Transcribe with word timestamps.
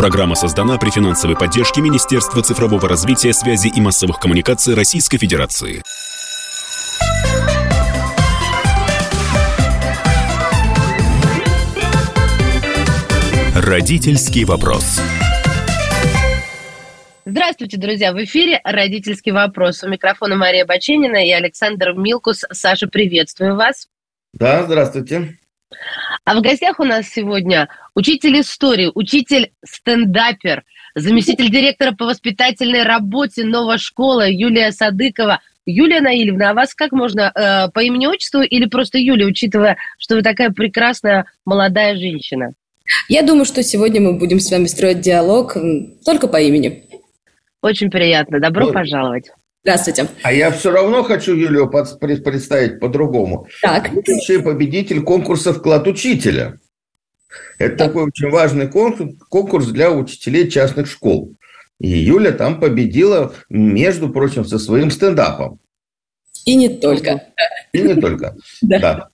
Программа 0.00 0.34
создана 0.34 0.78
при 0.78 0.88
финансовой 0.88 1.36
поддержке 1.36 1.82
Министерства 1.82 2.42
цифрового 2.42 2.88
развития, 2.88 3.34
связи 3.34 3.68
и 3.68 3.82
массовых 3.82 4.18
коммуникаций 4.18 4.74
Российской 4.74 5.18
Федерации. 5.18 5.82
Родительский 13.54 14.44
вопрос. 14.44 15.02
Здравствуйте, 17.26 17.76
друзья! 17.76 18.14
В 18.14 18.24
эфире 18.24 18.62
«Родительский 18.64 19.32
вопрос». 19.32 19.82
У 19.82 19.88
микрофона 19.90 20.34
Мария 20.34 20.64
Баченина 20.64 21.26
и 21.26 21.30
Александр 21.30 21.92
Милкус. 21.92 22.46
Саша, 22.50 22.88
приветствую 22.88 23.54
вас. 23.54 23.86
Да, 24.32 24.62
здравствуйте. 24.62 25.36
А 26.24 26.34
в 26.34 26.42
гостях 26.42 26.80
у 26.80 26.84
нас 26.84 27.08
сегодня 27.08 27.68
учитель 27.94 28.40
истории, 28.40 28.90
учитель 28.94 29.52
стендапер, 29.64 30.64
заместитель 30.94 31.50
директора 31.50 31.92
по 31.92 32.06
воспитательной 32.06 32.82
работе 32.82 33.44
«Новая 33.44 33.78
школа» 33.78 34.28
Юлия 34.28 34.72
Садыкова. 34.72 35.40
Юлия 35.66 36.00
Наильевна, 36.00 36.50
а 36.50 36.54
вас 36.54 36.74
как 36.74 36.90
можно 36.90 37.30
э, 37.32 37.70
по 37.70 37.80
имени-отчеству 37.80 38.40
или 38.40 38.66
просто 38.66 38.98
Юлия, 38.98 39.26
учитывая, 39.26 39.76
что 39.98 40.16
вы 40.16 40.22
такая 40.22 40.50
прекрасная 40.50 41.26
молодая 41.44 41.96
женщина? 41.96 42.54
Я 43.08 43.22
думаю, 43.22 43.44
что 43.44 43.62
сегодня 43.62 44.00
мы 44.00 44.14
будем 44.14 44.40
с 44.40 44.50
вами 44.50 44.66
строить 44.66 45.00
диалог 45.00 45.56
только 46.04 46.28
по 46.28 46.40
имени. 46.40 46.84
Очень 47.62 47.90
приятно. 47.90 48.40
Добро 48.40 48.66
ну, 48.66 48.72
пожаловать. 48.72 49.30
Здравствуйте. 49.62 50.08
А 50.22 50.32
я 50.32 50.50
все 50.50 50.70
равно 50.70 51.02
хочу 51.02 51.34
Юлию 51.34 51.68
представить 51.68 52.80
по-другому. 52.80 53.46
Так. 53.60 53.90
Лучший 53.92 54.42
победитель 54.42 55.02
конкурса 55.02 55.52
«Вклад 55.52 55.86
учителя». 55.86 56.58
Это 57.58 57.76
так. 57.76 57.88
такой 57.88 58.04
очень 58.04 58.30
важный 58.30 58.68
конкурс, 58.68 59.12
конкурс 59.28 59.66
для 59.66 59.90
учителей 59.90 60.50
частных 60.50 60.86
школ. 60.86 61.34
И 61.78 61.88
Юля 61.88 62.32
там 62.32 62.58
победила, 62.58 63.34
между 63.50 64.08
прочим, 64.08 64.44
со 64.44 64.58
своим 64.58 64.90
стендапом. 64.90 65.60
И 66.46 66.54
не 66.54 66.68
только. 66.68 67.22
И 67.72 67.80
не 67.80 67.94
только, 67.94 68.36
да. 68.62 69.08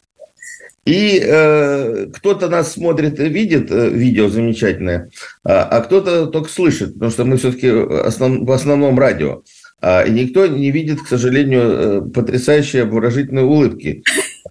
И 0.85 1.21
э, 1.21 2.07
кто-то 2.15 2.49
нас 2.49 2.73
смотрит 2.73 3.19
и 3.19 3.29
видит 3.29 3.73
э, 3.73 3.89
видео 3.89 4.29
замечательное, 4.29 5.11
а, 5.43 5.65
а 5.65 5.81
кто-то 5.81 6.27
только 6.27 6.49
слышит, 6.49 6.95
потому 6.95 7.11
что 7.11 7.25
мы 7.25 7.37
все-таки 7.39 7.69
основ, 7.69 8.47
в 8.47 8.53
основном 8.53 8.97
радио. 8.97 9.43
А, 9.81 10.03
и 10.03 10.11
никто 10.11 10.47
не 10.47 10.71
видит, 10.71 11.03
к 11.03 11.07
сожалению, 11.07 11.63
э, 11.63 12.01
потрясающие 12.11 12.83
обворожительные 12.83 13.45
улыбки 13.45 14.03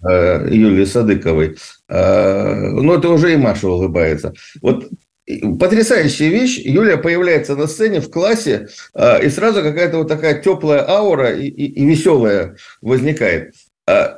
э, 0.08 0.48
Юлии 0.50 0.84
Садыковой. 0.84 1.56
А, 1.88 2.54
ну, 2.54 2.96
это 2.96 3.08
уже 3.08 3.32
и 3.32 3.36
Маша 3.36 3.68
улыбается. 3.68 4.34
Вот 4.62 4.88
Потрясающая 5.58 6.28
вещь. 6.28 6.58
Юлия 6.58 6.98
появляется 6.98 7.56
на 7.56 7.66
сцене 7.66 8.00
в 8.00 8.10
классе, 8.10 8.68
и 8.94 9.28
сразу 9.28 9.60
какая-то 9.60 9.98
вот 9.98 10.06
такая 10.06 10.40
теплая 10.40 10.88
аура 10.88 11.34
и, 11.34 11.48
и, 11.48 11.64
и 11.64 11.84
веселая 11.84 12.54
возникает. 12.80 13.52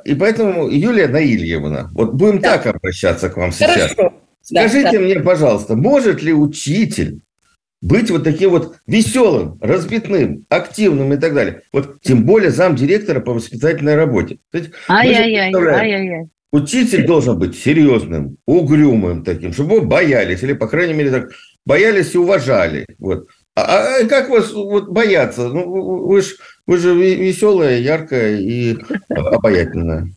И 0.05 0.13
поэтому, 0.13 0.69
Юлия 0.69 1.07
Наильевна, 1.07 1.89
вот 1.93 2.13
будем 2.13 2.39
да. 2.41 2.59
так 2.59 2.75
обращаться 2.75 3.29
к 3.29 3.37
вам 3.37 3.51
сейчас. 3.51 3.95
Хорошо. 3.95 4.13
Скажите 4.43 4.91
да, 4.91 4.99
мне, 4.99 5.19
пожалуйста, 5.19 5.75
может 5.75 6.21
ли 6.21 6.31
учитель 6.31 7.21
быть 7.81 8.11
вот 8.11 8.23
таким 8.23 8.51
вот 8.51 8.75
веселым, 8.87 9.57
разбитным, 9.61 10.45
активным 10.49 11.13
и 11.13 11.17
так 11.17 11.33
далее. 11.33 11.61
Вот 11.71 12.01
тем 12.01 12.25
более 12.25 12.51
зам 12.51 12.75
директора 12.75 13.19
по 13.19 13.33
воспитательной 13.33 13.95
работе. 13.95 14.39
Ай-яй-яй, 14.87 15.53
ай-яй-яй. 15.53 16.29
Учитель 16.51 17.05
должен 17.05 17.37
быть 17.37 17.55
серьезным, 17.55 18.37
угрюмым 18.47 19.23
таким, 19.23 19.53
чтобы 19.53 19.75
его 19.75 19.85
боялись, 19.85 20.41
или, 20.41 20.53
по 20.53 20.67
крайней 20.67 20.95
мере, 20.95 21.11
так 21.11 21.29
боялись 21.63 22.15
и 22.15 22.17
уважали. 22.17 22.87
Вот. 22.97 23.27
А, 23.55 23.99
а 24.01 24.05
как 24.05 24.29
вас 24.29 24.51
вот, 24.51 24.89
бояться? 24.89 25.47
Ну, 25.49 26.07
вы 26.07 26.21
же 26.21 26.35
вы 26.65 26.77
же 26.77 26.95
веселая, 26.95 27.79
яркая 27.79 28.37
и 28.37 28.77
обаятельная. 29.09 30.11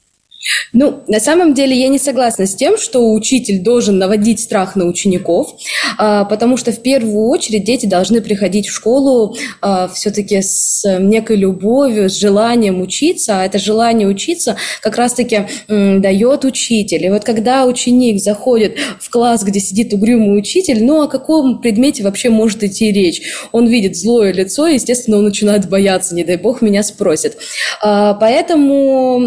Ну, 0.72 1.02
на 1.06 1.20
самом 1.20 1.54
деле 1.54 1.76
я 1.78 1.88
не 1.88 1.98
согласна 1.98 2.46
с 2.46 2.54
тем, 2.54 2.78
что 2.78 3.12
учитель 3.12 3.60
должен 3.60 3.98
наводить 3.98 4.40
страх 4.40 4.74
на 4.74 4.86
учеников, 4.86 5.54
а, 5.98 6.24
потому 6.24 6.56
что 6.56 6.72
в 6.72 6.80
первую 6.82 7.28
очередь 7.28 7.64
дети 7.64 7.86
должны 7.86 8.20
приходить 8.20 8.66
в 8.66 8.72
школу 8.72 9.36
а, 9.60 9.88
все-таки 9.88 10.40
с 10.42 10.82
некой 10.98 11.36
любовью, 11.36 12.10
с 12.10 12.18
желанием 12.18 12.80
учиться, 12.80 13.40
а 13.40 13.44
это 13.44 13.58
желание 13.58 14.08
учиться 14.08 14.56
как 14.80 14.96
раз-таки 14.96 15.46
дает 15.68 16.44
учитель. 16.44 17.04
И 17.04 17.10
вот 17.10 17.24
когда 17.24 17.64
ученик 17.66 18.20
заходит 18.20 18.76
в 19.00 19.10
класс, 19.10 19.44
где 19.44 19.60
сидит 19.60 19.92
угрюмый 19.92 20.38
учитель, 20.38 20.84
ну 20.84 21.02
о 21.02 21.08
каком 21.08 21.60
предмете 21.60 22.02
вообще 22.02 22.30
может 22.30 22.64
идти 22.64 22.90
речь? 22.90 23.22
Он 23.52 23.66
видит 23.66 23.96
злое 23.96 24.32
лицо, 24.32 24.66
и, 24.66 24.74
естественно, 24.74 25.18
он 25.18 25.24
начинает 25.24 25.68
бояться, 25.68 26.14
не 26.14 26.24
дай 26.24 26.36
бог 26.36 26.62
меня 26.62 26.82
спросит. 26.82 27.36
А, 27.82 28.14
поэтому 28.14 29.20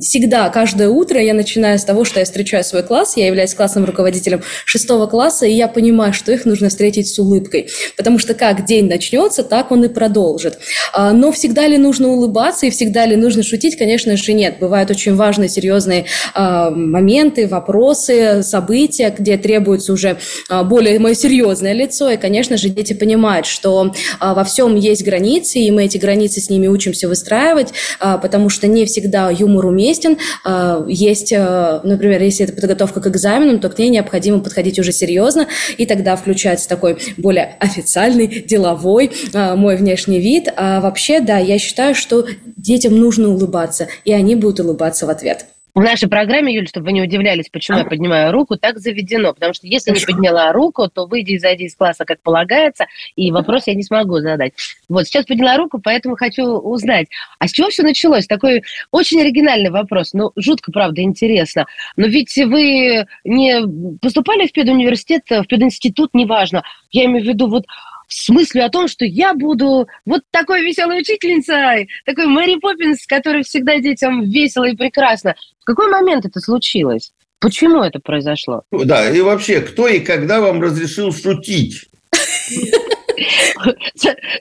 всегда, 0.00 0.48
каждое 0.50 0.88
утро 0.88 1.20
я 1.20 1.34
начинаю 1.34 1.78
с 1.78 1.84
того, 1.84 2.04
что 2.04 2.20
я 2.20 2.24
встречаю 2.24 2.64
свой 2.64 2.82
класс, 2.82 3.16
я 3.16 3.26
являюсь 3.26 3.54
классным 3.54 3.84
руководителем 3.84 4.42
шестого 4.64 5.06
класса, 5.06 5.46
и 5.46 5.52
я 5.52 5.68
понимаю, 5.68 6.12
что 6.12 6.32
их 6.32 6.44
нужно 6.44 6.68
встретить 6.68 7.08
с 7.08 7.18
улыбкой, 7.18 7.68
потому 7.96 8.18
что 8.18 8.34
как 8.34 8.64
день 8.64 8.88
начнется, 8.88 9.42
так 9.42 9.70
он 9.70 9.84
и 9.84 9.88
продолжит. 9.88 10.58
А, 10.92 11.12
но 11.12 11.32
всегда 11.32 11.66
ли 11.66 11.78
нужно 11.78 12.08
улыбаться 12.08 12.66
и 12.66 12.70
всегда 12.70 13.06
ли 13.06 13.16
нужно 13.16 13.42
шутить? 13.42 13.76
Конечно 13.76 14.16
же, 14.16 14.32
нет. 14.32 14.56
Бывают 14.60 14.90
очень 14.90 15.14
важные, 15.14 15.48
серьезные 15.48 16.06
а, 16.34 16.70
моменты, 16.70 17.46
вопросы, 17.46 18.42
события, 18.42 19.14
где 19.16 19.36
требуется 19.36 19.92
уже 19.92 20.18
а, 20.48 20.64
более 20.64 20.98
мое 20.98 21.14
серьезное 21.14 21.72
лицо, 21.72 22.10
и, 22.10 22.16
конечно 22.16 22.56
же, 22.56 22.68
дети 22.68 22.92
понимают, 22.92 23.46
что 23.46 23.92
во 24.20 24.44
всем 24.44 24.76
есть 24.76 25.04
границы, 25.04 25.58
и 25.58 25.70
мы 25.70 25.84
эти 25.84 25.98
границы 25.98 26.40
с 26.40 26.50
ними 26.50 26.66
учимся 26.66 27.08
выстраивать, 27.08 27.72
потому 28.00 28.48
что 28.48 28.66
не 28.66 28.86
всегда 28.86 29.30
юмор 29.30 29.66
умеет 29.66 29.85
уместен. 29.86 30.18
А, 30.44 30.84
есть, 30.88 31.32
а, 31.32 31.80
например, 31.84 32.22
если 32.22 32.44
это 32.44 32.54
подготовка 32.54 33.00
к 33.00 33.06
экзаменам, 33.06 33.60
то 33.60 33.68
к 33.68 33.78
ней 33.78 33.88
необходимо 33.88 34.40
подходить 34.40 34.78
уже 34.78 34.92
серьезно, 34.92 35.46
и 35.76 35.86
тогда 35.86 36.16
включается 36.16 36.68
такой 36.68 36.98
более 37.16 37.56
официальный, 37.60 38.26
деловой 38.26 39.10
а, 39.32 39.56
мой 39.56 39.76
внешний 39.76 40.20
вид. 40.20 40.48
А 40.56 40.80
вообще, 40.80 41.20
да, 41.20 41.38
я 41.38 41.58
считаю, 41.58 41.94
что 41.94 42.26
детям 42.56 42.96
нужно 42.96 43.28
улыбаться, 43.28 43.88
и 44.04 44.12
они 44.12 44.34
будут 44.34 44.60
улыбаться 44.60 45.06
в 45.06 45.10
ответ. 45.10 45.46
В 45.76 45.80
нашей 45.82 46.08
программе, 46.08 46.54
Юля, 46.54 46.66
чтобы 46.66 46.86
вы 46.86 46.92
не 46.92 47.02
удивлялись, 47.02 47.50
почему 47.50 47.76
я 47.76 47.84
поднимаю 47.84 48.32
руку, 48.32 48.56
так 48.56 48.78
заведено. 48.78 49.34
Потому 49.34 49.52
что 49.52 49.66
если 49.66 49.90
не 49.90 50.00
подняла 50.00 50.50
руку, 50.50 50.88
то 50.88 51.04
выйди 51.04 51.32
и 51.32 51.38
зайди 51.38 51.64
из 51.64 51.76
класса, 51.76 52.06
как 52.06 52.22
полагается, 52.22 52.86
и 53.14 53.30
вопрос 53.30 53.66
я 53.66 53.74
не 53.74 53.82
смогу 53.82 54.20
задать. 54.20 54.54
Вот, 54.88 55.04
сейчас 55.04 55.26
подняла 55.26 55.58
руку, 55.58 55.78
поэтому 55.78 56.16
хочу 56.16 56.44
узнать, 56.44 57.08
а 57.38 57.46
с 57.46 57.52
чего 57.52 57.68
все 57.68 57.82
началось? 57.82 58.26
Такой 58.26 58.62
очень 58.90 59.20
оригинальный 59.20 59.68
вопрос, 59.68 60.14
ну, 60.14 60.32
жутко, 60.34 60.72
правда, 60.72 61.02
интересно. 61.02 61.66
Но 61.98 62.06
ведь 62.06 62.34
вы 62.38 63.04
не 63.24 63.98
поступали 64.00 64.46
в 64.46 64.52
педуниверситет, 64.52 65.24
в 65.28 65.44
пединститут, 65.44 66.14
неважно. 66.14 66.62
Я 66.90 67.04
имею 67.04 67.22
в 67.22 67.28
виду, 67.28 67.48
вот 67.48 67.66
с 68.08 68.28
мыслью 68.28 68.64
о 68.64 68.70
том, 68.70 68.88
что 68.88 69.04
я 69.04 69.34
буду 69.34 69.88
вот 70.04 70.22
такой 70.30 70.62
веселой 70.62 71.00
учительницей, 71.00 71.88
такой 72.04 72.26
Мэри 72.26 72.58
Поппинс, 72.60 73.06
который 73.06 73.42
всегда 73.42 73.78
детям 73.78 74.22
весело 74.22 74.64
и 74.64 74.76
прекрасно. 74.76 75.34
В 75.60 75.64
какой 75.64 75.90
момент 75.90 76.24
это 76.24 76.40
случилось? 76.40 77.12
Почему 77.40 77.82
это 77.82 77.98
произошло? 77.98 78.62
Да, 78.70 79.10
и 79.10 79.20
вообще, 79.20 79.60
кто 79.60 79.88
и 79.88 80.00
когда 80.00 80.40
вам 80.40 80.62
разрешил 80.62 81.12
шутить? 81.12 81.86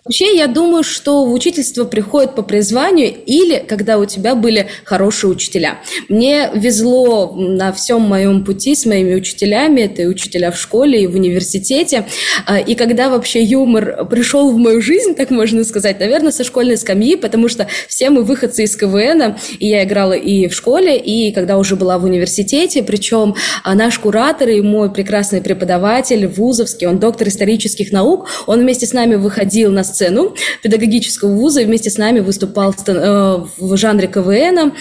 Вообще, 0.03 0.35
я 0.35 0.47
думаю, 0.47 0.83
что 0.83 1.25
в 1.25 1.33
учительство 1.33 1.85
приходит 1.85 2.35
по 2.35 2.41
призванию 2.41 3.13
или 3.25 3.63
когда 3.67 3.97
у 3.97 4.05
тебя 4.05 4.35
были 4.35 4.67
хорошие 4.83 5.29
учителя. 5.29 5.79
Мне 6.09 6.49
везло 6.53 7.33
на 7.35 7.71
всем 7.71 8.01
моем 8.01 8.43
пути 8.43 8.75
с 8.75 8.85
моими 8.85 9.15
учителями, 9.15 9.81
это 9.81 10.03
и 10.03 10.05
учителя 10.05 10.51
в 10.51 10.57
школе, 10.57 11.03
и 11.03 11.07
в 11.07 11.15
университете. 11.15 12.05
А, 12.45 12.59
и 12.59 12.75
когда 12.75 13.09
вообще 13.09 13.43
юмор 13.43 14.05
пришел 14.05 14.51
в 14.51 14.57
мою 14.57 14.81
жизнь, 14.81 15.15
так 15.15 15.29
можно 15.29 15.63
сказать, 15.63 15.99
наверное, 15.99 16.31
со 16.31 16.43
школьной 16.43 16.77
скамьи, 16.77 17.15
потому 17.15 17.49
что 17.49 17.67
все 17.87 18.09
мы 18.09 18.23
выходцы 18.23 18.63
из 18.63 18.75
КВН, 18.75 19.35
и 19.59 19.67
я 19.67 19.83
играла 19.83 20.13
и 20.13 20.47
в 20.47 20.53
школе, 20.53 20.97
и 20.97 21.31
когда 21.31 21.57
уже 21.57 21.75
была 21.75 21.97
в 21.97 22.05
университете, 22.05 22.83
причем 22.83 23.35
а, 23.63 23.75
наш 23.75 23.99
куратор 23.99 24.49
и 24.49 24.61
мой 24.61 24.91
прекрасный 24.91 25.41
преподаватель 25.41 26.27
вузовский, 26.27 26.87
он 26.87 26.99
доктор 26.99 27.27
исторических 27.27 27.91
наук, 27.91 28.27
он 28.47 28.64
вместе 28.65 28.87
с 28.87 28.93
нами 28.93 29.15
выходил 29.15 29.71
на 29.71 29.83
сцену 29.83 30.35
педагогического 30.63 31.29
вуза 31.29 31.61
и 31.61 31.65
вместе 31.65 31.89
с 31.89 31.97
нами 31.97 32.19
выступал 32.19 32.73
э, 32.87 33.43
в 33.57 33.77
жанре 33.77 34.07
КВН. 34.07 34.73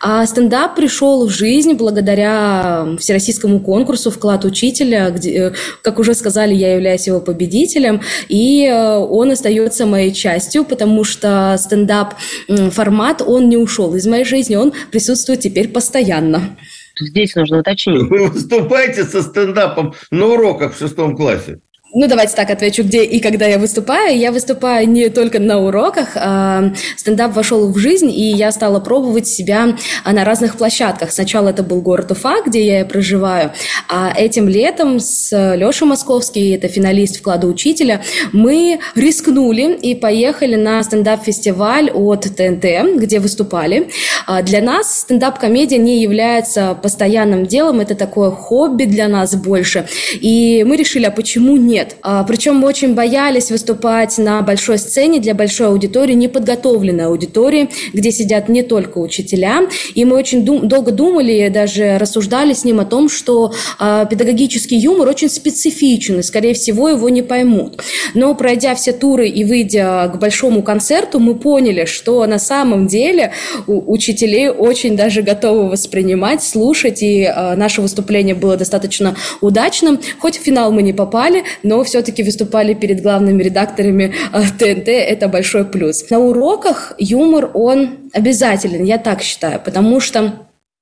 А 0.00 0.24
стендап 0.24 0.76
пришел 0.76 1.26
в 1.26 1.30
жизнь 1.30 1.74
благодаря 1.74 2.86
всероссийскому 2.98 3.60
конкурсу 3.60 4.10
«Вклад 4.10 4.44
учителя», 4.44 5.10
где, 5.10 5.30
э, 5.30 5.52
как 5.82 5.98
уже 5.98 6.14
сказали, 6.14 6.54
я 6.54 6.74
являюсь 6.74 7.06
его 7.08 7.20
победителем, 7.20 8.00
и 8.28 8.66
э, 8.66 8.96
он 8.98 9.32
остается 9.32 9.84
моей 9.84 10.12
частью, 10.12 10.64
потому 10.64 11.02
что 11.02 11.56
стендап-формат, 11.58 13.20
он 13.20 13.48
не 13.48 13.56
ушел 13.56 13.94
из 13.96 14.06
моей 14.06 14.24
жизни, 14.24 14.54
он 14.54 14.72
присутствует 14.92 15.40
теперь 15.40 15.68
постоянно. 15.68 16.56
Здесь 17.00 17.34
нужно 17.34 17.58
уточнить. 17.58 18.08
Вы 18.08 18.28
выступаете 18.28 19.02
со 19.02 19.22
стендапом 19.22 19.94
на 20.12 20.26
уроках 20.26 20.76
в 20.76 20.78
шестом 20.78 21.16
классе? 21.16 21.58
Ну, 21.96 22.08
давайте 22.08 22.34
так 22.34 22.50
отвечу, 22.50 22.82
где 22.82 23.04
и 23.04 23.20
когда 23.20 23.46
я 23.46 23.56
выступаю. 23.56 24.18
Я 24.18 24.32
выступаю 24.32 24.88
не 24.88 25.10
только 25.10 25.38
на 25.38 25.60
уроках. 25.60 26.16
А 26.16 26.72
стендап 26.96 27.36
вошел 27.36 27.70
в 27.70 27.78
жизнь, 27.78 28.10
и 28.10 28.32
я 28.32 28.50
стала 28.50 28.80
пробовать 28.80 29.28
себя 29.28 29.76
на 30.04 30.24
разных 30.24 30.56
площадках. 30.56 31.12
Сначала 31.12 31.50
это 31.50 31.62
был 31.62 31.80
город 31.82 32.10
Уфа, 32.10 32.42
где 32.44 32.66
я 32.78 32.84
проживаю. 32.84 33.52
А 33.88 34.12
этим 34.12 34.48
летом 34.48 34.98
с 34.98 35.30
Лешей 35.54 35.86
Московский, 35.86 36.56
это 36.56 36.66
финалист 36.66 37.18
вклада 37.18 37.46
учителя, 37.46 38.02
мы 38.32 38.80
рискнули 38.96 39.76
и 39.76 39.94
поехали 39.94 40.56
на 40.56 40.82
стендап-фестиваль 40.82 41.92
от 41.92 42.22
ТНТ, 42.22 42.96
где 42.96 43.20
выступали. 43.20 43.88
А 44.26 44.42
для 44.42 44.60
нас 44.60 45.02
стендап-комедия 45.02 45.78
не 45.78 46.02
является 46.02 46.74
постоянным 46.74 47.46
делом, 47.46 47.78
это 47.78 47.94
такое 47.94 48.32
хобби 48.32 48.82
для 48.82 49.06
нас 49.06 49.36
больше. 49.36 49.86
И 50.14 50.64
мы 50.66 50.76
решили, 50.76 51.04
а 51.04 51.12
почему 51.12 51.56
нет? 51.56 51.83
Нет. 51.84 51.96
А, 52.02 52.24
причем 52.24 52.56
мы 52.56 52.68
очень 52.68 52.94
боялись 52.94 53.50
выступать 53.50 54.18
на 54.18 54.42
большой 54.42 54.78
сцене 54.78 55.20
для 55.20 55.34
большой 55.34 55.68
аудитории, 55.68 56.14
неподготовленной 56.14 57.06
аудитории, 57.06 57.70
где 57.92 58.10
сидят 58.10 58.48
не 58.48 58.62
только 58.62 58.98
учителя. 58.98 59.62
И 59.94 60.04
мы 60.04 60.16
очень 60.16 60.44
дум- 60.44 60.68
долго 60.68 60.90
думали, 60.90 61.48
даже 61.48 61.98
рассуждали 61.98 62.52
с 62.52 62.64
ним 62.64 62.80
о 62.80 62.84
том, 62.84 63.08
что 63.08 63.52
а, 63.78 64.04
педагогический 64.04 64.76
юмор 64.76 65.08
очень 65.08 65.28
специфичен, 65.28 66.20
и, 66.20 66.22
скорее 66.22 66.54
всего, 66.54 66.88
его 66.88 67.08
не 67.08 67.22
поймут. 67.22 67.80
Но 68.14 68.34
пройдя 68.34 68.74
все 68.74 68.92
туры 68.92 69.28
и 69.28 69.44
выйдя 69.44 70.10
к 70.12 70.18
большому 70.18 70.62
концерту, 70.62 71.18
мы 71.18 71.34
поняли, 71.34 71.84
что 71.84 72.26
на 72.26 72.38
самом 72.38 72.86
деле 72.86 73.32
у 73.66 73.92
учителей 73.92 74.48
очень 74.48 74.96
даже 74.96 75.22
готовы 75.22 75.68
воспринимать, 75.68 76.42
слушать, 76.42 77.02
и 77.02 77.24
а, 77.24 77.56
наше 77.56 77.82
выступление 77.82 78.34
было 78.34 78.56
достаточно 78.56 79.16
удачным. 79.40 79.98
Хоть 80.18 80.38
в 80.38 80.42
финал 80.42 80.72
мы 80.72 80.82
не 80.82 80.92
попали, 80.92 81.44
но 81.62 81.73
но 81.74 81.82
все-таки 81.82 82.22
выступали 82.22 82.72
перед 82.74 83.02
главными 83.02 83.42
редакторами 83.42 84.14
ТНТ, 84.32 84.88
э, 84.88 84.92
это 84.92 85.28
большой 85.28 85.64
плюс. 85.64 86.08
На 86.10 86.20
уроках 86.20 86.94
юмор, 86.98 87.50
он 87.52 88.10
обязателен, 88.12 88.84
я 88.84 88.98
так 88.98 89.22
считаю, 89.22 89.60
потому 89.64 90.00
что 90.00 90.32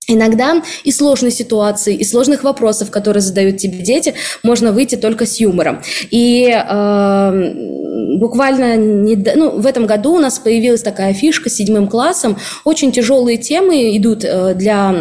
Иногда 0.09 0.61
из 0.83 0.97
сложной 0.97 1.31
ситуации, 1.31 1.95
из 1.95 2.11
сложных 2.11 2.43
вопросов, 2.43 2.91
которые 2.91 3.21
задают 3.21 3.59
тебе 3.59 3.79
дети, 3.79 4.15
можно 4.43 4.73
выйти 4.73 4.97
только 4.97 5.27
с 5.27 5.39
юмором. 5.39 5.81
И 6.11 6.51
э, 6.53 7.55
буквально 8.19 8.77
не, 8.77 9.15
ну, 9.37 9.61
в 9.61 9.65
этом 9.65 9.87
году 9.87 10.15
у 10.15 10.19
нас 10.19 10.41
появилась 10.41 10.83
такая 10.83 11.15
фишка 11.15 11.49
с 11.49 11.55
седьмым 11.55 11.87
классом. 11.87 12.37
Очень 12.65 12.91
тяжелые 12.91 13.39
темы 13.39 13.97
идут 13.97 14.25
э, 14.25 14.55
для, 14.55 14.93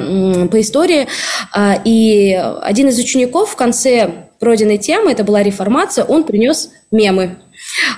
по 0.51 0.61
истории. 0.61 1.07
Э, 1.55 1.77
и 1.83 2.39
один 2.61 2.89
из 2.89 2.99
учеников 2.99 3.49
в 3.49 3.55
конце 3.55 4.29
пройденной 4.41 4.77
темы, 4.77 5.11
это 5.11 5.23
была 5.23 5.41
реформация, 5.43 6.03
он 6.03 6.25
принес 6.25 6.71
мемы 6.91 7.37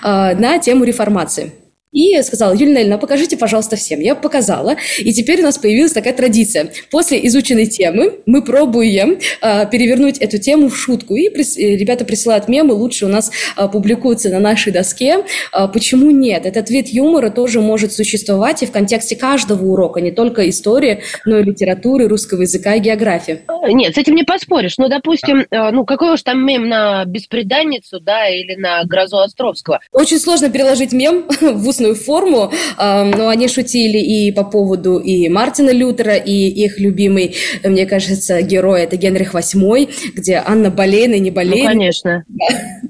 э, 0.03 0.35
на 0.35 0.59
тему 0.59 0.83
реформации. 0.83 1.53
И 1.93 2.21
сказала, 2.23 2.53
Юлия 2.53 2.73
Нельна, 2.73 2.97
покажите, 2.97 3.37
пожалуйста, 3.37 3.75
всем. 3.75 3.99
Я 3.99 4.15
показала. 4.15 4.75
И 4.99 5.13
теперь 5.13 5.39
у 5.41 5.43
нас 5.43 5.57
появилась 5.57 5.93
такая 5.93 6.13
традиция. 6.13 6.71
После 6.89 7.25
изученной 7.27 7.67
темы 7.67 8.15
мы 8.25 8.43
пробуем 8.43 9.19
э, 9.41 9.69
перевернуть 9.69 10.17
эту 10.17 10.39
тему 10.39 10.69
в 10.69 10.75
шутку. 10.75 11.15
И 11.15 11.29
прис, 11.29 11.57
э, 11.57 11.75
ребята 11.75 12.03
присылают 12.03 12.47
мемы, 12.47 12.73
лучше 12.73 13.05
у 13.05 13.09
нас 13.09 13.31
э, 13.55 13.67
публикуются 13.67 14.29
на 14.29 14.39
нашей 14.39 14.73
доске. 14.73 15.23
Э, 15.53 15.67
почему 15.71 16.09
нет? 16.09 16.45
Этот 16.45 16.69
вид 16.69 16.87
юмора 16.87 17.29
тоже 17.29 17.61
может 17.61 17.93
существовать 17.93 18.63
и 18.63 18.65
в 18.65 18.71
контексте 18.71 19.15
каждого 19.15 19.63
урока, 19.63 20.01
не 20.01 20.11
только 20.11 20.49
истории, 20.49 21.01
но 21.25 21.37
и 21.37 21.43
литературы, 21.43 22.07
русского 22.07 22.41
языка 22.41 22.75
и 22.75 22.79
географии. 22.79 23.41
Нет, 23.67 23.95
с 23.95 23.97
этим 23.97 24.15
не 24.15 24.23
поспоришь. 24.23 24.77
Ну, 24.77 24.89
допустим, 24.89 25.45
э, 25.49 25.71
ну, 25.71 25.85
какой 25.85 26.13
уж 26.13 26.23
там 26.23 26.45
мем 26.45 26.67
на 26.67 27.05
беспреданницу, 27.05 27.99
да, 27.99 28.27
или 28.27 28.55
на 28.55 28.83
грозу 28.85 29.19
Островского. 29.19 29.79
Очень 29.91 30.19
сложно 30.19 30.49
переложить 30.49 30.91
мем 30.91 31.25
в 31.41 31.67
устную 31.67 31.82
устную 31.83 31.95
форму, 31.95 32.51
но 32.77 33.29
они 33.29 33.47
шутили 33.47 33.97
и 33.97 34.31
по 34.31 34.43
поводу 34.43 34.97
и 34.97 35.27
Мартина 35.29 35.71
Лютера, 35.71 36.15
и 36.15 36.31
их 36.31 36.79
любимый, 36.79 37.35
мне 37.63 37.85
кажется, 37.85 38.41
герой 38.41 38.83
это 38.83 38.95
Генрих 38.95 39.33
VIII, 39.33 39.89
где 40.15 40.41
Анна 40.45 40.69
Болейн 40.69 41.13
и 41.13 41.19
не 41.19 41.31
Болейн. 41.31 41.63
Ну, 41.63 41.69
конечно. 41.69 42.23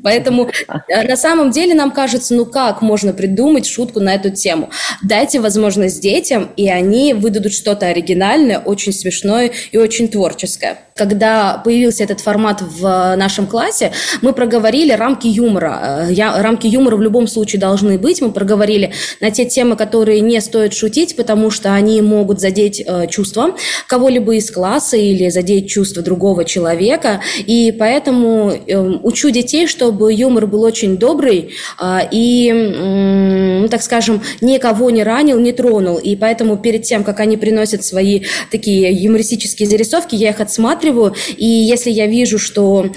Поэтому 0.03 0.49
э, 0.89 1.07
на 1.07 1.15
самом 1.15 1.51
деле 1.51 1.73
нам 1.73 1.91
кажется, 1.91 2.35
ну 2.35 2.45
как 2.45 2.81
можно 2.81 3.13
придумать 3.13 3.65
шутку 3.65 3.99
на 3.99 4.13
эту 4.13 4.29
тему? 4.29 4.69
Дайте 5.01 5.39
возможность 5.39 6.01
детям, 6.01 6.49
и 6.57 6.69
они 6.69 7.13
выдадут 7.13 7.53
что-то 7.53 7.87
оригинальное, 7.87 8.59
очень 8.59 8.93
смешное 8.93 9.51
и 9.71 9.77
очень 9.77 10.09
творческое. 10.09 10.77
Когда 10.95 11.61
появился 11.63 12.03
этот 12.03 12.19
формат 12.19 12.61
в 12.61 13.15
нашем 13.15 13.47
классе, 13.47 13.91
мы 14.21 14.33
проговорили 14.33 14.91
рамки 14.91 15.27
юмора. 15.27 16.05
Э, 16.09 16.11
я, 16.11 16.41
рамки 16.41 16.67
юмора 16.67 16.97
в 16.97 17.01
любом 17.01 17.27
случае 17.27 17.59
должны 17.59 17.97
быть. 17.97 18.21
Мы 18.21 18.31
проговорили 18.31 18.82
на 19.19 19.31
те 19.31 19.45
темы, 19.45 19.75
которые 19.75 20.21
не 20.21 20.39
стоит 20.41 20.73
шутить, 20.73 21.15
потому 21.15 21.49
что 21.51 21.73
они 21.73 22.01
могут 22.01 22.39
задеть 22.39 22.83
э, 22.85 23.07
чувства 23.07 23.55
кого-либо 23.87 24.35
из 24.35 24.49
класса 24.51 24.97
или 24.97 25.29
задеть 25.29 25.69
чувства 25.69 26.03
другого 26.03 26.45
человека. 26.45 27.21
И 27.45 27.73
поэтому 27.77 28.51
э, 28.51 28.77
учу 28.77 29.29
детей, 29.29 29.67
чтобы 29.67 30.13
юмор 30.13 30.47
был 30.47 30.63
очень 30.63 30.97
добрый 30.97 31.51
э, 31.81 31.97
и, 32.11 32.51
э, 32.53 33.67
так 33.69 33.81
скажем, 33.81 34.21
никого 34.41 34.89
не 34.89 35.03
ранил, 35.03 35.39
не 35.39 35.51
тронул. 35.51 35.97
И 35.97 36.15
поэтому 36.15 36.57
перед 36.57 36.83
тем, 36.83 37.03
как 37.03 37.19
они 37.19 37.37
приносят 37.37 37.83
свои 37.83 38.23
такие 38.51 38.91
юмористические 38.91 39.67
зарисовки, 39.67 40.15
я 40.15 40.29
их 40.29 40.39
отсматриваю. 40.39 41.13
И 41.37 41.45
если 41.45 41.91
я 41.91 42.07
вижу, 42.07 42.39
что 42.39 42.89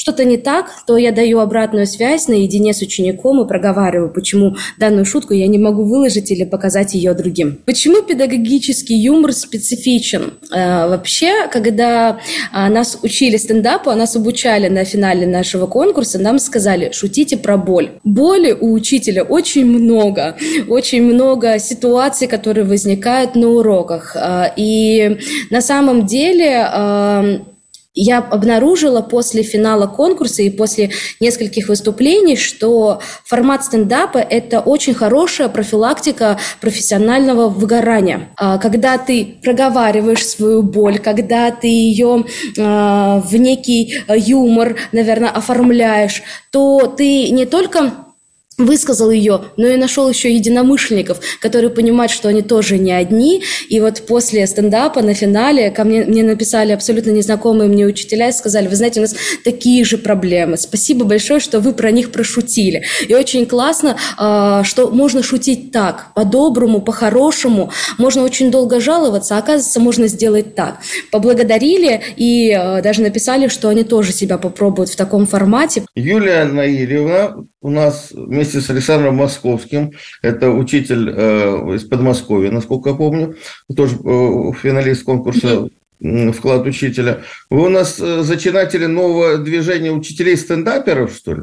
что-то 0.00 0.24
не 0.24 0.38
так, 0.38 0.70
то 0.86 0.96
я 0.96 1.12
даю 1.12 1.40
обратную 1.40 1.86
связь 1.86 2.26
наедине 2.26 2.72
с 2.72 2.80
учеником 2.80 3.44
и 3.44 3.46
проговариваю, 3.46 4.10
почему 4.10 4.56
данную 4.78 5.04
шутку 5.04 5.34
я 5.34 5.46
не 5.46 5.58
могу 5.58 5.84
выложить 5.84 6.30
или 6.30 6.44
показать 6.44 6.94
ее 6.94 7.12
другим. 7.12 7.58
Почему 7.66 8.00
педагогический 8.00 8.94
юмор 8.94 9.34
специфичен? 9.34 10.32
Э, 10.50 10.88
вообще, 10.88 11.48
когда 11.52 12.18
э, 12.50 12.68
нас 12.70 12.98
учили 13.02 13.36
стендапу, 13.36 13.90
а 13.90 13.94
нас 13.94 14.16
обучали 14.16 14.68
на 14.68 14.86
финале 14.86 15.26
нашего 15.26 15.66
конкурса, 15.66 16.18
нам 16.18 16.38
сказали, 16.38 16.92
шутите 16.92 17.36
про 17.36 17.58
боль. 17.58 17.90
Боли 18.02 18.56
у 18.58 18.72
учителя 18.72 19.22
очень 19.22 19.66
много, 19.66 20.38
очень 20.70 21.02
много 21.02 21.58
ситуаций, 21.58 22.26
которые 22.26 22.64
возникают 22.64 23.34
на 23.34 23.50
уроках. 23.50 24.16
Э, 24.16 24.46
и 24.56 25.18
на 25.50 25.60
самом 25.60 26.06
деле 26.06 26.66
э, 26.72 27.40
я 27.94 28.18
обнаружила 28.18 29.02
после 29.02 29.42
финала 29.42 29.86
конкурса 29.86 30.42
и 30.42 30.50
после 30.50 30.90
нескольких 31.18 31.68
выступлений, 31.68 32.36
что 32.36 33.00
формат 33.24 33.64
стендапа– 33.64 34.18
это 34.18 34.60
очень 34.60 34.94
хорошая 34.94 35.48
профилактика 35.48 36.38
профессионального 36.60 37.48
выгорания. 37.48 38.30
А, 38.36 38.58
когда 38.58 38.96
ты 38.96 39.38
проговариваешь 39.42 40.26
свою 40.26 40.62
боль, 40.62 40.98
когда 40.98 41.50
ты 41.50 41.66
ее 41.66 42.24
а, 42.58 43.20
в 43.20 43.34
некий 43.36 43.94
юмор, 44.08 44.76
наверное, 44.92 45.30
оформляешь, 45.30 46.22
то 46.50 46.86
ты 46.86 47.30
не 47.30 47.46
только 47.46 47.92
высказал 48.66 49.10
ее, 49.10 49.42
но 49.56 49.66
и 49.66 49.76
нашел 49.76 50.08
еще 50.08 50.32
единомышленников, 50.34 51.20
которые 51.40 51.70
понимают, 51.70 52.12
что 52.12 52.28
они 52.28 52.42
тоже 52.42 52.78
не 52.78 52.92
одни. 52.92 53.42
И 53.68 53.80
вот 53.80 54.02
после 54.06 54.46
стендапа 54.46 55.02
на 55.02 55.14
финале 55.14 55.70
ко 55.70 55.84
мне, 55.84 56.04
мне 56.04 56.22
написали 56.22 56.72
абсолютно 56.72 57.10
незнакомые 57.10 57.68
мне 57.68 57.86
учителя 57.86 58.28
и 58.28 58.32
сказали, 58.32 58.68
вы 58.68 58.76
знаете, 58.76 59.00
у 59.00 59.02
нас 59.02 59.14
такие 59.44 59.84
же 59.84 59.98
проблемы. 59.98 60.56
Спасибо 60.56 61.04
большое, 61.04 61.40
что 61.40 61.60
вы 61.60 61.72
про 61.72 61.90
них 61.90 62.12
прошутили. 62.12 62.82
И 63.08 63.14
очень 63.14 63.46
классно, 63.46 63.96
а, 64.16 64.64
что 64.64 64.90
можно 64.90 65.22
шутить 65.22 65.72
так, 65.72 66.12
по-доброму, 66.14 66.80
по-хорошему. 66.80 67.70
Можно 67.98 68.22
очень 68.22 68.50
долго 68.50 68.80
жаловаться, 68.80 69.36
а 69.36 69.38
оказывается, 69.38 69.80
можно 69.80 70.06
сделать 70.08 70.54
так. 70.54 70.78
Поблагодарили 71.10 72.00
и 72.16 72.52
а, 72.52 72.82
даже 72.82 73.02
написали, 73.02 73.48
что 73.48 73.68
они 73.68 73.84
тоже 73.84 74.12
себя 74.12 74.38
попробуют 74.38 74.90
в 74.90 74.96
таком 74.96 75.26
формате. 75.26 75.84
Юлия 75.94 76.44
Наильевна 76.44 77.36
у 77.62 77.70
нас 77.70 78.08
вместе 78.12 78.49
с 78.58 78.70
Александром 78.70 79.16
Московским, 79.16 79.92
это 80.22 80.50
учитель 80.50 81.10
э, 81.10 81.74
из 81.76 81.84
Подмосковья, 81.84 82.50
насколько 82.50 82.90
я 82.90 82.96
помню, 82.96 83.36
тоже 83.74 83.96
э, 83.96 84.52
финалист 84.60 85.04
конкурса 85.04 85.68
вклад 86.32 86.66
учителя. 86.66 87.22
Вы 87.50 87.66
у 87.66 87.68
нас 87.68 88.00
э, 88.00 88.22
зачинатели 88.22 88.86
нового 88.86 89.38
движения 89.38 89.92
учителей-стендаперов, 89.92 91.12
что 91.12 91.34
ли? 91.34 91.42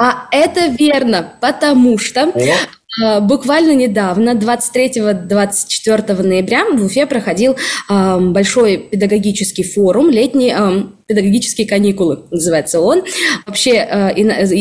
А 0.00 0.28
это 0.30 0.68
верно, 0.68 1.34
потому 1.40 1.98
что 1.98 2.30
О. 2.30 2.40
буквально 3.20 3.74
недавно, 3.74 4.30
23-24 4.30 6.22
ноября, 6.22 6.64
в 6.66 6.84
Уфе 6.84 7.06
проходил 7.06 7.56
большой 7.88 8.78
педагогический 8.78 9.64
форум, 9.64 10.10
летний 10.10 10.52
педагогические 11.08 11.66
каникулы, 11.66 12.24
называется 12.30 12.80
он. 12.80 13.02
Вообще, 13.46 13.76
э, 13.76 14.12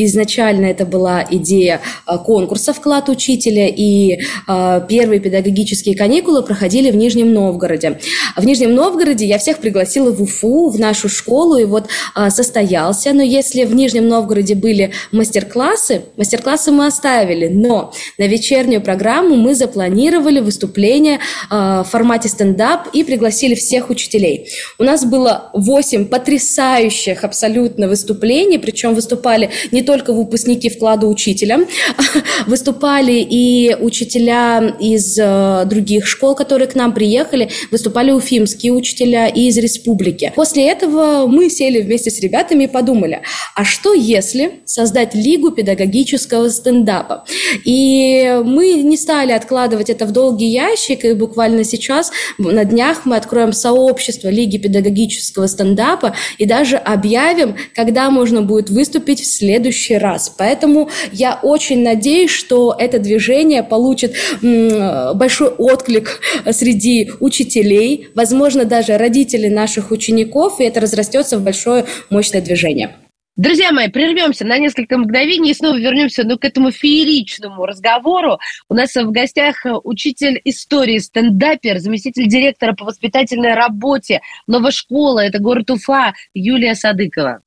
изначально 0.06 0.68
это 0.68 0.86
была 0.86 1.28
идея 1.30 1.82
э, 2.08 2.18
конкурса 2.26 2.72
«Вклад 2.74 3.10
учителя», 3.10 3.68
и 3.68 4.20
э, 4.48 4.82
первые 4.88 5.20
педагогические 5.20 5.96
каникулы 5.98 6.42
проходили 6.42 6.90
в 6.90 6.96
Нижнем 6.96 7.34
Новгороде. 7.34 8.00
В 8.38 8.46
Нижнем 8.46 8.74
Новгороде 8.74 9.26
я 9.26 9.40
всех 9.40 9.58
пригласила 9.58 10.10
в 10.12 10.22
Уфу, 10.22 10.70
в 10.70 10.80
нашу 10.80 11.10
школу, 11.10 11.58
и 11.58 11.66
вот 11.66 11.90
состоялся. 12.30 13.12
Но 13.12 13.22
если 13.22 13.66
в 13.66 13.76
Нижнем 13.76 14.08
Новгороде 14.08 14.56
были 14.56 14.92
мастер-классы, 15.12 16.04
мастер-классы 16.16 16.72
мы 16.72 16.86
оставили, 16.86 17.50
но 17.50 17.92
на 18.18 18.27
вечернюю 18.28 18.82
программу 18.82 19.36
мы 19.36 19.56
запланировали 19.56 20.40
выступление 20.40 21.20
в 21.50 21.88
формате 21.90 22.30
стендап 22.30 22.88
и 22.94 23.04
пригласили 23.04 23.56
всех 23.56 23.90
учителей. 23.90 24.50
У 24.78 24.84
нас 24.84 25.06
было 25.06 25.50
8 25.54 26.06
потрясающих 26.06 27.24
абсолютно 27.24 27.88
выступлений, 27.88 28.58
причем 28.58 28.94
выступали 28.94 29.50
не 29.72 29.82
только 29.82 30.14
выпускники 30.14 30.70
вклада 30.70 31.08
учителя, 31.08 31.60
выступали 32.48 33.26
и 33.30 33.76
учителя 33.80 34.76
из 34.80 35.18
э, 35.20 35.66
других 35.66 36.06
школ, 36.08 36.36
которые 36.36 36.68
к 36.68 36.76
нам 36.76 36.94
приехали, 36.94 37.50
выступали 37.72 38.12
уфимские 38.12 38.74
учителя 38.74 39.28
и 39.28 39.48
из 39.48 39.58
республики. 39.58 40.32
После 40.36 40.70
этого 40.70 41.28
мы 41.28 41.50
сели 41.50 41.82
вместе 41.82 42.12
с 42.12 42.20
ребятами 42.20 42.66
и 42.66 42.68
подумали, 42.68 43.22
а 43.56 43.64
что 43.64 43.94
если 43.94 44.60
создать 44.66 45.16
лигу 45.16 45.52
педагогического 45.52 46.50
стендапа? 46.50 47.26
И 47.66 48.07
мы 48.44 48.74
не 48.84 48.98
стали 48.98 49.32
откладывать 49.32 49.90
это 49.90 50.06
в 50.06 50.12
долгий 50.12 50.48
ящик, 50.48 51.06
и 51.06 51.14
буквально 51.14 51.64
сейчас, 51.64 52.12
на 52.38 52.66
днях, 52.66 53.06
мы 53.06 53.16
откроем 53.16 53.54
сообщество 53.54 54.30
Лиги 54.30 54.58
педагогического 54.58 55.48
стендапа 55.48 56.16
и 56.38 56.46
даже 56.46 56.78
объявим, 56.78 57.56
когда 57.74 58.10
можно 58.10 58.42
будет 58.42 58.70
выступить 58.70 59.22
в 59.22 59.26
следующий 59.26 59.98
раз. 59.98 60.34
Поэтому 60.38 60.90
я 61.12 61.40
очень 61.42 61.84
надеюсь, 61.84 62.32
что 62.32 62.76
это 62.78 63.00
движение 63.00 63.64
получит 63.64 64.16
большой 64.42 65.50
отклик 65.50 66.22
среди 66.52 67.12
учителей, 67.20 68.08
возможно, 68.16 68.66
даже 68.66 68.98
родителей 68.98 69.50
наших 69.50 69.92
учеников, 69.92 70.60
и 70.60 70.64
это 70.64 70.80
разрастется 70.80 71.38
в 71.38 71.44
большое 71.44 71.86
мощное 72.10 72.42
движение. 72.42 72.96
Друзья 73.38 73.72
мои, 73.72 73.88
прервемся 73.88 74.46
на 74.46 74.58
несколько 74.58 74.98
мгновений 74.98 75.52
и 75.52 75.54
снова 75.54 75.78
вернемся 75.78 76.24
ну, 76.24 76.40
к 76.40 76.44
этому 76.44 76.72
фееричному 76.72 77.68
разговору. 77.68 78.40
У 78.68 78.74
нас 78.74 78.96
в 78.96 79.12
гостях 79.12 79.58
учитель 79.84 80.42
истории, 80.44 80.98
стендапер, 80.98 81.78
заместитель 81.78 82.28
директора 82.28 82.74
по 82.74 82.86
воспитательной 82.86 83.54
работе 83.54 84.22
новой 84.48 84.72
школы, 84.72 85.22
это 85.22 85.38
город 85.38 85.70
Уфа, 85.70 86.14
Юлия 86.34 86.74
Садыкова. 86.74 87.42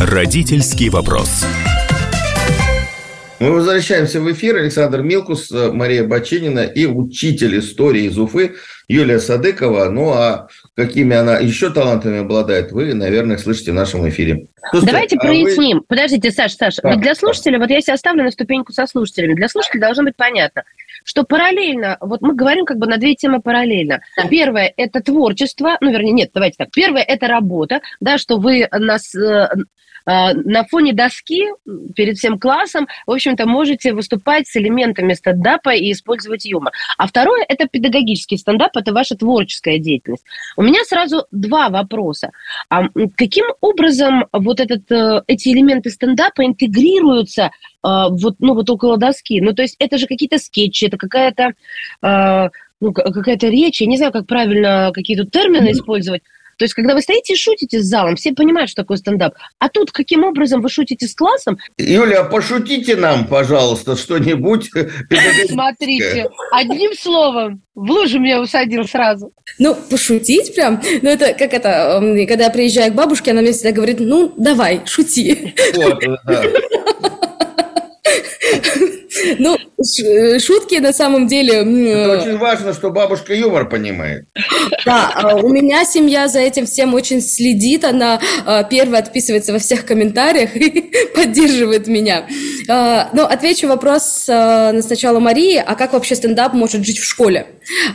Родительский 0.00 0.88
вопрос. 0.88 1.44
Мы 3.40 3.52
возвращаемся 3.52 4.20
в 4.20 4.30
эфир. 4.32 4.56
Александр 4.56 5.02
Милкус, 5.02 5.52
Мария 5.52 6.02
Бачинина 6.02 6.60
и 6.60 6.86
учитель 6.86 7.60
истории 7.60 8.04
из 8.04 8.18
Уфы 8.18 8.56
Юлия 8.88 9.20
Садыкова. 9.20 9.90
Ну, 9.90 10.10
а 10.10 10.48
какими 10.74 11.14
она 11.14 11.38
еще 11.38 11.70
талантами 11.70 12.18
обладает, 12.18 12.72
вы, 12.72 12.94
наверное, 12.94 13.38
слышите 13.38 13.70
в 13.70 13.74
нашем 13.74 14.08
эфире. 14.08 14.48
Слушайте, 14.70 14.92
Давайте 14.92 15.16
а 15.18 15.20
проясним. 15.20 15.78
Вы... 15.78 15.84
Подождите, 15.86 16.32
Саша, 16.32 16.56
Саша. 16.56 16.82
Да, 16.82 16.90
вот 16.90 17.00
для 17.00 17.14
слушателя, 17.14 17.58
да. 17.58 17.58
вот 17.60 17.70
я 17.70 17.80
себя 17.80 17.96
ставлю 17.96 18.24
на 18.24 18.32
ступеньку 18.32 18.72
со 18.72 18.88
слушателями. 18.88 19.34
Для 19.34 19.48
слушателя 19.48 19.82
должно 19.82 20.02
быть 20.02 20.16
понятно, 20.16 20.64
что 21.04 21.22
параллельно, 21.22 21.96
вот 22.00 22.22
мы 22.22 22.34
говорим 22.34 22.64
как 22.64 22.78
бы 22.78 22.88
на 22.88 22.96
две 22.96 23.14
темы 23.14 23.40
параллельно. 23.40 24.00
Первое– 24.28 24.72
это 24.76 25.00
творчество, 25.00 25.76
ну, 25.80 25.92
вернее, 25.92 26.12
нет, 26.12 26.30
давайте 26.34 26.56
так. 26.58 26.72
Первое– 26.72 27.02
это 27.06 27.28
работа, 27.28 27.82
да, 28.00 28.18
что 28.18 28.38
вы 28.38 28.66
нас 28.72 29.14
э, 29.14 29.48
на 30.08 30.64
фоне 30.64 30.94
доски 30.94 31.48
перед 31.94 32.16
всем 32.16 32.38
классом, 32.38 32.88
в 33.06 33.10
общем-то, 33.10 33.46
можете 33.46 33.92
выступать 33.92 34.48
с 34.48 34.56
элементами 34.56 35.12
стендапа 35.12 35.74
и 35.74 35.92
использовать 35.92 36.46
юмор. 36.46 36.72
А 36.96 37.06
второе– 37.06 37.44
это 37.48 37.68
педагогический 37.68 38.38
стендап, 38.38 38.76
это 38.76 38.92
ваша 38.92 39.16
творческая 39.16 39.78
деятельность. 39.78 40.24
У 40.56 40.62
меня 40.62 40.82
сразу 40.84 41.26
два 41.30 41.68
вопроса. 41.68 42.30
А 42.70 42.88
каким 43.16 43.44
образом 43.60 44.26
вот 44.32 44.60
этот, 44.60 44.90
э, 44.90 45.22
эти 45.26 45.50
элементы 45.50 45.90
стендапа 45.90 46.44
интегрируются 46.44 47.50
а, 47.82 48.08
вот, 48.08 48.36
ну, 48.38 48.54
вот 48.54 48.70
около 48.70 48.96
доски? 48.96 49.40
Ну, 49.42 49.52
то 49.52 49.62
есть 49.62 49.76
это 49.78 49.98
же 49.98 50.06
какие-то 50.06 50.38
скетчи, 50.38 50.86
это 50.86 50.96
какая-то 50.96 51.52
а, 52.00 52.48
ну, 52.80 52.92
какая-то 52.92 53.48
речь, 53.48 53.80
я 53.80 53.86
не 53.86 53.96
знаю, 53.96 54.12
как 54.12 54.26
правильно 54.26 54.90
какие 54.94 55.16
тут 55.16 55.30
термины 55.30 55.72
использовать, 55.72 56.22
то 56.58 56.64
есть, 56.64 56.74
когда 56.74 56.94
вы 56.94 57.00
стоите 57.00 57.34
и 57.34 57.36
шутите 57.36 57.80
с 57.80 57.86
залом, 57.86 58.16
все 58.16 58.32
понимают, 58.32 58.68
что 58.68 58.82
такое 58.82 58.96
стендап. 58.96 59.34
А 59.60 59.68
тут 59.68 59.92
каким 59.92 60.24
образом 60.24 60.60
вы 60.60 60.68
шутите 60.68 61.06
с 61.06 61.14
классом? 61.14 61.58
Юля, 61.78 62.24
пошутите 62.24 62.96
нам, 62.96 63.26
пожалуйста, 63.26 63.96
что-нибудь. 63.96 64.70
Смотрите, 65.48 66.28
одним 66.50 66.94
словом, 66.94 67.62
в 67.76 67.90
лужу 67.90 68.18
меня 68.18 68.40
усадил 68.40 68.84
сразу. 68.84 69.32
Ну, 69.60 69.76
пошутить 69.88 70.54
прям. 70.54 70.82
Ну, 71.00 71.08
это 71.08 71.32
как 71.34 71.54
это, 71.54 72.00
когда 72.28 72.44
я 72.44 72.50
приезжаю 72.50 72.92
к 72.92 72.96
бабушке, 72.96 73.30
она 73.30 73.40
мне 73.40 73.52
всегда 73.52 73.70
говорит, 73.70 74.00
ну, 74.00 74.34
давай, 74.36 74.82
шути. 74.84 75.54
Вот, 75.74 76.02
да. 76.24 76.44
Ну, 79.38 79.56
э, 79.56 80.38
шутки 80.38 80.76
на 80.76 80.92
самом 80.92 81.26
деле... 81.26 81.58
Это 81.58 82.20
очень 82.20 82.38
важно, 82.38 82.72
что 82.72 82.90
бабушка 82.90 83.34
юмор 83.34 83.68
понимает. 83.68 84.26
Да, 84.84 85.10
а 85.14 85.36
у 85.36 85.48
меня 85.48 85.84
семья 85.84 86.28
за 86.28 86.40
этим 86.40 86.66
всем 86.66 86.94
очень 86.94 87.20
следит. 87.20 87.84
Она 87.84 88.20
а, 88.44 88.64
первая 88.64 89.02
отписывается 89.02 89.52
во 89.52 89.58
всех 89.58 89.84
комментариях 89.84 90.56
и 90.56 90.90
поддерживает 91.14 91.86
меня. 91.86 92.26
Ну, 92.68 93.24
отвечу 93.24 93.68
вопрос 93.68 94.22
сначала 94.24 95.20
Марии. 95.20 95.62
А 95.64 95.74
как 95.74 95.92
вообще 95.92 96.14
стендап 96.14 96.52
может 96.54 96.84
жить 96.84 96.98
в 96.98 97.04
школе? 97.04 97.46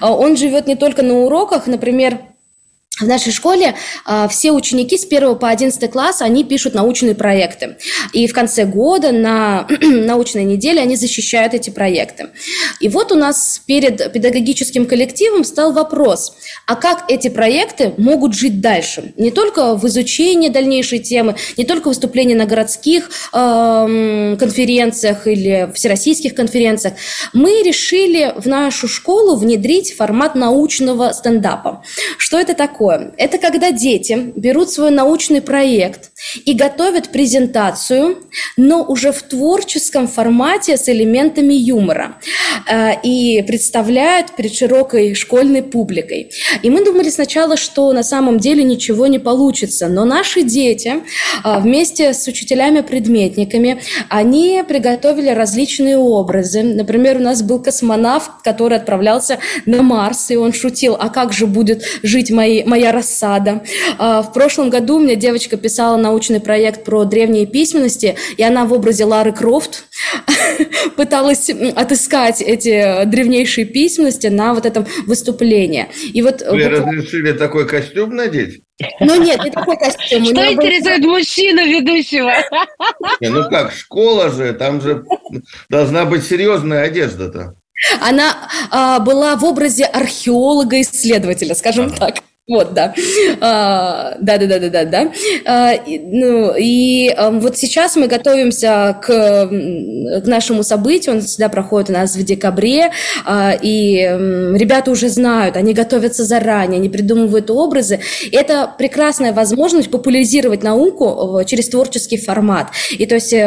Он 0.02 0.38
живет 0.38 0.68
не 0.68 0.76
только 0.76 1.04
на 1.04 1.20
уроках. 1.20 1.68
Например, 1.68 2.18
в 3.00 3.08
нашей 3.08 3.32
школе 3.32 3.76
э, 4.06 4.28
все 4.30 4.52
ученики 4.52 4.98
с 4.98 5.06
1 5.06 5.36
по 5.36 5.50
11 5.50 5.92
класс, 5.92 6.22
они 6.22 6.44
пишут 6.44 6.76
научные 6.76 7.16
проекты. 7.16 7.78
И 8.12 8.28
в 8.28 8.34
конце 8.34 8.66
года 8.66 9.12
на 9.12 9.68
научной 9.82 10.44
неделе 10.44 10.82
они 10.82 10.96
защищают 10.96 11.56
эти 11.56 11.72
проекты. 11.72 12.30
И 12.80 12.90
вот 12.90 13.12
у 13.12 13.16
нас 13.16 13.62
перед 13.66 14.12
педагогическим 14.14 14.86
коллективом 14.86 15.44
стал 15.44 15.74
вопрос, 15.74 16.36
а 16.68 16.76
как 16.76 17.06
эти 17.08 17.30
проекты 17.30 17.94
могут 17.98 18.36
жить 18.36 18.62
дальше? 18.62 19.14
Не 19.18 19.32
только 19.32 19.76
в 19.76 19.88
изучении 19.88 20.50
дальнейшей 20.50 21.00
темы, 21.00 21.36
не 21.58 21.66
только 21.66 21.88
выступления 21.88 22.36
на 22.36 22.46
городских 22.46 23.10
э, 23.34 24.36
конференциях 24.40 25.26
или 25.26 25.72
всероссийских 25.74 26.36
конференциях. 26.36 26.94
Мы 27.34 27.64
решили 27.64 28.34
в 28.36 28.48
нашу 28.48 28.88
школу 28.88 29.36
внедрить 29.36 29.96
формат 29.96 30.36
научного 30.36 31.12
стендапа. 31.12 31.84
Что 32.18 32.40
это 32.40 32.54
такое? 32.54 32.83
Такое? 32.84 33.14
Это 33.18 33.38
когда 33.38 33.72
дети 33.72 34.34
берут 34.36 34.70
свой 34.70 34.92
научный 34.92 35.42
проект 35.42 36.12
и 36.46 36.54
готовят 36.54 37.10
презентацию, 37.10 38.18
но 38.58 38.84
уже 38.84 39.12
в 39.12 39.22
творческом 39.24 40.08
формате 40.08 40.78
с 40.78 40.90
элементами 40.90 41.54
юмора 41.54 42.18
э, 42.70 43.02
и 43.04 43.44
представляют 43.44 44.36
перед 44.36 44.54
широкой 44.54 45.16
школьной 45.16 45.64
публикой. 45.64 46.32
И 46.62 46.70
мы 46.70 46.84
думали 46.84 47.10
сначала, 47.10 47.58
что 47.58 47.92
на 47.94 48.04
самом 48.04 48.40
деле 48.40 48.64
ничего 48.64 49.08
не 49.08 49.20
получится, 49.20 49.88
но 49.88 50.06
наши 50.06 50.44
дети 50.44 50.96
э, 51.44 51.60
вместе 51.60 52.14
с 52.14 52.28
учителями-предметниками, 52.28 53.82
они 54.10 54.64
приготовили 54.68 55.30
различные 55.30 55.98
образы. 55.98 56.64
Например, 56.64 57.18
у 57.18 57.22
нас 57.22 57.42
был 57.42 57.60
космонавт, 57.60 58.32
который 58.44 58.78
отправлялся 58.78 59.40
на 59.66 59.82
Марс, 59.82 60.32
и 60.32 60.36
он 60.36 60.54
шутил, 60.54 60.96
а 61.00 61.10
как 61.10 61.34
же 61.34 61.48
будет 61.48 61.84
жить 62.04 62.32
мои, 62.32 62.64
моя 62.64 62.92
рассада. 62.92 63.64
А, 63.98 64.22
в 64.22 64.34
прошлом 64.34 64.70
году 64.70 64.98
у 64.98 65.00
меня 65.00 65.16
девочка 65.16 65.58
писала 65.58 65.98
научный 66.14 66.40
проект 66.40 66.84
про 66.84 67.06
древние 67.06 67.48
письменности, 67.48 68.16
и 68.38 68.44
она 68.44 68.66
в 68.66 68.74
образе 68.74 69.06
Лары 69.06 69.32
Крофт 69.34 69.86
пыталась 70.96 71.50
отыскать 71.50 72.42
эти 72.42 73.06
древнейшие 73.06 73.66
письменности 73.66 74.28
на 74.28 74.54
вот 74.54 74.68
этом 74.68 74.86
выступлении. 75.08 75.88
И 76.14 76.22
вот 76.22 76.44
Вы 76.48 76.70
разрешили 76.70 77.32
такой 77.32 77.68
костюм 77.68 78.16
надеть? 78.16 78.62
Ну 79.00 79.22
нет, 79.22 79.44
не 79.44 79.50
такой 79.50 79.78
костюм. 79.78 80.26
Что 80.26 80.54
интересует 80.54 81.02
был... 81.02 81.12
мужчину 81.12 81.66
ведущего? 81.66 82.32
Не, 83.22 83.30
ну 83.30 83.48
как, 83.50 83.72
школа 83.72 84.32
же, 84.32 84.52
там 84.54 84.82
же 84.82 85.06
должна 85.70 86.06
быть 86.06 86.26
серьезная 86.26 86.84
одежда-то. 86.84 87.56
Она 88.02 88.50
а, 88.72 89.00
была 89.00 89.36
в 89.36 89.46
образе 89.46 89.86
археолога-исследователя, 89.86 91.54
скажем 91.56 91.86
ага. 91.86 91.98
так. 91.98 92.16
Вот, 92.46 92.74
да. 92.74 92.94
А, 93.40 94.18
да, 94.20 94.38
да, 94.38 94.48
да, 94.48 94.60
да, 94.60 94.70
да, 94.70 94.86
да. 94.86 95.74
И, 95.74 96.00
ну, 96.00 96.54
и 96.58 97.10
вот 97.18 97.58
сейчас 97.58 97.96
мы 97.96 98.08
готовимся 98.08 99.00
к, 99.02 99.48
к 99.48 100.28
нашему 100.28 100.64
событию. 100.64 101.16
Он 101.16 101.22
всегда 101.22 101.48
проходит 101.48 101.90
у 101.90 101.94
нас 101.94 102.18
в 102.18 102.24
декабре. 102.24 102.92
А, 103.26 103.54
и 103.62 103.96
ребята 103.96 104.92
уже 104.92 105.08
знают, 105.08 105.56
они 105.56 105.74
готовятся 105.74 106.26
заранее, 106.26 106.80
они 106.80 106.90
придумывают 106.90 107.50
образы. 107.50 108.02
Это 108.32 108.70
прекрасная 108.78 109.32
возможность 109.32 109.90
популяризировать 109.90 110.64
науку 110.64 111.42
через 111.46 111.70
творческий 111.70 112.18
формат. 112.18 112.72
И 112.92 113.06
то 113.06 113.16
есть 113.16 113.32
э, 113.32 113.38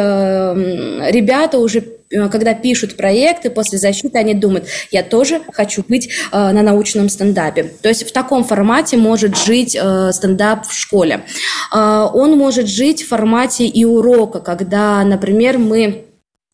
ребята 1.11 1.59
уже 1.59 1.81
Э, 1.81 1.96
когда 2.09 2.53
пишут 2.53 2.95
проекты 2.97 3.49
после 3.49 3.77
защиты, 3.77 4.17
они 4.17 4.33
думают, 4.33 4.67
я 4.91 5.03
тоже 5.03 5.41
хочу 5.51 5.83
быть 5.87 6.09
э, 6.31 6.51
на 6.51 6.61
научном 6.61 7.09
стендапе. 7.09 7.63
То 7.81 7.89
есть 7.89 8.07
в 8.07 8.11
таком 8.11 8.43
формате 8.43 8.97
может 8.97 9.37
жить 9.37 9.77
э, 9.79 10.11
стендап 10.13 10.65
в 10.67 10.73
школе. 10.73 11.25
Э, 11.73 12.07
он 12.13 12.37
может 12.37 12.67
жить 12.67 13.03
в 13.03 13.09
формате 13.09 13.65
и 13.67 13.85
урока, 13.85 14.39
когда, 14.39 15.03
например, 15.03 15.57
мы 15.57 16.06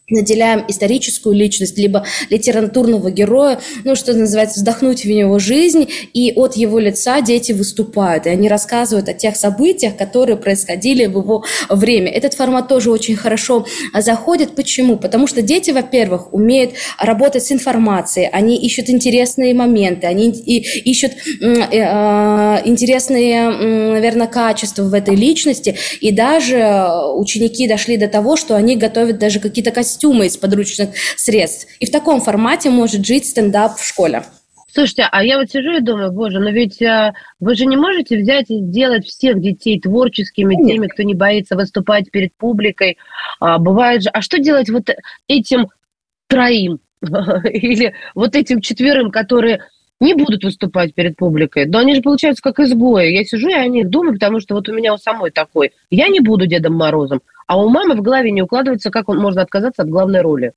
наделяем 0.10 0.66
историческую 0.68 1.36
личность, 1.36 1.78
либо 1.78 2.06
литературного 2.30 3.10
героя, 3.10 3.60
ну, 3.84 3.96
что 3.96 4.14
называется, 4.14 4.60
вздохнуть 4.60 5.06
в 5.06 5.10
него 5.10 5.40
жизнь, 5.40 5.88
и 6.14 6.34
от 6.36 6.56
его 6.56 6.80
лица 6.80 7.22
дети 7.22 7.54
выступают, 7.54 8.26
и 8.26 8.30
они 8.30 8.50
рассказывают 8.50 9.08
о 9.08 9.14
тех 9.14 9.36
событиях, 9.36 9.96
которые 9.96 10.36
происходили 10.36 11.06
в 11.06 11.18
его 11.18 11.46
время. 11.70 12.12
Этот 12.12 12.34
формат 12.34 12.68
тоже 12.68 12.92
очень 12.92 13.16
хорошо 13.16 13.66
заходит. 13.98 14.56
Почему? 14.56 14.98
Потому 14.98 15.26
что 15.28 15.42
дети, 15.42 15.72
во-первых, 15.72 16.34
умеют 16.34 16.72
работать 17.00 17.46
с 17.46 17.52
информацией, 17.52 18.30
они 18.32 18.58
ищут 18.58 18.90
интересные 18.90 19.54
моменты, 19.54 20.08
они 20.08 20.30
ищут 20.30 21.12
э, 21.42 21.82
а, 21.82 22.62
интересные, 22.66 23.50
наверное, 23.52 24.28
качества 24.28 24.84
в 24.84 24.94
этой 24.94 25.16
личности, 25.16 25.76
и 26.02 26.12
даже 26.12 26.90
ученики 27.16 27.68
дошли 27.68 27.98
до 27.98 28.08
того, 28.08 28.36
что 28.36 28.56
они 28.56 28.76
готовят 28.76 29.18
даже 29.18 29.40
какие-то 29.40 29.72
костюмы, 29.72 29.93
костюмы 29.94 30.26
из 30.26 30.38
подручных 30.38 30.90
средств. 31.18 31.68
И 31.80 31.86
в 31.86 31.92
таком 31.92 32.22
формате 32.22 32.70
может 32.70 33.06
жить 33.06 33.26
стендап 33.26 33.78
в 33.78 33.86
школе. 33.86 34.24
Слушайте, 34.74 35.08
а 35.12 35.24
я 35.24 35.38
вот 35.38 35.52
сижу 35.52 35.78
и 35.78 35.82
думаю, 35.82 36.12
боже, 36.12 36.40
но 36.40 36.50
ведь 36.50 36.82
а, 36.82 37.14
вы 37.40 37.54
же 37.54 37.66
не 37.66 37.78
можете 37.78 38.18
взять 38.18 38.50
и 38.50 38.60
сделать 38.60 39.06
всех 39.06 39.40
детей 39.40 39.80
творческими, 39.80 40.56
Нет. 40.56 40.68
теми, 40.68 40.88
кто 40.88 41.04
не 41.04 41.14
боится 41.14 41.56
выступать 41.56 42.10
перед 42.10 42.36
публикой. 42.36 42.98
А, 43.40 43.60
бывает 43.60 44.02
же, 44.02 44.10
а 44.10 44.22
что 44.22 44.40
делать 44.40 44.72
вот 44.72 44.90
этим 45.28 45.68
троим 46.28 46.80
или 47.44 47.94
вот 48.16 48.36
этим 48.36 48.62
четверым, 48.62 49.12
которые 49.12 49.62
не 50.00 50.14
будут 50.14 50.44
выступать 50.44 50.94
перед 50.94 51.16
публикой. 51.16 51.66
Но 51.66 51.80
они 51.80 51.96
же 51.96 52.02
получаются 52.02 52.44
как 52.44 52.60
изгои. 52.60 53.14
Я 53.14 53.24
сижу 53.24 53.50
и 53.50 53.54
о 53.54 53.68
них 53.68 53.90
думаю, 53.90 54.14
потому 54.14 54.40
что 54.40 54.56
вот 54.56 54.68
у 54.70 54.74
меня 54.74 54.94
у 54.94 54.98
самой 54.98 55.32
такой. 55.32 55.72
Я 55.90 56.08
не 56.10 56.20
буду 56.20 56.46
Дедом 56.46 56.74
Морозом, 56.74 57.22
а 57.48 57.62
у 57.62 57.70
мамы 57.70 57.96
в 57.96 58.02
голове 58.02 58.32
не 58.32 58.42
укладывается, 58.42 58.92
как 58.92 59.10
он 59.10 59.20
можно 59.20 59.42
отказаться 59.42 59.84
от 59.84 59.90
главной 59.90 60.22
роли. 60.22 60.54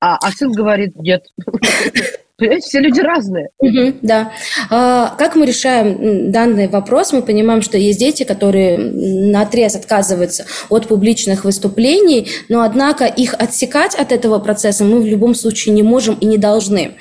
А, 0.00 0.16
а 0.16 0.30
сын 0.32 0.52
говорит, 0.52 0.96
нет. 0.96 1.26
Понимаете, 2.40 2.66
все 2.66 2.80
люди 2.80 3.00
разные. 3.00 3.50
Угу, 3.58 3.98
да. 4.00 4.32
А, 4.70 5.14
как 5.18 5.36
мы 5.36 5.44
решаем 5.44 6.32
данный 6.32 6.68
вопрос? 6.68 7.12
Мы 7.12 7.20
понимаем, 7.20 7.60
что 7.60 7.76
есть 7.76 7.98
дети, 7.98 8.22
которые 8.22 8.78
на 8.78 9.42
отрез 9.42 9.76
отказываются 9.76 10.46
от 10.70 10.86
публичных 10.86 11.44
выступлений, 11.44 12.28
но 12.48 12.62
однако 12.62 13.04
их 13.04 13.34
отсекать 13.34 13.94
от 13.94 14.10
этого 14.10 14.38
процесса 14.38 14.84
мы 14.84 15.02
в 15.02 15.06
любом 15.06 15.34
случае 15.34 15.74
не 15.74 15.82
можем 15.82 16.14
и 16.14 16.24
не 16.24 16.38
должны. 16.38 16.92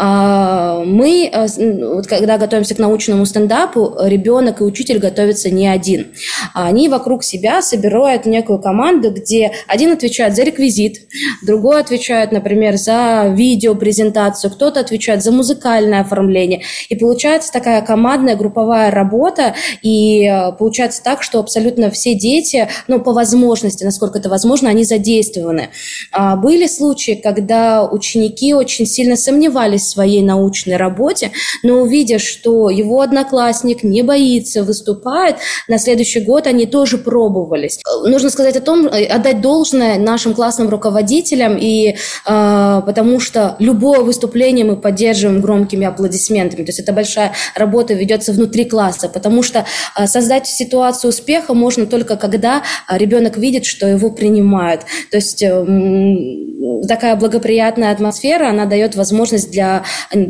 А, 0.00 0.82
мы, 0.84 1.30
а, 1.32 1.46
вот 1.46 2.08
когда 2.08 2.36
готовимся 2.36 2.74
к 2.74 2.80
научному 2.80 3.24
стендапу, 3.24 3.96
ребенок 4.02 4.60
и 4.60 4.64
учитель 4.64 4.98
готовятся 4.98 5.48
не 5.48 5.68
один. 5.68 6.08
Они 6.54 6.88
вокруг 6.88 7.22
себя 7.22 7.62
собирают 7.62 8.26
некую 8.26 8.58
команду, 8.58 9.12
где 9.12 9.52
один 9.68 9.92
отвечает 9.92 10.34
за 10.34 10.42
реквизит, 10.42 11.02
другой 11.46 11.80
отвечает, 11.80 12.32
например, 12.32 12.76
за 12.76 13.32
видеопрезентацию, 13.32 14.50
кто-то 14.50 14.87
отвечают 14.88 15.22
за 15.22 15.32
музыкальное 15.32 16.00
оформление. 16.00 16.62
И 16.88 16.96
получается 16.96 17.52
такая 17.52 17.82
командная 17.82 18.36
групповая 18.36 18.90
работа, 18.90 19.54
и 19.82 20.24
э, 20.24 20.52
получается 20.52 21.02
так, 21.02 21.22
что 21.22 21.38
абсолютно 21.38 21.90
все 21.90 22.14
дети, 22.14 22.68
ну, 22.88 23.00
по 23.00 23.12
возможности, 23.12 23.84
насколько 23.84 24.18
это 24.18 24.28
возможно, 24.28 24.70
они 24.70 24.84
задействованы. 24.84 25.68
А 26.12 26.36
были 26.36 26.66
случаи, 26.66 27.20
когда 27.22 27.84
ученики 27.84 28.54
очень 28.54 28.86
сильно 28.86 29.16
сомневались 29.16 29.82
в 29.82 29.90
своей 29.90 30.22
научной 30.22 30.76
работе, 30.76 31.30
но 31.62 31.80
увидя, 31.80 32.18
что 32.18 32.70
его 32.70 33.00
одноклассник 33.00 33.82
не 33.82 34.02
боится, 34.02 34.62
выступает, 34.62 35.36
на 35.68 35.78
следующий 35.78 36.20
год 36.20 36.46
они 36.46 36.66
тоже 36.66 36.98
пробовались. 36.98 37.78
Нужно 38.04 38.30
сказать 38.30 38.56
о 38.56 38.60
том, 38.60 38.86
э, 38.86 39.04
отдать 39.04 39.40
должное 39.40 39.98
нашим 39.98 40.34
классным 40.34 40.68
руководителям, 40.68 41.56
и, 41.60 41.94
э, 42.26 42.82
потому 42.86 43.20
что 43.20 43.56
любое 43.58 44.00
выступление 44.00 44.64
мы 44.64 44.76
поддерживаем 44.78 45.40
громкими 45.40 45.86
аплодисментами. 45.86 46.64
То 46.64 46.70
есть 46.70 46.80
это 46.80 46.92
большая 46.92 47.32
работа 47.54 47.94
ведется 47.94 48.32
внутри 48.32 48.64
класса, 48.64 49.08
потому 49.08 49.42
что 49.42 49.66
а, 49.94 50.06
создать 50.06 50.46
ситуацию 50.46 51.10
успеха 51.10 51.54
можно 51.54 51.86
только 51.86 52.16
когда 52.16 52.62
а, 52.86 52.98
ребенок 52.98 53.36
видит, 53.36 53.64
что 53.64 53.86
его 53.86 54.10
принимают. 54.10 54.82
То 55.10 55.16
есть 55.16 55.42
эм, 55.42 56.82
такая 56.86 57.16
благоприятная 57.16 57.92
атмосфера, 57.92 58.48
она 58.48 58.66
дает 58.66 58.94
возможность 58.96 59.50
для 59.50 59.84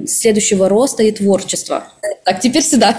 следующего 0.06 0.68
роста 0.68 1.02
и 1.02 1.12
творчества. 1.12 1.84
Так, 2.24 2.40
теперь 2.40 2.62
сюда. 2.62 2.96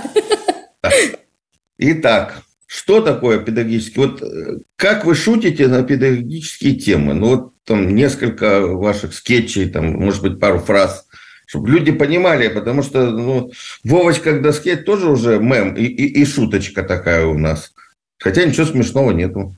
Итак, 1.78 2.44
что 2.72 3.02
такое 3.02 3.40
педагогический? 3.40 4.00
Вот 4.00 4.22
э, 4.22 4.60
как 4.76 5.04
вы 5.04 5.16
шутите 5.16 5.68
на 5.68 5.82
педагогические 5.82 6.76
темы? 6.76 7.16
Ну, 7.16 7.28
вот 7.30 7.54
там 7.64 7.96
несколько 7.96 8.68
ваших 8.68 9.16
скетчей, 9.16 9.70
там, 9.70 9.94
может 9.94 10.22
быть, 10.22 10.40
пару 10.40 10.60
фраз 10.60 11.08
чтобы 11.50 11.70
люди 11.70 11.92
понимали, 11.92 12.48
потому 12.48 12.84
что 12.84 13.10
ну, 13.10 13.52
Вовочка 13.84 14.38
к 14.38 14.42
доске 14.44 14.76
тоже 14.76 15.10
уже 15.10 15.40
мем 15.40 15.74
и, 15.74 15.84
и, 15.84 16.22
и 16.22 16.24
шуточка 16.24 16.84
такая 16.84 17.26
у 17.26 17.40
нас. 17.40 17.74
Хотя 18.20 18.44
ничего 18.44 18.68
смешного 18.68 19.10
нету. 19.12 19.58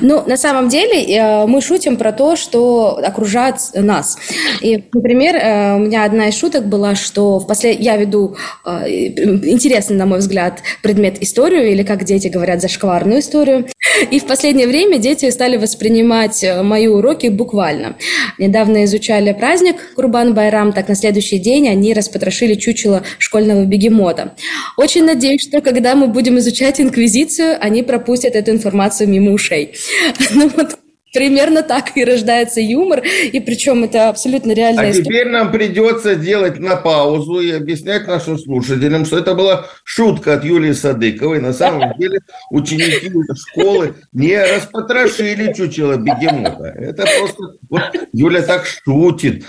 Ну, 0.00 0.22
на 0.26 0.36
самом 0.36 0.68
деле, 0.68 1.02
э, 1.02 1.46
мы 1.46 1.60
шутим 1.60 1.96
про 1.96 2.12
то, 2.12 2.36
что 2.36 3.00
окружает 3.02 3.56
нас. 3.74 4.16
И, 4.60 4.84
например, 4.92 5.36
э, 5.36 5.76
у 5.76 5.78
меня 5.78 6.04
одна 6.04 6.28
из 6.28 6.36
шуток 6.36 6.66
была, 6.66 6.94
что 6.94 7.38
в 7.38 7.46
послед... 7.46 7.80
я 7.80 7.96
веду 7.96 8.36
э, 8.64 8.88
интересный, 8.88 9.96
на 9.96 10.06
мой 10.06 10.20
взгляд, 10.20 10.62
предмет 10.82 11.22
историю, 11.22 11.70
или, 11.70 11.82
как 11.82 12.04
дети 12.04 12.28
говорят, 12.28 12.60
зашкварную 12.60 13.20
историю. 13.20 13.66
И 14.10 14.20
в 14.20 14.26
последнее 14.26 14.66
время 14.66 14.98
дети 14.98 15.30
стали 15.30 15.56
воспринимать 15.56 16.44
мои 16.62 16.86
уроки 16.86 17.28
буквально. 17.28 17.96
Недавно 18.38 18.84
изучали 18.84 19.32
праздник 19.32 19.76
Курбан 19.94 20.34
Байрам, 20.34 20.72
так 20.72 20.88
на 20.88 20.94
следующий 20.94 21.38
день 21.38 21.68
они 21.68 21.94
распотрошили 21.94 22.54
чучело 22.54 23.02
школьного 23.18 23.64
бегемота. 23.64 24.34
Очень 24.76 25.04
надеюсь, 25.04 25.42
что 25.42 25.60
когда 25.60 25.94
мы 25.94 26.08
будем 26.08 26.38
изучать 26.38 26.80
инквизицию, 26.80 27.56
они 27.58 27.82
пропустят 27.82 28.34
эту 28.34 28.50
информацию 28.50 29.08
мимо 29.08 29.25
ушей 29.32 29.46
ушей. 29.46 29.74
Ну 30.34 30.50
вот 30.56 30.78
примерно 31.12 31.62
так 31.62 31.96
и 31.96 32.04
рождается 32.04 32.60
юмор, 32.60 33.00
и 33.00 33.40
причем 33.40 33.84
это 33.84 34.10
абсолютно 34.10 34.52
реальная 34.52 34.88
а 34.88 34.90
история. 34.90 35.04
теперь 35.04 35.28
нам 35.28 35.50
придется 35.50 36.14
делать 36.14 36.58
на 36.58 36.76
паузу 36.76 37.40
и 37.40 37.52
объяснять 37.52 38.06
нашим 38.06 38.38
слушателям, 38.38 39.06
что 39.06 39.18
это 39.18 39.34
была 39.34 39.66
шутка 39.84 40.34
от 40.34 40.44
Юлии 40.44 40.72
Садыковой. 40.72 41.40
На 41.40 41.54
самом 41.54 41.94
деле 41.98 42.20
ученики 42.50 43.10
школы 43.34 43.94
не 44.12 44.36
распотрошили 44.38 45.54
чучело 45.54 45.96
бегемота. 45.96 46.74
Это 46.76 47.06
просто... 47.18 47.42
Вот 47.70 47.82
Юля 48.12 48.42
так 48.42 48.66
шутит. 48.66 49.44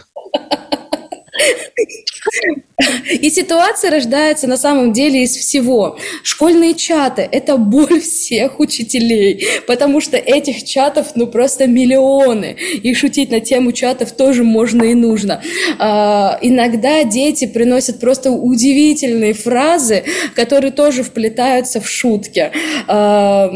И 3.22 3.30
ситуация 3.30 3.90
рождается 3.90 4.48
на 4.48 4.58
самом 4.58 4.94
деле 4.94 5.24
из 5.24 5.36
всего. 5.36 5.98
Школьные 6.24 6.76
чаты– 6.76 7.28
это 7.32 7.58
боль 7.58 8.02
всех 8.02 8.60
учителей, 8.60 9.46
потому 9.66 10.00
что 10.00 10.18
этих 10.18 10.64
чатов 10.64 11.08
ну 11.16 11.28
просто 11.28 11.68
миллионы. 11.68 12.56
И 12.84 12.94
шутить 12.94 13.32
на 13.32 13.40
тему 13.40 13.72
чатов 13.72 14.12
тоже 14.12 14.44
можно 14.44 14.84
и 14.84 14.94
нужно. 14.94 15.42
А, 15.80 16.38
иногда 16.42 17.04
дети 17.04 17.48
приносят 17.48 18.00
просто 18.00 18.32
удивительные 18.32 19.34
фразы, 19.34 20.04
которые 20.36 20.72
тоже 20.72 21.04
вплетаются 21.04 21.82
в 21.82 21.90
шутки. 21.90 22.52
А, 22.88 23.50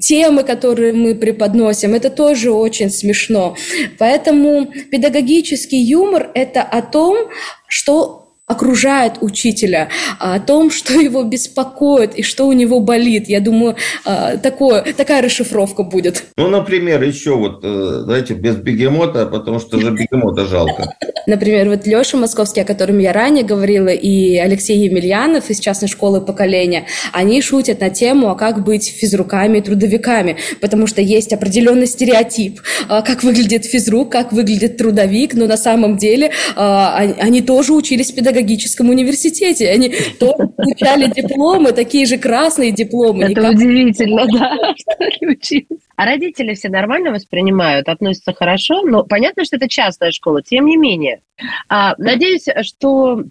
темы, 0.00 0.42
которые 0.42 0.92
мы 0.92 1.14
преподносим, 1.14 1.94
это 1.94 2.10
тоже 2.10 2.50
очень 2.50 2.90
смешно. 2.90 3.56
Поэтому 3.98 4.66
педагогический 4.90 5.78
юмор– 5.78 6.30
это 6.34 6.62
о 6.62 6.82
том, 6.82 7.07
что 7.66 8.27
окружает 8.48 9.14
учителя, 9.20 9.88
о 10.18 10.40
том, 10.40 10.70
что 10.78 10.94
его 10.94 11.22
беспокоит 11.22 12.14
и 12.14 12.22
что 12.22 12.46
у 12.46 12.52
него 12.52 12.80
болит. 12.80 13.28
Я 13.28 13.40
думаю, 13.40 13.76
такое, 14.42 14.82
такая 14.96 15.22
расшифровка 15.22 15.82
будет. 15.82 16.24
Ну, 16.36 16.48
например, 16.48 17.02
еще 17.02 17.36
вот, 17.36 17.60
э, 17.62 18.00
знаете, 18.04 18.34
без 18.34 18.56
бегемота, 18.56 19.26
потому 19.26 19.60
что 19.60 19.78
же 19.78 19.90
бегемота 19.90 20.46
жалко. 20.46 20.94
Например, 21.26 21.68
вот 21.68 21.86
Леша 21.86 22.16
Московский, 22.16 22.62
о 22.62 22.64
котором 22.64 22.98
я 22.98 23.12
ранее 23.12 23.44
говорила, 23.44 23.88
и 23.88 24.36
Алексей 24.36 24.78
Емельянов 24.78 25.50
из 25.50 25.60
частной 25.60 25.88
школы 25.88 26.20
поколения, 26.20 26.86
они 27.12 27.42
шутят 27.42 27.80
на 27.80 27.90
тему, 27.90 28.30
а 28.30 28.34
как 28.34 28.64
быть 28.64 28.88
физруками 28.88 29.58
и 29.58 29.60
трудовиками, 29.60 30.36
потому 30.60 30.86
что 30.86 31.02
есть 31.02 31.32
определенный 31.32 31.86
стереотип, 31.86 32.60
а, 32.88 33.02
как 33.02 33.22
выглядит 33.22 33.64
физрук, 33.66 34.10
как 34.10 34.32
выглядит 34.32 34.78
трудовик, 34.78 35.34
но 35.34 35.46
на 35.46 35.56
самом 35.56 35.96
деле 35.98 36.30
а, 36.56 36.96
они 36.96 37.42
тоже 37.42 37.74
учились 37.74 38.12
в 38.12 38.18
педагогическом 38.38 38.90
университете, 38.90 39.70
они 39.70 39.90
тоже 40.18 40.48
получали 40.56 41.10
дипломы, 41.10 41.72
такие 41.72 42.06
же 42.06 42.18
красные 42.18 42.72
дипломы. 42.72 43.24
Это 43.24 43.40
никак... 43.40 43.54
удивительно, 43.54 44.26
да, 44.26 44.74
что 44.76 44.92
они 44.98 45.32
учились. 45.32 45.66
А 45.96 46.06
родители 46.06 46.54
все 46.54 46.68
нормально 46.68 47.10
воспринимают, 47.10 47.88
относятся 47.88 48.32
хорошо, 48.32 48.82
но 48.82 49.04
понятно, 49.04 49.44
что 49.44 49.56
это 49.56 49.68
частная 49.68 50.12
школа, 50.12 50.42
тем 50.42 50.66
не 50.66 50.76
менее. 50.76 51.20
А, 51.68 51.94
надеюсь, 51.98 52.46
что 52.62 53.24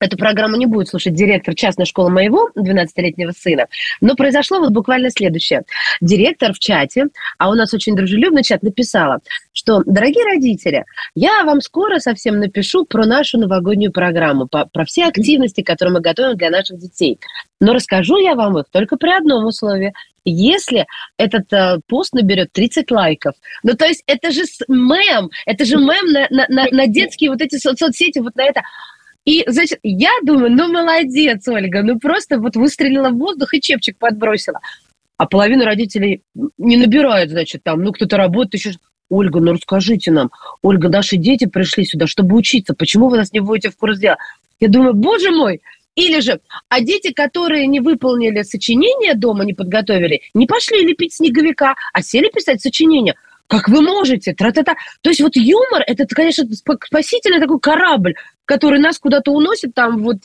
эту 0.00 0.16
программу 0.16 0.56
не 0.56 0.66
будет 0.66 0.88
слушать 0.88 1.14
директор 1.14 1.54
частной 1.54 1.86
школы 1.86 2.10
моего 2.10 2.50
12-летнего 2.56 3.32
сына, 3.32 3.66
но 4.00 4.14
произошло 4.14 4.58
вот 4.60 4.72
буквально 4.72 5.10
следующее. 5.10 5.62
Директор 6.00 6.52
в 6.52 6.58
чате, 6.58 7.06
а 7.38 7.50
у 7.50 7.54
нас 7.54 7.72
очень 7.74 7.94
дружелюбный 7.94 8.42
чат, 8.42 8.62
написала, 8.62 9.20
что, 9.52 9.82
дорогие 9.84 10.24
родители, 10.24 10.84
я 11.14 11.44
вам 11.44 11.60
скоро 11.60 11.98
совсем 11.98 12.38
напишу 12.38 12.84
про 12.84 13.06
нашу 13.06 13.38
новогоднюю 13.38 13.92
программу, 13.92 14.48
про 14.48 14.84
все 14.84 15.06
активности, 15.06 15.62
которые 15.62 15.94
мы 15.94 16.00
готовим 16.00 16.36
для 16.36 16.50
наших 16.50 16.78
детей. 16.78 17.18
Но 17.60 17.74
расскажу 17.74 18.16
я 18.16 18.34
вам 18.34 18.58
их 18.58 18.66
только 18.70 18.96
при 18.96 19.10
одном 19.10 19.46
условии 19.46 19.92
если 20.24 20.86
этот 21.16 21.52
э, 21.52 21.80
пост 21.86 22.12
наберет 22.12 22.52
30 22.52 22.90
лайков. 22.90 23.34
Ну, 23.62 23.74
то 23.74 23.86
есть 23.86 24.02
это 24.06 24.30
же 24.30 24.42
мем, 24.68 25.30
это 25.46 25.64
же 25.64 25.76
мем 25.76 26.12
на, 26.12 26.26
на, 26.30 26.46
на, 26.48 26.66
на 26.70 26.86
детские 26.86 27.30
вот 27.30 27.40
эти 27.40 27.56
со- 27.56 27.74
соцсети, 27.74 28.18
вот 28.18 28.36
на 28.36 28.44
это. 28.44 28.62
И, 29.24 29.44
значит, 29.46 29.78
я 29.82 30.10
думаю, 30.22 30.50
ну, 30.50 30.72
молодец, 30.72 31.46
Ольга, 31.48 31.82
ну, 31.82 31.98
просто 31.98 32.38
вот 32.38 32.56
выстрелила 32.56 33.10
в 33.10 33.18
воздух 33.18 33.54
и 33.54 33.60
чепчик 33.60 33.98
подбросила. 33.98 34.60
А 35.16 35.26
половина 35.26 35.64
родителей 35.64 36.22
не 36.56 36.76
набирает, 36.76 37.30
значит, 37.30 37.62
там, 37.62 37.82
ну, 37.82 37.92
кто-то 37.92 38.16
работает, 38.16 38.54
еще... 38.54 38.78
Ольга, 39.10 39.40
ну, 39.40 39.52
расскажите 39.52 40.12
нам. 40.12 40.30
Ольга, 40.62 40.88
наши 40.88 41.16
дети 41.16 41.46
пришли 41.46 41.84
сюда, 41.84 42.06
чтобы 42.06 42.36
учиться. 42.36 42.74
Почему 42.74 43.08
вы 43.08 43.16
нас 43.16 43.32
не 43.32 43.40
вводите 43.40 43.70
в 43.70 43.76
курс 43.76 43.98
дела? 43.98 44.16
Я 44.60 44.68
думаю, 44.68 44.94
боже 44.94 45.32
мой, 45.32 45.62
или 45.96 46.20
же, 46.20 46.40
а 46.68 46.80
дети, 46.80 47.12
которые 47.12 47.66
не 47.66 47.80
выполнили 47.80 48.42
сочинение 48.42 49.14
дома, 49.14 49.44
не 49.44 49.52
подготовили, 49.52 50.22
не 50.32 50.46
пошли 50.46 50.86
лепить 50.86 51.14
снеговика, 51.14 51.74
а 51.92 52.02
сели 52.02 52.30
писать 52.32 52.62
сочинение. 52.62 53.16
Как 53.48 53.68
вы 53.68 53.82
можете? 53.82 54.32
Тра-та-та. 54.32 54.76
То 55.00 55.10
есть 55.10 55.20
вот 55.20 55.34
юмор– 55.34 55.82
это, 55.86 56.06
конечно, 56.06 56.44
спасительный 56.54 57.40
такой 57.40 57.58
корабль, 57.58 58.14
который 58.50 58.80
нас 58.80 58.98
куда-то 58.98 59.30
уносит 59.30 59.74
там 59.74 60.02
вот 60.02 60.18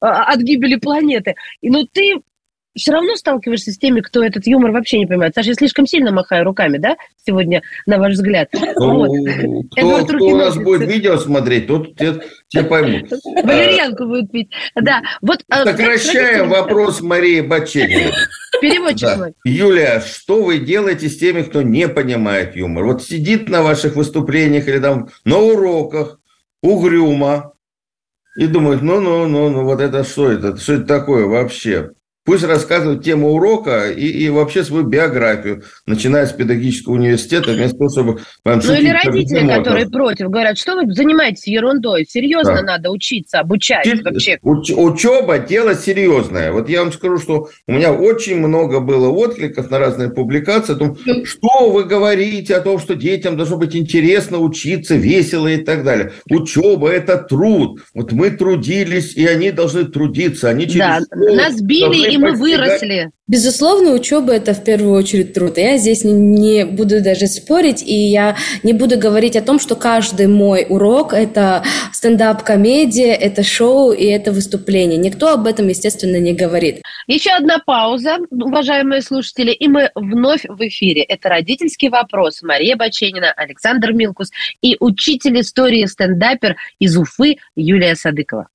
а, 0.00 0.22
от 0.32 0.38
гибели 0.38 0.76
планеты. 0.76 1.34
И, 1.62 1.68
ну, 1.68 1.84
ты 1.92 2.20
все 2.76 2.92
равно 2.92 3.16
сталкиваешься 3.16 3.72
с 3.72 3.76
теми, 3.76 4.00
кто 4.00 4.22
этот 4.22 4.46
юмор 4.46 4.70
вообще 4.70 5.00
не 5.00 5.06
понимает. 5.06 5.34
Саша, 5.34 5.48
я 5.48 5.54
слишком 5.54 5.84
сильно 5.84 6.12
махаю 6.12 6.44
руками, 6.44 6.78
да, 6.78 6.96
сегодня, 7.26 7.62
на 7.86 7.98
ваш 7.98 8.12
взгляд? 8.12 8.50
Ну, 8.52 8.98
вот. 8.98 9.10
Кто, 9.72 10.06
кто 10.06 10.26
у 10.26 10.36
нас 10.36 10.56
будет 10.56 10.88
видео 10.88 11.16
смотреть, 11.16 11.66
тот 11.66 11.96
те, 11.96 12.22
те 12.46 12.62
поймут. 12.62 13.10
Валерьянку 13.42 14.06
будет 14.06 14.30
пить. 14.30 14.50
Да. 14.80 15.02
Вот, 15.20 15.40
а, 15.50 15.64
Сокращаем 15.64 16.50
вопрос 16.50 17.00
Марии 17.00 17.40
Бачениной. 17.40 18.12
Переводчик 18.60 19.08
да. 19.08 19.16
мой. 19.16 19.32
Юлия, 19.44 20.00
что 20.00 20.44
вы 20.44 20.60
делаете 20.60 21.08
с 21.08 21.18
теми, 21.18 21.42
кто 21.42 21.62
не 21.62 21.88
понимает 21.88 22.54
юмор? 22.54 22.84
Вот 22.84 23.02
сидит 23.02 23.48
на 23.48 23.62
ваших 23.62 23.96
выступлениях 23.96 24.68
или 24.68 24.78
там 24.78 25.08
на 25.24 25.38
уроках, 25.38 26.20
угрюмо, 26.62 27.51
и 28.36 28.46
думает, 28.46 28.82
ну-ну-ну, 28.82 29.50
ну 29.50 29.64
вот 29.64 29.80
это 29.80 30.04
что 30.04 30.30
это, 30.30 30.56
что 30.56 30.74
это 30.74 30.84
такое 30.84 31.26
вообще? 31.26 31.92
Пусть 32.24 32.44
рассказывают 32.44 33.02
тему 33.02 33.32
урока 33.32 33.90
и, 33.90 34.06
и 34.06 34.28
вообще 34.28 34.62
свою 34.62 34.84
биографию, 34.84 35.64
начиная 35.86 36.26
с 36.26 36.32
педагогического 36.32 36.94
университета, 36.94 37.50
вместо 37.50 37.78
того, 37.78 37.90
чтобы... 37.90 38.20
Ну 38.44 38.74
или 38.74 38.90
родители, 38.90 39.48
которые 39.48 39.88
против, 39.88 40.30
говорят, 40.30 40.56
что 40.56 40.76
вы 40.76 40.92
занимаетесь 40.92 41.48
ерундой, 41.48 42.06
серьезно 42.08 42.56
да. 42.56 42.62
надо 42.62 42.90
учиться, 42.90 43.40
обучать 43.40 43.86
Учить, 43.86 44.04
вообще. 44.04 44.38
Уч, 44.42 44.70
учеба– 44.70 45.38
дело 45.40 45.74
серьезное. 45.74 46.52
Вот 46.52 46.68
я 46.68 46.82
вам 46.82 46.92
скажу, 46.92 47.18
что 47.18 47.48
у 47.66 47.72
меня 47.72 47.92
очень 47.92 48.36
много 48.36 48.78
было 48.78 49.08
откликов 49.08 49.68
на 49.70 49.80
разные 49.80 50.10
публикации 50.10 50.74
о 50.74 50.76
том, 50.76 50.96
что 51.24 51.70
вы 51.70 51.84
говорите 51.84 52.54
о 52.54 52.60
том, 52.60 52.78
что 52.78 52.94
детям 52.94 53.36
должно 53.36 53.56
быть 53.56 53.74
интересно 53.74 54.38
учиться, 54.38 54.94
весело 54.94 55.48
и 55.48 55.56
так 55.56 55.82
далее. 55.82 56.12
Учеба– 56.30 56.88
это 56.90 57.18
труд. 57.18 57.80
Вот 57.94 58.12
мы 58.12 58.30
трудились, 58.30 59.14
и 59.16 59.26
они 59.26 59.50
должны 59.50 59.86
трудиться. 59.86 60.48
Они 60.48 60.66
через 60.66 60.78
да, 60.78 61.00
нас 61.10 61.60
били 61.60 62.11
и 62.12 62.18
мы 62.18 62.32
выросли. 62.32 63.10
Безусловно, 63.28 63.92
учеба– 63.92 64.32
это 64.34 64.52
в 64.52 64.62
первую 64.62 64.92
очередь 64.92 65.32
труд. 65.32 65.56
Я 65.56 65.78
здесь 65.78 66.04
не 66.04 66.66
буду 66.66 67.02
даже 67.02 67.26
спорить, 67.28 67.82
и 67.82 67.94
я 67.94 68.36
не 68.62 68.72
буду 68.72 68.98
говорить 68.98 69.36
о 69.36 69.42
том, 69.42 69.58
что 69.58 69.74
каждый 69.74 70.26
мой 70.26 70.66
урок– 70.68 71.12
это 71.14 71.64
стендап-комедия, 71.92 73.14
это 73.14 73.42
шоу 73.42 73.92
и 73.92 74.04
это 74.04 74.32
выступление. 74.32 74.98
Никто 74.98 75.28
об 75.28 75.46
этом, 75.46 75.68
естественно, 75.68 76.16
не 76.16 76.34
говорит. 76.34 76.82
Еще 77.06 77.30
одна 77.30 77.58
пауза, 77.64 78.18
уважаемые 78.30 79.00
слушатели, 79.00 79.52
и 79.52 79.66
мы 79.66 79.90
вновь 79.94 80.44
в 80.46 80.60
эфире. 80.68 81.02
Это 81.02 81.28
«Родительский 81.30 81.88
вопрос». 81.88 82.42
Мария 82.42 82.76
Баченина, 82.76 83.32
Александр 83.32 83.92
Милкус 83.92 84.30
и 84.60 84.76
учитель 84.78 85.40
истории 85.40 85.86
стендапер 85.86 86.56
из 86.78 86.96
Уфы 86.96 87.38
Юлия 87.56 87.94
Садыкова. 87.94 88.48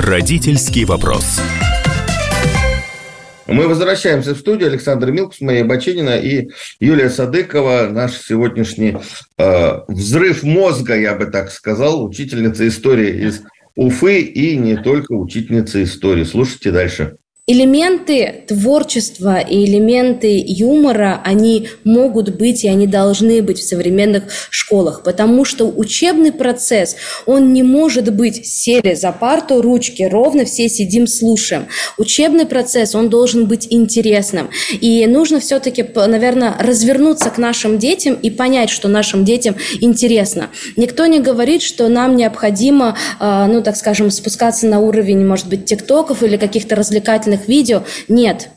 Родительский 0.00 0.86
вопрос. 0.86 1.38
Мы 3.46 3.68
возвращаемся 3.68 4.34
в 4.34 4.38
студию. 4.38 4.70
Александр 4.70 5.10
Милкус, 5.10 5.42
Мария 5.42 5.62
Баченина 5.62 6.16
и 6.16 6.48
Юлия 6.80 7.10
Садыкова. 7.10 7.88
Наш 7.90 8.16
сегодняшний 8.16 8.96
э, 9.36 9.80
взрыв 9.88 10.42
мозга, 10.42 10.98
я 10.98 11.14
бы 11.14 11.26
так 11.26 11.50
сказал, 11.50 12.02
учительница 12.02 12.66
истории 12.66 13.26
из 13.26 13.42
Уфы 13.76 14.22
и 14.22 14.56
не 14.56 14.76
только 14.76 15.12
учительница 15.12 15.82
истории. 15.82 16.24
Слушайте 16.24 16.70
дальше 16.70 17.16
элементы 17.50 18.44
творчества 18.46 19.40
и 19.40 19.64
элементы 19.64 20.42
юмора, 20.46 21.20
они 21.24 21.68
могут 21.82 22.36
быть 22.36 22.64
и 22.64 22.68
они 22.68 22.86
должны 22.86 23.42
быть 23.42 23.58
в 23.58 23.66
современных 23.66 24.24
школах, 24.50 25.02
потому 25.02 25.44
что 25.44 25.64
учебный 25.66 26.30
процесс, 26.30 26.96
он 27.26 27.52
не 27.52 27.64
может 27.64 28.14
быть 28.14 28.46
сели 28.46 28.94
за 28.94 29.10
парту, 29.10 29.62
ручки 29.62 30.02
ровно, 30.02 30.44
все 30.44 30.68
сидим, 30.68 31.08
слушаем. 31.08 31.66
Учебный 31.98 32.46
процесс, 32.46 32.94
он 32.94 33.08
должен 33.08 33.46
быть 33.46 33.66
интересным. 33.70 34.50
И 34.80 35.06
нужно 35.06 35.40
все-таки, 35.40 35.84
наверное, 35.94 36.54
развернуться 36.58 37.30
к 37.30 37.38
нашим 37.38 37.78
детям 37.78 38.14
и 38.14 38.30
понять, 38.30 38.70
что 38.70 38.88
нашим 38.88 39.24
детям 39.24 39.56
интересно. 39.80 40.50
Никто 40.76 41.06
не 41.06 41.18
говорит, 41.18 41.62
что 41.62 41.88
нам 41.88 42.16
необходимо, 42.16 42.96
а, 43.18 43.48
ну, 43.48 43.62
так 43.62 43.76
скажем, 43.76 44.10
спускаться 44.10 44.66
на 44.66 44.78
уровень, 44.78 45.26
может 45.26 45.48
быть, 45.48 45.64
тиктоков 45.64 46.22
или 46.22 46.36
каких-то 46.36 46.76
развлекательных 46.76 47.39
разных 47.40 47.48
видео. 47.48 47.82
Нет. 48.08 48.50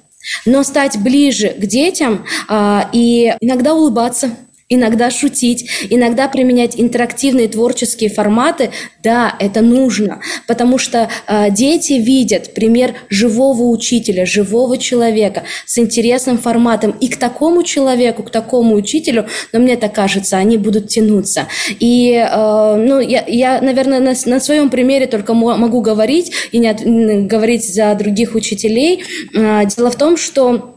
Но 0.46 0.64
стать 0.64 0.98
ближе 1.00 1.50
к 1.50 1.66
детям 1.66 2.26
а, 2.48 2.90
и 2.94 3.36
иногда 3.42 3.74
улыбаться, 3.74 4.32
иногда 4.74 5.10
шутить, 5.12 5.70
иногда 5.90 6.28
применять 6.28 6.80
интерактивные 6.80 7.48
творческие 7.48 8.10
форматы, 8.10 8.72
да, 9.04 9.36
это 9.40 9.62
нужно, 9.62 10.22
потому 10.48 10.78
что 10.78 11.10
э, 11.28 11.52
дети 11.52 11.94
видят 11.94 12.54
пример 12.54 12.94
живого 13.10 13.64
учителя, 13.64 14.26
живого 14.26 14.78
человека 14.78 15.44
с 15.66 15.78
интересным 15.78 16.38
форматом, 16.38 16.92
и 17.00 17.08
к 17.08 17.18
такому 17.18 17.64
человеку, 17.64 18.24
к 18.24 18.30
такому 18.30 18.76
учителю, 18.76 19.28
но 19.52 19.60
мне 19.60 19.78
так 19.78 19.94
кажется, 19.94 20.38
они 20.38 20.58
будут 20.58 20.88
тянуться. 20.90 21.48
И, 21.80 22.14
э, 22.14 22.76
ну, 22.76 23.00
я, 23.00 23.24
я 23.28 23.62
наверное, 23.62 24.00
на, 24.00 24.14
на 24.26 24.40
своем 24.40 24.70
примере 24.70 25.08
только 25.08 25.34
могу 25.34 25.82
говорить 25.82 26.32
и 26.52 26.60
не 26.60 26.70
от, 26.70 26.82
говорить 27.28 27.74
за 27.74 27.94
других 27.96 28.36
учителей. 28.36 29.04
Э, 29.36 29.62
дело 29.66 29.92
в 29.92 29.96
том, 29.96 30.18
что 30.18 30.73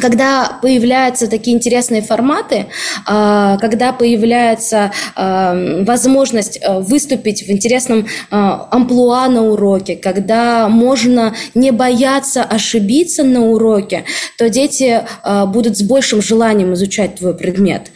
когда 0.00 0.58
появляются 0.60 1.26
такие 1.26 1.56
интересные 1.56 2.02
форматы, 2.02 2.66
а, 3.06 3.56
когда 3.58 3.92
появляется 3.92 4.92
а, 5.14 5.54
возможность 5.84 6.58
а, 6.62 6.80
выступить 6.80 7.46
в 7.46 7.50
интересном 7.50 8.06
амплуа 8.30 9.28
на 9.28 9.42
уроке, 9.42 9.96
когда 9.96 10.68
можно 10.68 11.34
не 11.54 11.70
бояться 11.70 12.42
ошибиться 12.42 13.24
на 13.24 13.46
уроке, 13.46 14.04
то 14.38 14.48
дети 14.48 15.02
будут 15.48 15.76
с 15.76 15.82
большим 15.82 16.22
желанием 16.22 16.74
изучать 16.74 17.16
твой 17.16 17.34
предмет. 17.34 17.90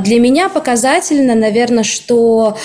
Для 0.00 0.20
меня 0.20 0.48
показательно, 0.48 1.34
наверное, 1.34 1.84
что 1.84 2.56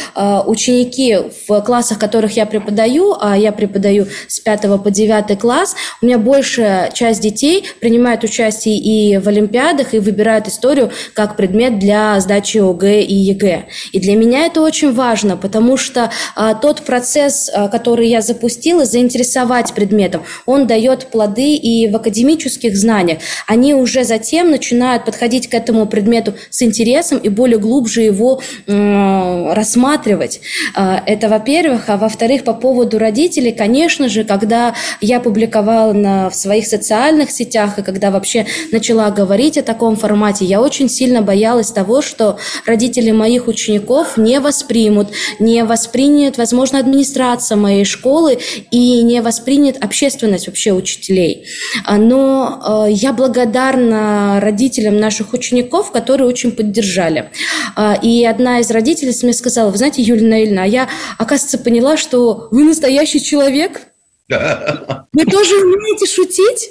ученики 0.45 1.17
в 1.47 1.61
классах, 1.61 1.99
которых 1.99 2.35
я 2.37 2.45
преподаю, 2.45 3.15
а 3.19 3.37
я 3.37 3.51
преподаю 3.51 4.07
с 4.27 4.39
5 4.39 4.81
по 4.83 4.91
9 4.91 5.39
класс, 5.39 5.75
у 6.01 6.05
меня 6.05 6.17
большая 6.17 6.91
часть 6.91 7.21
детей 7.21 7.65
принимает 7.79 8.23
участие 8.23 8.76
и 8.77 9.17
в 9.17 9.27
Олимпиадах, 9.27 9.93
и 9.93 9.99
выбирают 9.99 10.47
историю 10.47 10.91
как 11.13 11.35
предмет 11.35 11.79
для 11.79 12.19
сдачи 12.19 12.57
ОГЭ 12.57 13.01
и 13.01 13.13
ЕГЭ. 13.13 13.65
И 13.91 13.99
для 13.99 14.15
меня 14.15 14.45
это 14.45 14.61
очень 14.61 14.93
важно, 14.93 15.37
потому 15.37 15.77
что 15.77 16.11
а, 16.35 16.53
тот 16.53 16.81
процесс, 16.81 17.49
а, 17.53 17.67
который 17.67 18.07
я 18.07 18.21
запустила, 18.21 18.85
заинтересовать 18.85 19.73
предметом, 19.73 20.23
он 20.45 20.67
дает 20.67 21.07
плоды 21.07 21.55
и 21.55 21.87
в 21.89 21.95
академических 21.95 22.75
знаниях. 22.75 23.19
Они 23.47 23.73
уже 23.73 24.03
затем 24.03 24.51
начинают 24.51 25.05
подходить 25.05 25.49
к 25.49 25.53
этому 25.53 25.85
предмету 25.85 26.33
с 26.49 26.61
интересом 26.61 27.17
и 27.17 27.29
более 27.29 27.59
глубже 27.59 28.01
его 28.01 28.41
э, 28.65 29.53
рассматривать. 29.53 30.41
А, 30.75 31.01
это 31.05 31.29
во-первых. 31.29 31.89
А 31.89 31.97
во-вторых, 31.97 32.43
по 32.43 32.53
поводу 32.53 32.97
родителей, 32.97 33.51
конечно 33.51 34.09
же, 34.09 34.23
когда 34.23 34.75
я 35.01 35.19
публиковала 35.19 35.93
на, 35.93 36.29
в 36.29 36.35
своих 36.35 36.67
социальных 36.67 37.31
сетях 37.31 37.79
и 37.79 37.83
когда 37.83 38.11
вообще 38.11 38.45
начала 38.71 39.09
говорить 39.11 39.57
о 39.57 39.63
таком 39.63 39.95
формате, 39.95 40.45
я 40.45 40.61
очень 40.61 40.89
сильно 40.89 41.21
боялась 41.21 41.71
того, 41.71 42.01
что 42.01 42.37
родители 42.65 43.11
моих 43.11 43.47
учеников 43.47 44.17
не 44.17 44.39
воспримут, 44.39 45.09
не 45.39 45.63
воспринят, 45.63 46.37
возможно, 46.37 46.79
администрация 46.79 47.55
моей 47.55 47.85
школы 47.85 48.39
и 48.71 49.01
не 49.03 49.21
воспринят 49.21 49.83
общественность 49.83 50.47
вообще 50.47 50.73
учителей. 50.73 51.45
А, 51.85 51.97
но 51.97 52.85
э, 52.87 52.91
я 52.91 53.13
благодарна 53.13 54.39
родителям 54.41 54.99
наших 54.99 55.33
учеников, 55.33 55.91
которые 55.91 56.27
очень 56.27 56.51
поддержали. 56.51 57.29
А, 57.75 57.97
и 58.01 58.25
одна 58.25 58.59
из 58.59 58.71
родителей 58.71 59.13
мне 59.23 59.33
сказала, 59.33 59.71
вы 59.71 59.77
знаете, 59.77 60.01
Юлия 60.01 60.27
Наильна, 60.27 60.63
а 60.63 60.67
я, 60.67 60.89
оказывается, 61.17 61.57
поняла, 61.57 61.97
что 61.97 62.47
вы 62.51 62.63
настоящий 62.63 63.21
человек, 63.21 63.81
вы 64.29 65.25
тоже 65.25 65.55
умеете 65.55 66.05
шутить? 66.05 66.69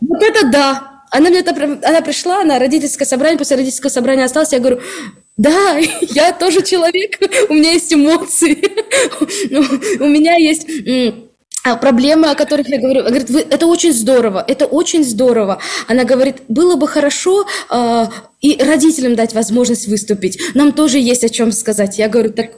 Вот 0.00 0.22
это 0.22 0.50
да! 0.50 0.89
Она 1.10 1.30
мне 1.30 1.40
это, 1.40 1.52
она 1.82 2.00
пришла 2.02 2.44
на 2.44 2.58
родительское 2.58 3.06
собрание, 3.06 3.38
после 3.38 3.56
родительского 3.56 3.90
собрания 3.90 4.24
осталась, 4.24 4.52
я 4.52 4.58
говорю, 4.58 4.80
да, 5.36 5.78
я 6.00 6.32
тоже 6.32 6.62
человек, 6.62 7.18
у 7.48 7.54
меня 7.54 7.72
есть 7.72 7.92
эмоции, 7.92 8.58
у 10.00 10.06
меня 10.06 10.36
есть 10.36 10.66
а, 11.64 11.76
проблемы, 11.76 12.30
о 12.30 12.34
которых 12.34 12.68
я 12.68 12.78
говорю. 12.78 13.00
Она 13.00 13.10
говорит, 13.10 13.30
это 13.30 13.66
очень 13.66 13.92
здорово, 13.92 14.44
это 14.46 14.66
очень 14.66 15.04
здорово. 15.04 15.60
Она 15.88 16.04
говорит, 16.04 16.36
было 16.48 16.76
бы 16.76 16.88
хорошо 16.88 17.46
э, 17.70 18.06
и 18.40 18.56
родителям 18.62 19.14
дать 19.14 19.34
возможность 19.34 19.86
выступить. 19.86 20.40
Нам 20.54 20.72
тоже 20.72 20.98
есть 20.98 21.22
о 21.24 21.28
чем 21.28 21.52
сказать. 21.52 21.98
Я 21.98 22.08
говорю, 22.08 22.32
так 22.32 22.52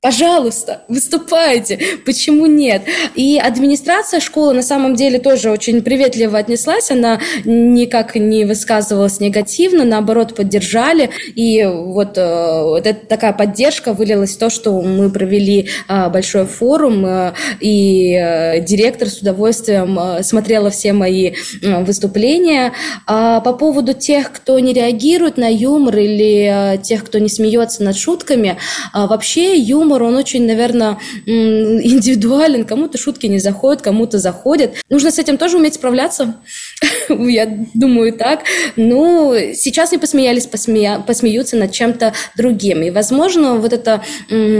Пожалуйста, 0.00 0.82
выступайте. 0.86 1.80
Почему 2.06 2.46
нет? 2.46 2.82
И 3.16 3.36
администрация 3.36 4.20
школы 4.20 4.54
на 4.54 4.62
самом 4.62 4.94
деле 4.94 5.18
тоже 5.18 5.50
очень 5.50 5.82
приветливо 5.82 6.38
отнеслась. 6.38 6.92
Она 6.92 7.20
никак 7.44 8.14
не 8.14 8.44
высказывалась 8.44 9.18
негативно, 9.18 9.82
наоборот, 9.82 10.36
поддержали. 10.36 11.10
И 11.34 11.64
вот 11.64 12.16
э, 12.16 12.74
эта 12.78 12.94
такая 12.94 13.32
поддержка 13.32 13.92
вылилась 13.92 14.36
в 14.36 14.38
то, 14.38 14.50
что 14.50 14.80
мы 14.82 15.10
провели 15.10 15.68
э, 15.88 16.08
большой 16.10 16.46
форум, 16.46 17.04
э, 17.04 17.32
и 17.58 18.12
директор 18.60 19.08
с 19.08 19.18
удовольствием 19.18 20.22
смотрела 20.22 20.70
все 20.70 20.92
мои 20.92 21.32
выступления. 21.60 22.72
А 23.08 23.40
по 23.40 23.52
поводу 23.52 23.94
тех, 23.94 24.30
кто 24.30 24.60
не 24.60 24.72
реагирует 24.72 25.38
на 25.38 25.52
юмор 25.52 25.96
или 25.96 26.78
тех, 26.84 27.04
кто 27.04 27.18
не 27.18 27.28
смеется 27.28 27.82
над 27.82 27.96
шутками, 27.96 28.58
вообще 28.94 29.56
юмор 29.56 29.87
юмор, 29.88 30.02
он 30.02 30.16
очень, 30.16 30.46
наверное, 30.46 30.98
индивидуален. 31.26 32.64
Кому-то 32.64 32.98
шутки 32.98 33.26
не 33.26 33.38
заходят, 33.38 33.82
кому-то 33.82 34.18
заходят. 34.18 34.74
Нужно 34.90 35.10
с 35.10 35.18
этим 35.18 35.38
тоже 35.38 35.56
уметь 35.56 35.74
справляться. 35.74 36.36
Я 37.08 37.46
думаю 37.74 38.12
так. 38.12 38.40
Ну, 38.76 39.34
сейчас 39.54 39.92
не 39.92 39.98
посмеялись, 39.98 40.46
посмея... 40.46 41.02
посмеются 41.06 41.56
над 41.56 41.72
чем-то 41.72 42.12
другим. 42.36 42.82
И, 42.82 42.90
возможно, 42.90 43.56
вот 43.56 43.72
эта 43.72 44.02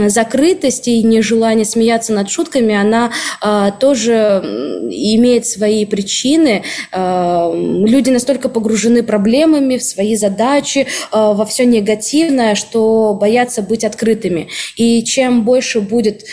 закрытость 0.07 0.87
и 0.87 1.03
нежелание 1.03 1.65
смеяться 1.65 2.13
над 2.13 2.29
шутками, 2.29 2.75
она 2.75 3.11
а, 3.41 3.71
тоже 3.71 4.41
имеет 4.89 5.45
свои 5.45 5.85
причины. 5.85 6.63
А, 6.91 7.51
люди 7.53 8.09
настолько 8.09 8.49
погружены 8.49 9.03
проблемами 9.03 9.77
в 9.77 9.83
свои 9.83 10.15
задачи, 10.15 10.87
а, 11.11 11.33
во 11.33 11.45
все 11.45 11.65
негативное, 11.65 12.55
что 12.55 13.13
боятся 13.19 13.61
быть 13.61 13.83
открытыми. 13.83 14.49
И 14.75 15.03
чем 15.03 15.18
больше 15.43 15.81
будет 15.81 16.23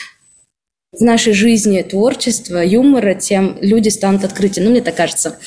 в 0.92 1.00
нашей 1.02 1.32
жизни 1.32 1.82
творчества, 1.82 2.58
юмора, 2.64 3.14
тем 3.14 3.58
люди 3.60 3.88
станут 3.88 4.24
открытие. 4.24 4.64
Ну, 4.64 4.70
мне 4.70 4.80
так 4.80 4.96
кажется. 4.96 5.38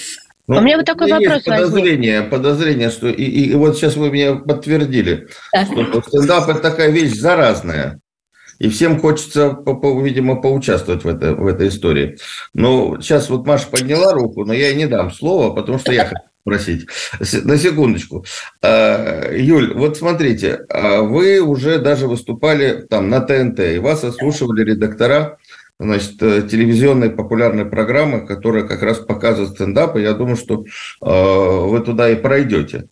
Ну, 0.48 0.58
У 0.58 0.62
меня 0.62 0.78
вот 0.78 0.86
такой 0.86 1.12
вопрос 1.12 1.34
есть 1.36 1.46
подозрение, 1.46 2.22
возник. 2.22 2.32
подозрение, 2.32 2.90
что 2.90 3.08
и, 3.08 3.24
и, 3.24 3.52
и 3.52 3.54
вот 3.54 3.78
сейчас 3.78 3.96
вы 3.96 4.10
меня 4.10 4.36
подтвердили, 4.36 5.28
да. 5.54 5.66
что 5.66 6.02
стендап 6.02 6.50
это 6.50 6.60
такая 6.60 6.90
вещь 6.90 7.14
заразная. 7.14 8.00
И 8.58 8.68
всем 8.68 9.00
хочется, 9.00 9.58
видимо, 10.04 10.42
поучаствовать 10.42 11.04
в, 11.04 11.08
это, 11.08 11.34
в 11.34 11.48
этой 11.48 11.70
истории. 11.70 12.18
Но 12.54 13.00
сейчас 13.00 13.30
вот 13.30 13.46
Маша 13.48 13.68
подняла 13.68 14.12
руку, 14.14 14.44
но 14.44 14.52
я 14.52 14.70
ей 14.70 14.76
не 14.76 14.86
дам 14.86 15.12
слова, 15.12 15.54
потому 15.56 15.80
что 15.80 15.94
я 15.94 16.06
хочу 16.06 16.22
спросить. 16.42 16.88
На 17.44 17.58
секундочку. 17.58 18.26
А, 18.62 19.32
Юль, 19.32 19.74
вот 19.74 19.98
смотрите, 19.98 20.66
а 20.70 21.02
вы 21.02 21.40
уже 21.40 21.80
даже 21.80 22.08
выступали 22.08 22.86
там 22.90 23.10
на 23.10 23.22
ТНТ, 23.22 23.60
и 23.60 23.80
вас 23.80 24.04
ослушивали 24.04 24.64
редактора 24.64 25.38
значит, 25.80 26.22
э, 26.22 26.42
телевизионной 26.50 27.10
популярной 27.10 27.66
программы, 27.66 28.26
которая 28.26 28.64
как 28.64 28.84
раз 28.84 29.00
показывает 29.00 29.52
стендап, 29.52 29.96
и 29.96 30.02
я 30.02 30.14
думаю, 30.14 30.36
что 30.36 30.66
э, 30.66 31.66
вы 31.68 31.80
туда 31.82 32.10
и 32.10 32.16
пройдете. 32.16 32.90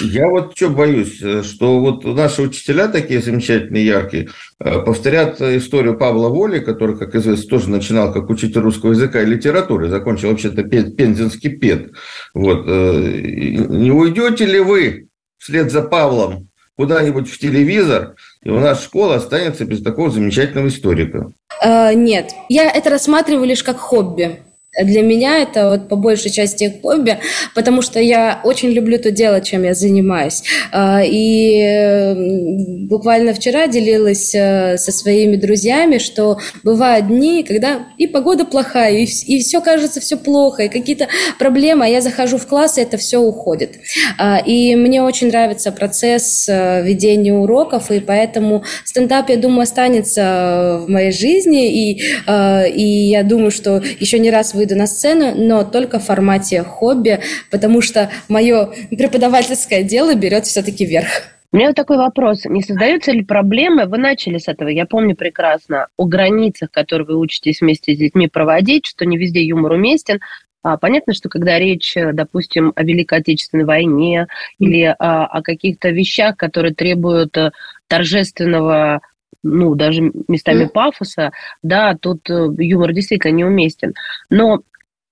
Я 0.00 0.28
вот 0.28 0.56
что 0.56 0.70
боюсь, 0.70 1.20
э, 1.20 1.42
что 1.42 1.80
вот 1.80 2.04
наши 2.04 2.42
учителя 2.42 2.88
такие 2.88 3.20
замечательные, 3.20 3.84
яркие, 3.84 4.28
э, 4.58 4.80
повторят 4.80 5.40
историю 5.40 5.98
Павла 5.98 6.28
Воли, 6.28 6.60
который, 6.60 6.96
как 6.96 7.14
известно, 7.14 7.48
тоже 7.48 7.68
начинал 7.68 8.12
как 8.12 8.30
учитель 8.30 8.60
русского 8.60 8.92
языка 8.92 9.22
и 9.22 9.26
литературы, 9.26 9.88
закончил 9.88 10.30
вообще-то 10.30 10.62
пензенский 10.62 11.50
пед. 11.56 11.92
Вот. 12.34 12.66
Не 12.66 13.90
уйдете 13.90 14.46
ли 14.46 14.60
вы 14.60 15.08
вслед 15.38 15.70
за 15.70 15.82
Павлом 15.82 16.48
куда-нибудь 16.76 17.30
в 17.30 17.38
телевизор, 17.38 18.14
и 18.42 18.50
у 18.50 18.58
нас 18.58 18.82
школа 18.82 19.16
останется 19.16 19.64
без 19.64 19.82
такого 19.82 20.10
замечательного 20.10 20.68
историка. 20.68 21.30
Э, 21.62 21.94
нет, 21.94 22.32
я 22.48 22.70
это 22.70 22.90
рассматриваю 22.90 23.46
лишь 23.46 23.62
как 23.62 23.78
хобби. 23.78 24.38
Для 24.80 25.02
меня 25.02 25.40
это 25.40 25.68
вот 25.68 25.88
по 25.90 25.96
большей 25.96 26.30
части 26.30 26.78
хобби, 26.80 27.18
потому 27.54 27.82
что 27.82 28.00
я 28.00 28.40
очень 28.42 28.70
люблю 28.70 28.98
то 28.98 29.10
дело, 29.10 29.42
чем 29.42 29.64
я 29.64 29.74
занимаюсь. 29.74 30.42
А, 30.72 31.02
и 31.04 32.86
буквально 32.88 33.34
вчера 33.34 33.66
делилась 33.66 34.34
э, 34.34 34.78
со 34.78 34.90
своими 34.90 35.36
друзьями, 35.36 35.98
что 35.98 36.38
бывают 36.62 37.08
дни, 37.08 37.42
когда 37.42 37.86
и 37.98 38.06
погода 38.06 38.46
плохая, 38.46 38.94
и, 38.96 39.40
все 39.40 39.60
кажется 39.60 40.00
все 40.00 40.16
плохо, 40.16 40.62
и 40.62 40.68
какие-то 40.70 41.08
проблемы, 41.38 41.84
а 41.84 41.88
я 41.88 42.00
захожу 42.00 42.38
в 42.38 42.46
класс, 42.46 42.78
и 42.78 42.80
это 42.80 42.96
все 42.96 43.18
уходит. 43.18 43.72
А, 44.16 44.38
и 44.38 44.74
мне 44.74 45.02
очень 45.02 45.28
нравится 45.28 45.70
процесс 45.70 46.48
э, 46.48 46.82
ведения 46.82 47.34
уроков, 47.34 47.90
и 47.90 48.00
поэтому 48.00 48.64
стендап, 48.86 49.28
я 49.28 49.36
думаю, 49.36 49.64
останется 49.64 50.80
в 50.86 50.88
моей 50.88 51.12
жизни, 51.12 51.90
и, 51.90 52.02
э, 52.26 52.70
и 52.70 53.10
я 53.10 53.22
думаю, 53.22 53.50
что 53.50 53.82
еще 54.00 54.18
не 54.18 54.30
раз 54.30 54.54
вы 54.54 54.61
выйду 54.62 54.76
на 54.76 54.86
сцену, 54.86 55.34
но 55.34 55.64
только 55.64 55.98
в 55.98 56.04
формате 56.04 56.62
хобби, 56.62 57.20
потому 57.50 57.80
что 57.80 58.10
мое 58.28 58.70
преподавательское 58.90 59.82
дело 59.82 60.14
берет 60.14 60.46
все-таки 60.46 60.86
верх. 60.86 61.08
У 61.52 61.56
меня 61.56 61.66
вот 61.66 61.76
такой 61.76 61.98
вопрос. 61.98 62.44
Не 62.44 62.62
создаются 62.62 63.12
ли 63.12 63.24
проблемы, 63.24 63.84
вы 63.86 63.98
начали 63.98 64.38
с 64.38 64.48
этого, 64.48 64.68
я 64.68 64.86
помню 64.86 65.16
прекрасно, 65.16 65.88
о 65.98 66.06
границах, 66.06 66.70
которые 66.70 67.08
вы 67.08 67.18
учитесь 67.18 67.60
вместе 67.60 67.94
с 67.94 67.98
детьми 67.98 68.28
проводить, 68.28 68.86
что 68.86 69.04
не 69.04 69.18
везде 69.18 69.42
юмор 69.42 69.72
уместен, 69.72 70.20
а, 70.62 70.76
Понятно, 70.76 71.12
что 71.12 71.28
когда 71.28 71.58
речь, 71.58 71.94
допустим, 72.12 72.72
о 72.76 72.84
Великой 72.84 73.18
Отечественной 73.18 73.64
войне 73.64 74.28
mm-hmm. 74.28 74.64
или 74.64 74.96
а, 74.96 75.26
о 75.26 75.42
каких-то 75.42 75.90
вещах, 75.90 76.36
которые 76.36 76.72
требуют 76.72 77.36
э, 77.36 77.50
торжественного 77.88 79.00
ну, 79.42 79.74
даже 79.74 80.12
местами 80.28 80.64
mm. 80.64 80.68
пафоса, 80.68 81.32
да, 81.62 81.96
тут 82.00 82.28
э, 82.30 82.48
юмор 82.58 82.92
действительно 82.92 83.32
неуместен. 83.32 83.94
Но 84.30 84.60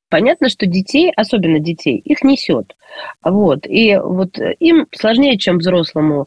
понятно, 0.08 0.48
что 0.48 0.66
детей, 0.66 1.12
особенно 1.16 1.58
детей, 1.58 1.96
их 1.98 2.22
несет. 2.22 2.76
Вот. 3.24 3.66
И 3.66 3.96
вот 3.96 4.38
им 4.58 4.86
сложнее, 4.92 5.38
чем 5.38 5.58
взрослому, 5.58 6.26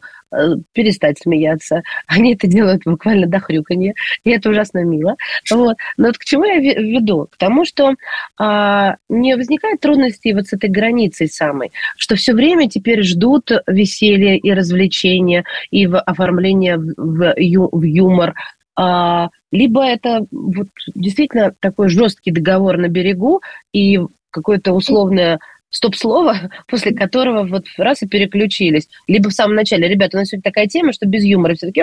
перестать 0.72 1.18
смеяться. 1.18 1.82
Они 2.06 2.34
это 2.34 2.46
делают 2.46 2.82
буквально 2.84 3.26
до 3.26 3.40
хрюканья, 3.40 3.94
и 4.24 4.30
это 4.30 4.50
ужасно 4.50 4.84
мило. 4.84 5.16
Вот. 5.50 5.76
Но 5.96 6.06
вот 6.06 6.18
к 6.18 6.24
чему 6.24 6.44
я 6.44 6.58
веду? 6.58 7.28
К 7.30 7.36
тому, 7.36 7.64
что 7.64 7.94
а, 8.38 8.96
не 9.08 9.36
возникает 9.36 9.80
трудностей 9.80 10.34
вот 10.34 10.46
с 10.46 10.52
этой 10.52 10.70
границей 10.70 11.28
самой, 11.28 11.72
что 11.96 12.16
все 12.16 12.32
время 12.32 12.68
теперь 12.68 13.02
ждут 13.02 13.50
веселья 13.66 14.36
и 14.36 14.50
развлечения, 14.52 15.44
и 15.70 15.86
в 15.86 15.98
оформление 15.98 16.78
в, 16.78 17.34
ю, 17.38 17.68
в 17.72 17.82
юмор, 17.82 18.34
а, 18.76 19.30
либо 19.52 19.84
это 19.84 20.26
вот 20.32 20.68
действительно 20.94 21.54
такой 21.60 21.88
жесткий 21.88 22.32
договор 22.32 22.76
на 22.76 22.88
берегу 22.88 23.40
и 23.72 24.00
какое-то 24.30 24.72
условное 24.72 25.38
стоп-слово, 25.74 26.50
после 26.68 26.94
которого 26.94 27.46
вот 27.46 27.66
раз 27.76 28.02
и 28.02 28.08
переключились. 28.08 28.88
Либо 29.08 29.28
в 29.28 29.34
самом 29.34 29.56
начале, 29.56 29.88
ребята, 29.88 30.16
у 30.16 30.20
нас 30.20 30.28
сегодня 30.28 30.42
такая 30.42 30.66
тема, 30.66 30.92
что 30.92 31.06
без 31.06 31.24
юмора 31.24 31.54
все 31.54 31.66
таки 31.66 31.82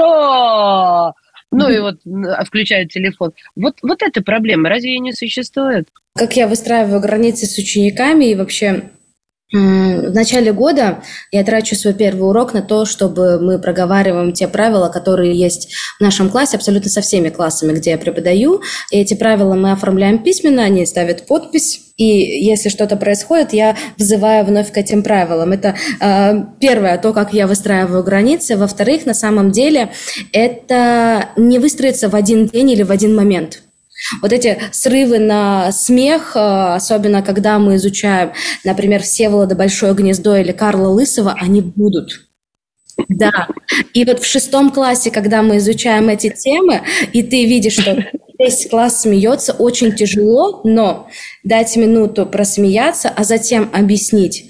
ну 1.53 1.69
и 1.69 1.79
вот 1.79 1.97
включают 2.47 2.93
телефон. 2.93 3.33
Вот, 3.57 3.75
вот 3.83 4.01
эта 4.01 4.23
проблема, 4.23 4.69
разве 4.69 4.93
ее 4.93 4.99
не 4.99 5.11
существует? 5.11 5.89
Как 6.15 6.37
я 6.37 6.47
выстраиваю 6.47 7.01
границы 7.01 7.45
с 7.45 7.57
учениками 7.57 8.23
и 8.23 8.35
вообще 8.35 8.89
в 9.51 10.13
начале 10.13 10.53
года 10.53 11.03
я 11.31 11.43
трачу 11.43 11.75
свой 11.75 11.93
первый 11.93 12.29
урок 12.29 12.53
на 12.53 12.61
то, 12.61 12.85
чтобы 12.85 13.37
мы 13.41 13.59
проговариваем 13.59 14.31
те 14.31 14.47
правила, 14.47 14.87
которые 14.87 15.35
есть 15.35 15.73
в 15.99 16.01
нашем 16.01 16.29
классе, 16.29 16.55
абсолютно 16.55 16.89
со 16.89 17.01
всеми 17.01 17.29
классами, 17.29 17.73
где 17.73 17.91
я 17.91 17.97
преподаю. 17.97 18.61
И 18.91 18.97
эти 18.97 19.13
правила 19.13 19.53
мы 19.55 19.73
оформляем 19.73 20.23
письменно, 20.23 20.63
они 20.63 20.85
ставят 20.85 21.27
подпись. 21.27 21.90
И 22.01 22.43
если 22.43 22.69
что-то 22.69 22.97
происходит, 22.97 23.53
я 23.53 23.77
взываю 23.95 24.43
вновь 24.43 24.71
к 24.71 24.77
этим 24.77 25.03
правилам. 25.03 25.51
Это 25.51 25.75
э, 25.99 26.33
первое, 26.59 26.97
то, 26.97 27.13
как 27.13 27.31
я 27.31 27.45
выстраиваю 27.45 28.03
границы. 28.03 28.57
Во-вторых, 28.57 29.05
на 29.05 29.13
самом 29.13 29.51
деле, 29.51 29.91
это 30.33 31.29
не 31.37 31.59
выстроится 31.59 32.09
в 32.09 32.15
один 32.15 32.47
день 32.47 32.71
или 32.71 32.81
в 32.81 32.89
один 32.89 33.15
момент. 33.15 33.61
Вот 34.23 34.33
эти 34.33 34.57
срывы 34.71 35.19
на 35.19 35.71
смех, 35.71 36.31
э, 36.35 36.39
особенно 36.73 37.21
когда 37.21 37.59
мы 37.59 37.75
изучаем, 37.75 38.31
например, 38.63 39.03
Всеволода 39.03 39.53
Большое 39.53 39.93
гнездо 39.93 40.35
или 40.37 40.53
Карла 40.53 40.87
Лысого, 40.87 41.35
они 41.39 41.61
будут. 41.61 42.30
Да. 43.07 43.47
И 43.93 44.05
вот 44.05 44.21
в 44.21 44.25
шестом 44.25 44.71
классе, 44.71 45.11
когда 45.11 45.41
мы 45.41 45.57
изучаем 45.57 46.09
эти 46.09 46.29
темы, 46.29 46.81
и 47.13 47.23
ты 47.23 47.45
видишь, 47.45 47.73
что 47.73 48.03
весь 48.37 48.67
класс 48.67 49.01
смеется, 49.01 49.53
очень 49.53 49.95
тяжело, 49.95 50.61
но 50.63 51.07
дать 51.43 51.75
минуту 51.75 52.25
просмеяться, 52.25 53.09
а 53.09 53.23
затем 53.23 53.69
объяснить, 53.73 54.49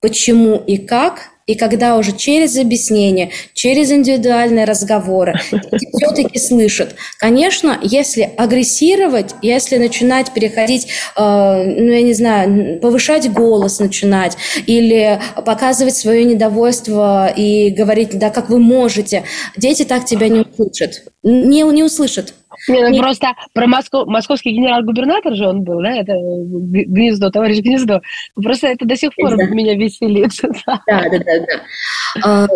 почему 0.00 0.56
и 0.56 0.78
как, 0.78 1.30
и 1.46 1.54
когда 1.54 1.96
уже 1.96 2.12
через 2.12 2.58
объяснение, 2.58 3.30
через 3.54 3.92
индивидуальные 3.92 4.64
разговоры 4.64 5.34
все-таки 5.94 6.38
слышат. 6.38 6.96
Конечно, 7.18 7.78
если 7.82 8.28
агрессировать, 8.36 9.34
если 9.42 9.76
начинать 9.76 10.32
переходить, 10.32 10.88
э, 11.16 11.20
ну, 11.20 11.90
я 11.92 12.02
не 12.02 12.14
знаю, 12.14 12.80
повышать 12.80 13.32
голос 13.32 13.78
начинать 13.78 14.36
или 14.66 15.20
показывать 15.36 15.96
свое 15.96 16.24
недовольство 16.24 17.28
и 17.28 17.70
говорить, 17.70 18.18
да, 18.18 18.30
как 18.30 18.50
вы 18.50 18.58
можете, 18.58 19.22
дети 19.56 19.84
так 19.84 20.04
тебя 20.04 20.28
не 20.28 20.40
услышат. 20.40 21.04
Не, 21.22 21.62
не 21.62 21.84
услышат. 21.84 22.34
Не, 22.68 22.88
ну 22.88 22.98
просто 22.98 23.28
про 23.52 23.66
Москву, 23.66 24.06
московский 24.06 24.52
генерал-губернатор 24.52 25.34
же 25.34 25.46
он 25.46 25.62
был, 25.62 25.80
да, 25.80 25.96
это 25.96 26.12
гнездо, 26.14 27.30
товарищ 27.30 27.58
гнездо. 27.58 28.00
Просто 28.34 28.68
это 28.68 28.86
до 28.86 28.96
сих 28.96 29.14
пор 29.14 29.36
да. 29.36 29.44
меня 29.46 29.74
веселит. 29.74 30.32
Да, 30.66 30.80
да, 30.86 31.18
да. 31.18 31.18
да. 31.18 32.22
А, 32.24 32.48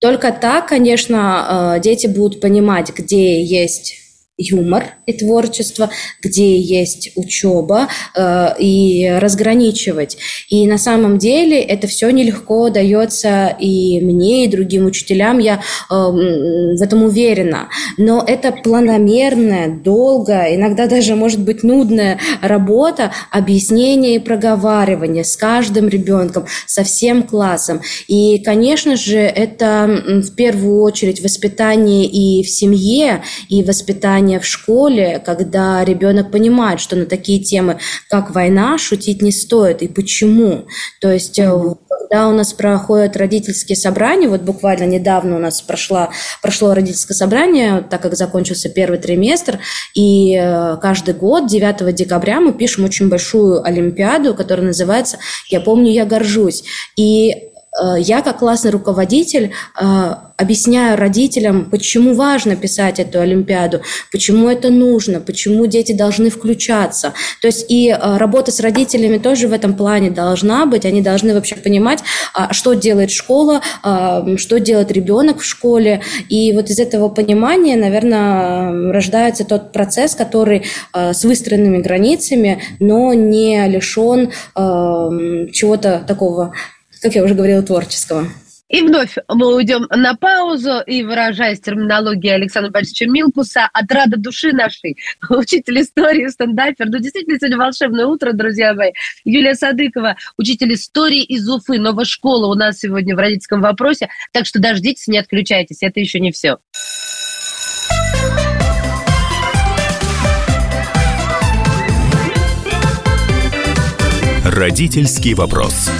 только 0.00 0.32
так, 0.32 0.68
конечно, 0.68 1.74
а, 1.74 1.78
дети 1.78 2.06
будут 2.06 2.40
понимать, 2.40 2.92
где 2.96 3.42
есть 3.42 4.05
юмор 4.38 4.84
и 5.06 5.12
творчество, 5.14 5.90
где 6.22 6.58
есть 6.60 7.12
учеба 7.16 7.88
э, 8.14 8.48
и 8.58 9.08
разграничивать. 9.18 10.18
И 10.50 10.66
на 10.66 10.76
самом 10.76 11.18
деле 11.18 11.60
это 11.60 11.86
все 11.86 12.10
нелегко 12.10 12.68
дается 12.68 13.56
и 13.58 14.00
мне, 14.00 14.44
и 14.44 14.48
другим 14.48 14.84
учителям, 14.84 15.38
я 15.38 15.54
э, 15.54 15.94
в 15.94 16.82
этом 16.82 17.04
уверена. 17.04 17.68
Но 17.96 18.22
это 18.26 18.52
планомерная, 18.52 19.68
долгая, 19.68 20.54
иногда 20.54 20.86
даже 20.86 21.16
может 21.16 21.40
быть 21.40 21.62
нудная 21.62 22.18
работа 22.42 23.12
объяснения 23.30 24.16
и 24.16 24.20
проговаривания 24.20 25.24
с 25.24 25.36
каждым 25.36 25.88
ребенком, 25.88 26.46
со 26.66 26.84
всем 26.84 27.22
классом. 27.22 27.80
И, 28.06 28.38
конечно 28.44 28.96
же, 28.96 29.18
это 29.18 30.20
в 30.22 30.34
первую 30.34 30.82
очередь 30.82 31.22
воспитание 31.22 32.04
и 32.04 32.42
в 32.42 32.50
семье, 32.50 33.22
и 33.48 33.62
воспитание 33.62 34.25
воспитания 34.26 34.40
в 34.40 34.44
школе, 34.46 35.22
когда 35.24 35.84
ребенок 35.84 36.30
понимает, 36.30 36.80
что 36.80 36.96
на 36.96 37.06
такие 37.06 37.42
темы, 37.42 37.78
как 38.10 38.34
война, 38.34 38.78
шутить 38.78 39.22
не 39.22 39.32
стоит 39.32 39.82
и 39.82 39.88
почему. 39.88 40.66
То 41.00 41.12
есть, 41.12 41.38
mm-hmm. 41.38 41.78
когда 41.88 42.28
у 42.28 42.32
нас 42.32 42.52
проходят 42.52 43.16
родительские 43.16 43.76
собрания, 43.76 44.28
вот 44.28 44.42
буквально 44.42 44.84
недавно 44.84 45.36
у 45.36 45.38
нас 45.38 45.62
прошла, 45.62 46.10
прошло 46.42 46.74
родительское 46.74 47.16
собрание, 47.16 47.84
так 47.88 48.02
как 48.02 48.14
закончился 48.14 48.68
первый 48.68 48.98
триместр, 48.98 49.58
и 49.94 50.36
э, 50.36 50.76
каждый 50.82 51.14
год, 51.14 51.46
9 51.46 51.94
декабря, 51.94 52.40
мы 52.40 52.52
пишем 52.52 52.84
очень 52.84 53.08
большую 53.08 53.64
олимпиаду, 53.64 54.34
которая 54.34 54.66
называется 54.66 55.18
«Я 55.48 55.60
помню, 55.60 55.92
я 55.92 56.04
горжусь». 56.04 56.64
И 56.96 57.50
я 57.98 58.22
как 58.22 58.38
классный 58.38 58.70
руководитель 58.70 59.52
э, 59.80 60.14
объясняю 60.36 60.98
родителям, 60.98 61.70
почему 61.70 62.14
важно 62.14 62.56
писать 62.56 63.00
эту 63.00 63.20
Олимпиаду, 63.20 63.80
почему 64.12 64.48
это 64.48 64.70
нужно, 64.70 65.20
почему 65.20 65.66
дети 65.66 65.92
должны 65.92 66.30
включаться. 66.30 67.14
То 67.40 67.48
есть 67.48 67.66
и 67.68 67.88
э, 67.88 68.16
работа 68.18 68.52
с 68.52 68.60
родителями 68.60 69.18
тоже 69.18 69.48
в 69.48 69.52
этом 69.52 69.74
плане 69.74 70.10
должна 70.10 70.66
быть. 70.66 70.84
Они 70.84 71.02
должны 71.02 71.34
вообще 71.34 71.56
понимать, 71.56 72.00
а, 72.34 72.52
что 72.52 72.74
делает 72.74 73.10
школа, 73.10 73.60
что 74.36 74.58
делает 74.60 74.92
ребенок 74.92 75.40
в 75.40 75.44
школе. 75.44 76.02
И 76.28 76.52
вот 76.52 76.70
из 76.70 76.78
этого 76.78 77.08
понимания, 77.08 77.76
наверное, 77.76 78.92
рождается 78.92 79.44
тот 79.44 79.72
процесс, 79.72 80.14
который 80.14 80.64
с 80.92 81.24
выстроенными 81.24 81.78
границами, 81.78 82.62
но 82.78 83.12
не 83.14 83.66
лишен 83.68 84.30
чего-то 84.54 86.04
такого 86.06 86.52
как 87.00 87.14
я 87.14 87.24
уже 87.24 87.34
говорила, 87.34 87.62
творческого. 87.62 88.28
И 88.68 88.82
вновь 88.82 89.16
мы 89.28 89.54
уйдем 89.54 89.86
на 89.90 90.16
паузу 90.16 90.80
и, 90.84 91.04
выражаясь 91.04 91.60
терминологией 91.60 92.34
Александра 92.34 92.70
Борисовича 92.70 93.06
Милкуса, 93.06 93.68
отрада 93.72 94.16
души 94.16 94.52
нашей, 94.52 94.96
учитель 95.28 95.82
истории, 95.82 96.26
стендапер. 96.26 96.86
Ну, 96.88 96.98
действительно, 96.98 97.38
сегодня 97.38 97.58
волшебное 97.58 98.06
утро, 98.06 98.32
друзья 98.32 98.74
мои. 98.74 98.90
Юлия 99.24 99.54
Садыкова, 99.54 100.16
учитель 100.36 100.74
истории 100.74 101.22
из 101.22 101.48
Уфы. 101.48 101.78
Новая 101.78 102.04
школа 102.04 102.48
у 102.48 102.54
нас 102.54 102.80
сегодня 102.80 103.14
в 103.14 103.18
родительском 103.18 103.60
вопросе. 103.60 104.08
Так 104.32 104.46
что 104.46 104.58
дождитесь, 104.58 105.06
не 105.06 105.18
отключайтесь. 105.18 105.82
Это 105.82 106.00
еще 106.00 106.18
не 106.18 106.32
все. 106.32 106.58
Родительский 114.44 115.34
вопрос. 115.34 115.90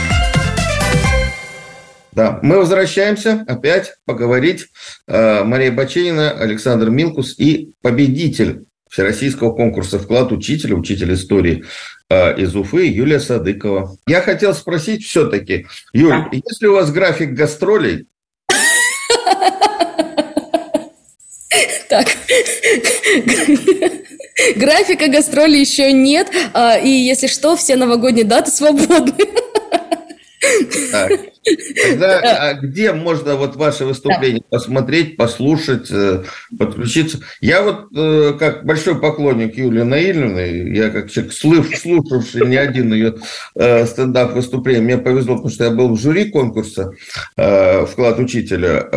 Да, 2.16 2.38
мы 2.40 2.56
возвращаемся 2.56 3.44
опять 3.46 3.92
поговорить. 4.06 4.68
Э, 5.06 5.44
Мария 5.44 5.70
Баченина, 5.70 6.30
Александр 6.30 6.88
Милкус 6.88 7.38
и 7.38 7.74
победитель 7.82 8.64
Всероссийского 8.88 9.52
конкурса 9.52 9.98
«Вклад 9.98 10.32
учителя», 10.32 10.76
учитель 10.76 11.12
истории 11.12 11.64
э, 12.08 12.40
из 12.40 12.56
Уфы 12.56 12.86
Юлия 12.86 13.20
Садыкова. 13.20 13.98
Я 14.06 14.22
хотел 14.22 14.54
спросить 14.54 15.04
все-таки, 15.04 15.66
Юль, 15.92 16.14
есть 16.32 16.62
ли 16.62 16.68
у 16.68 16.76
вас 16.76 16.90
график 16.90 17.34
гастролей? 17.34 18.06
Так, 21.90 22.08
графика 24.56 25.08
гастролей 25.08 25.60
еще 25.60 25.92
нет, 25.92 26.30
а, 26.52 26.78
и 26.78 26.88
если 26.88 27.26
что, 27.26 27.56
все 27.56 27.76
новогодние 27.76 28.24
даты 28.24 28.50
свободны. 28.50 29.12
Так. 30.90 31.10
Тогда 31.84 32.18
а 32.20 32.54
где 32.54 32.92
можно 32.92 33.36
вот 33.36 33.56
ваше 33.56 33.84
выступление 33.84 34.42
да. 34.50 34.58
посмотреть, 34.58 35.16
послушать, 35.16 35.90
э, 35.90 36.24
подключиться? 36.58 37.20
Я 37.40 37.62
вот 37.62 37.86
э, 37.96 38.32
как 38.38 38.64
большой 38.64 39.00
поклонник 39.00 39.56
Юлии 39.56 39.82
Наильевны, 39.82 40.74
я 40.74 40.90
как 40.90 41.10
человек, 41.10 41.76
слушавший 41.76 42.46
не 42.46 42.56
один 42.56 42.92
ее 42.92 43.16
э, 43.54 43.86
стендап-выступление, 43.86 44.82
мне 44.82 44.98
повезло, 44.98 45.36
потому 45.36 45.50
что 45.50 45.64
я 45.64 45.70
был 45.70 45.94
в 45.94 46.00
жюри 46.00 46.30
конкурса 46.30 46.90
«Вклад 47.36 48.18
учителя». 48.18 48.88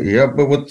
Я 0.00 0.26
бы 0.26 0.46
вот... 0.46 0.70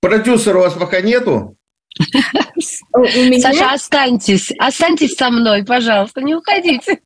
Продюсера 0.00 0.58
у 0.58 0.60
вас 0.60 0.74
пока 0.74 1.00
нету? 1.00 1.56
Саша, 2.60 3.72
останьтесь, 3.72 4.52
останьтесь 4.58 5.16
со 5.16 5.30
мной, 5.30 5.64
пожалуйста, 5.64 6.20
не 6.20 6.34
уходите. 6.34 7.00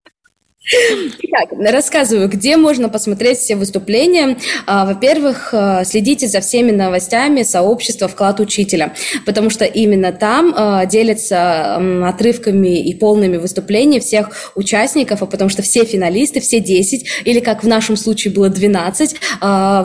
Итак, 0.71 1.73
рассказываю, 1.73 2.29
где 2.29 2.57
можно 2.57 2.89
посмотреть 2.89 3.39
все 3.39 3.57
выступления. 3.57 4.37
А, 4.67 4.85
во-первых, 4.85 5.51
а, 5.53 5.85
следите 5.85 6.29
за 6.29 6.41
всеми 6.41 6.73
новостями 6.73 7.43
сообщества 7.43 8.07
«Вклад 8.07 8.39
учителя», 8.41 8.93
потому 9.25 9.49
что 9.49 9.65
именно 9.65 10.13
там 10.13 10.53
а, 10.55 10.85
делятся 10.85 11.77
отрывками 12.07 12.81
и 12.81 12.95
полными 12.95 13.39
выступлений 13.39 14.01
всех 14.01 14.31
участников, 14.55 15.21
потому 15.21 15.49
что 15.49 15.63
все 15.63 15.85
финалисты, 15.85 16.41
все 16.41 16.61
10, 16.61 17.23
или 17.25 17.41
как 17.41 17.63
в 17.63 17.69
нашем 17.69 17.97
случае 17.97 18.35
было 18.35 18.49
12, 18.49 19.17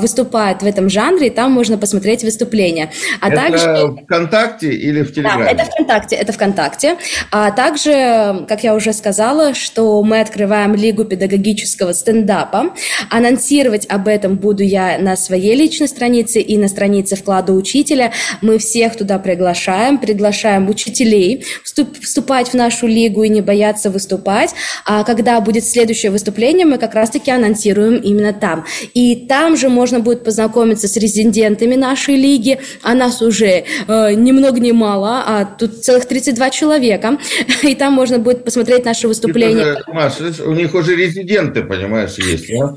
выступают 0.01 0.61
в 0.61 0.65
этом 0.65 0.89
жанре, 0.89 1.27
и 1.27 1.29
там 1.29 1.51
можно 1.51 1.77
посмотреть 1.77 2.23
выступления. 2.23 2.91
А 3.21 3.29
это 3.29 3.35
также... 3.37 3.95
ВКонтакте 4.03 4.73
или 4.73 5.03
в 5.03 5.13
Телеграме? 5.13 5.45
Да, 5.45 5.51
это 5.51 5.65
ВКонтакте, 5.65 6.15
это 6.15 6.33
ВКонтакте. 6.33 6.97
А 7.31 7.51
также, 7.51 8.45
как 8.47 8.63
я 8.63 8.75
уже 8.75 8.93
сказала, 8.93 9.53
что 9.53 10.01
мы 10.03 10.19
открываем 10.19 10.72
Лигу 10.75 11.05
педагогического 11.05 11.93
стендапа. 11.93 12.73
Анонсировать 13.09 13.85
об 13.89 14.07
этом 14.07 14.35
буду 14.35 14.63
я 14.63 14.97
на 14.99 15.15
своей 15.15 15.55
личной 15.55 15.87
странице 15.87 16.41
и 16.41 16.57
на 16.57 16.67
странице 16.67 17.15
вклада 17.15 17.53
учителя. 17.53 18.11
Мы 18.41 18.57
всех 18.57 18.95
туда 18.95 19.19
приглашаем, 19.19 19.97
приглашаем 19.97 20.69
учителей 20.69 21.45
вступать 21.63 22.49
в 22.49 22.53
нашу 22.53 22.87
лигу 22.87 23.23
и 23.23 23.29
не 23.29 23.41
бояться 23.41 23.89
выступать. 23.89 24.53
А 24.85 25.03
когда 25.03 25.39
будет 25.41 25.65
следующее 25.65 26.11
выступление, 26.11 26.65
мы 26.65 26.77
как 26.77 26.93
раз-таки 26.93 27.31
анонсируем 27.31 27.95
именно 27.95 28.33
там. 28.33 28.65
И 28.93 29.15
там 29.27 29.57
же 29.57 29.69
можно 29.69 29.99
будет 29.99 30.23
познакомиться 30.23 30.87
с 30.87 30.97
резидентами 30.97 31.75
нашей 31.75 32.15
лиги, 32.15 32.59
а 32.81 32.93
нас 32.93 33.21
уже 33.21 33.65
э, 33.87 34.13
ни 34.13 34.31
много 34.31 34.59
ни 34.59 34.71
мало, 34.71 35.23
а 35.25 35.45
тут 35.45 35.83
целых 35.83 36.05
32 36.05 36.49
человека. 36.49 37.17
И 37.63 37.75
там 37.75 37.93
можно 37.93 38.19
будет 38.19 38.43
посмотреть 38.43 38.85
наши 38.85 39.07
выступления. 39.07 39.81
Маш, 39.87 40.13
у 40.45 40.53
них 40.53 40.62
уже 40.73 40.95
резиденты, 40.95 41.63
понимаешь, 41.63 42.17
есть. 42.17 42.51
А? 42.51 42.75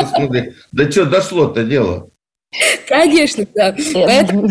Посмотри, 0.00 0.52
да 0.72 0.90
что 0.90 1.06
дошло-то 1.06 1.64
дело? 1.64 2.10
Конечно, 2.86 3.46
да. 3.54 3.74
Поэтому... 3.94 4.48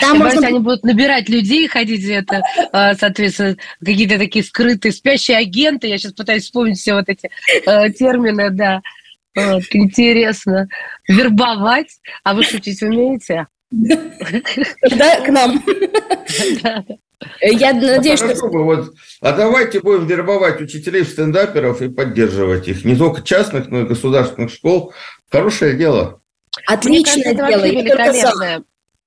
Там 0.00 0.18
можно... 0.18 0.46
они 0.46 0.58
будут 0.58 0.84
набирать 0.84 1.28
людей, 1.28 1.68
ходить 1.68 2.04
это, 2.04 2.40
а, 2.72 2.94
соответственно, 2.94 3.56
какие-то 3.84 4.18
такие 4.18 4.42
скрытые 4.44 4.92
спящие 4.92 5.36
агенты. 5.36 5.86
Я 5.86 5.98
сейчас 5.98 6.12
пытаюсь 6.12 6.44
вспомнить 6.44 6.78
все 6.78 6.94
вот 6.94 7.08
эти 7.08 7.30
э, 7.66 7.90
термины, 7.92 8.50
да. 8.50 8.80
Вот, 9.34 9.64
интересно. 9.72 10.66
Вербовать. 11.06 11.98
А 12.24 12.32
вы 12.34 12.42
шутить 12.42 12.82
умеете? 12.82 13.46
Да, 13.70 15.20
к 15.20 15.28
нам. 15.28 15.62
Я 17.40 17.72
надеюсь, 17.72 18.20
а 18.22 18.34
что... 18.34 18.48
Вот, 18.48 18.92
а 19.20 19.32
давайте 19.32 19.80
будем 19.80 20.06
вербовать 20.06 20.60
учителей 20.60 21.04
стендаперов 21.04 21.80
и 21.80 21.88
поддерживать 21.88 22.68
их. 22.68 22.84
Не 22.84 22.94
только 22.94 23.22
частных, 23.22 23.68
но 23.68 23.80
и 23.80 23.86
государственных 23.86 24.50
школ. 24.50 24.92
Хорошее 25.30 25.76
дело. 25.76 26.20
Отличное 26.66 27.34
дело. 27.34 27.64
Я 27.64 28.62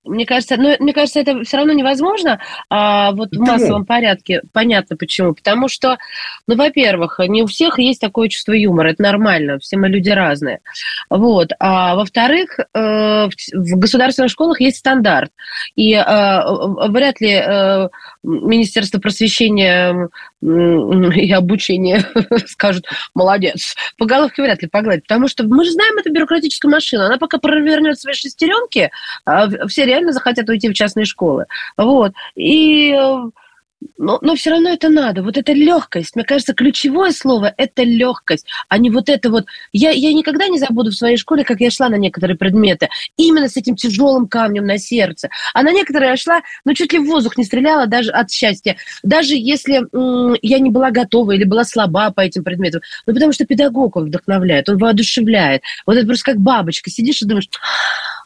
мне 0.10 0.26
кажется, 0.26 0.58
ну, 0.58 0.76
мне 0.80 0.94
кажется, 0.94 1.20
это 1.20 1.44
все 1.44 1.58
равно 1.58 1.74
невозможно 1.74 2.40
а, 2.70 3.12
вот 3.12 3.30
почему? 3.30 3.46
в 3.46 3.48
массовом 3.48 3.86
порядке. 3.86 4.42
Понятно 4.52 4.98
почему. 4.98 5.34
Потому 5.34 5.68
что, 5.68 5.98
ну, 6.48 6.56
во-первых, 6.56 7.20
не 7.28 7.44
у 7.44 7.48
всех 7.48 7.80
есть 7.80 8.02
такое 8.02 8.30
чувство 8.30 8.54
юмора. 8.54 8.92
Это 8.92 9.04
нормально. 9.04 9.60
Все 9.60 9.78
мы 9.78 9.88
люди 9.88 10.10
разные. 10.10 10.60
Вот. 11.10 11.52
А 11.60 11.96
во-вторых, 11.96 12.60
э, 12.60 12.66
в 12.74 13.80
государственных 13.80 14.32
школах 14.32 14.60
есть 14.62 14.78
стандарт. 14.78 15.32
И 15.76 15.94
э, 15.94 16.42
вряд 16.90 17.22
ли 17.22 17.34
э, 17.34 17.90
Министерство 18.24 19.00
просвещения 19.00 20.10
и 20.42 21.32
обучения 21.32 22.06
скажут, 22.48 22.86
молодец. 23.14 23.76
По 23.98 24.06
головке 24.06 24.42
вряд 24.42 24.62
ли 24.62 24.68
погладить, 24.68 25.08
потому 25.08 25.28
что 25.28 25.44
мы 25.44 25.64
же 25.64 25.72
знаем 25.72 25.98
эту 25.98 26.12
бюрократическую 26.12 26.72
машину. 26.72 27.04
Она 27.04 27.18
пока 27.18 27.38
провернет 27.38 28.00
свои 28.00 28.14
шестеренки, 28.14 28.92
а 29.26 29.68
все 29.68 29.86
реально 29.86 30.12
захотят 30.12 30.50
уйти 30.50 30.70
в 30.70 30.74
частные 30.74 31.06
школы. 31.06 31.46
Вот. 31.78 32.14
И 32.36 32.94
э, 32.94 33.18
но, 33.98 34.20
но 34.22 34.36
все 34.36 34.52
равно 34.52 34.70
это 34.70 34.90
надо. 34.90 35.24
Вот 35.24 35.38
эта 35.38 35.54
легкость. 35.54 36.16
Мне 36.16 36.26
кажется, 36.26 36.54
ключевое 36.54 37.12
слово– 37.12 37.54
это 37.58 37.84
легкость, 37.84 38.46
а 38.68 38.78
не 38.78 38.90
вот 38.90 39.10
это 39.10 39.30
вот. 39.30 39.46
Я, 39.72 39.92
я 39.92 40.14
никогда 40.14 40.48
не 40.48 40.60
забуду 40.60 40.92
в 40.92 40.96
своей 40.96 41.18
школе, 41.18 41.44
как 41.44 41.62
я 41.62 41.72
шла 41.72 41.90
на 41.90 41.96
некоторые 41.96 42.38
предметы, 42.38 42.90
именно 43.18 43.48
с 43.48 43.58
этим 43.58 43.76
тяжелым 43.76 44.28
камнем 44.28 44.66
на 44.66 44.78
сердце. 44.78 45.30
А 45.54 45.64
на 45.64 45.72
некоторые 45.72 46.12
я 46.12 46.18
шла, 46.18 46.42
ну, 46.66 46.74
чуть 46.74 46.94
ли 46.94 47.00
в 47.00 47.06
воздух 47.06 47.38
не 47.38 47.44
стреляла 47.44 47.88
даже 47.88 48.12
от 48.12 48.32
счастья. 48.32 48.78
Даже 49.04 49.36
если 49.36 49.82
м- 49.94 50.36
я 50.42 50.60
не 50.60 50.70
была 50.70 50.92
готова 50.92 51.32
или 51.32 51.44
была 51.44 51.64
слаба 51.64 52.12
по 52.12 52.22
этим 52.22 52.44
предметам. 52.44 52.82
Ну, 53.06 53.14
потому 53.14 53.32
что 53.32 53.46
педагог 53.46 53.96
он 53.96 54.06
вдохновляет, 54.06 54.70
он 54.70 54.78
воодушевляет. 54.78 55.62
Вот 55.86 55.96
это 55.96 56.06
просто 56.06 56.32
как 56.32 56.40
бабочка. 56.40 56.90
Сидишь 56.90 57.22
и 57.22 57.26
думаешь, 57.26 57.50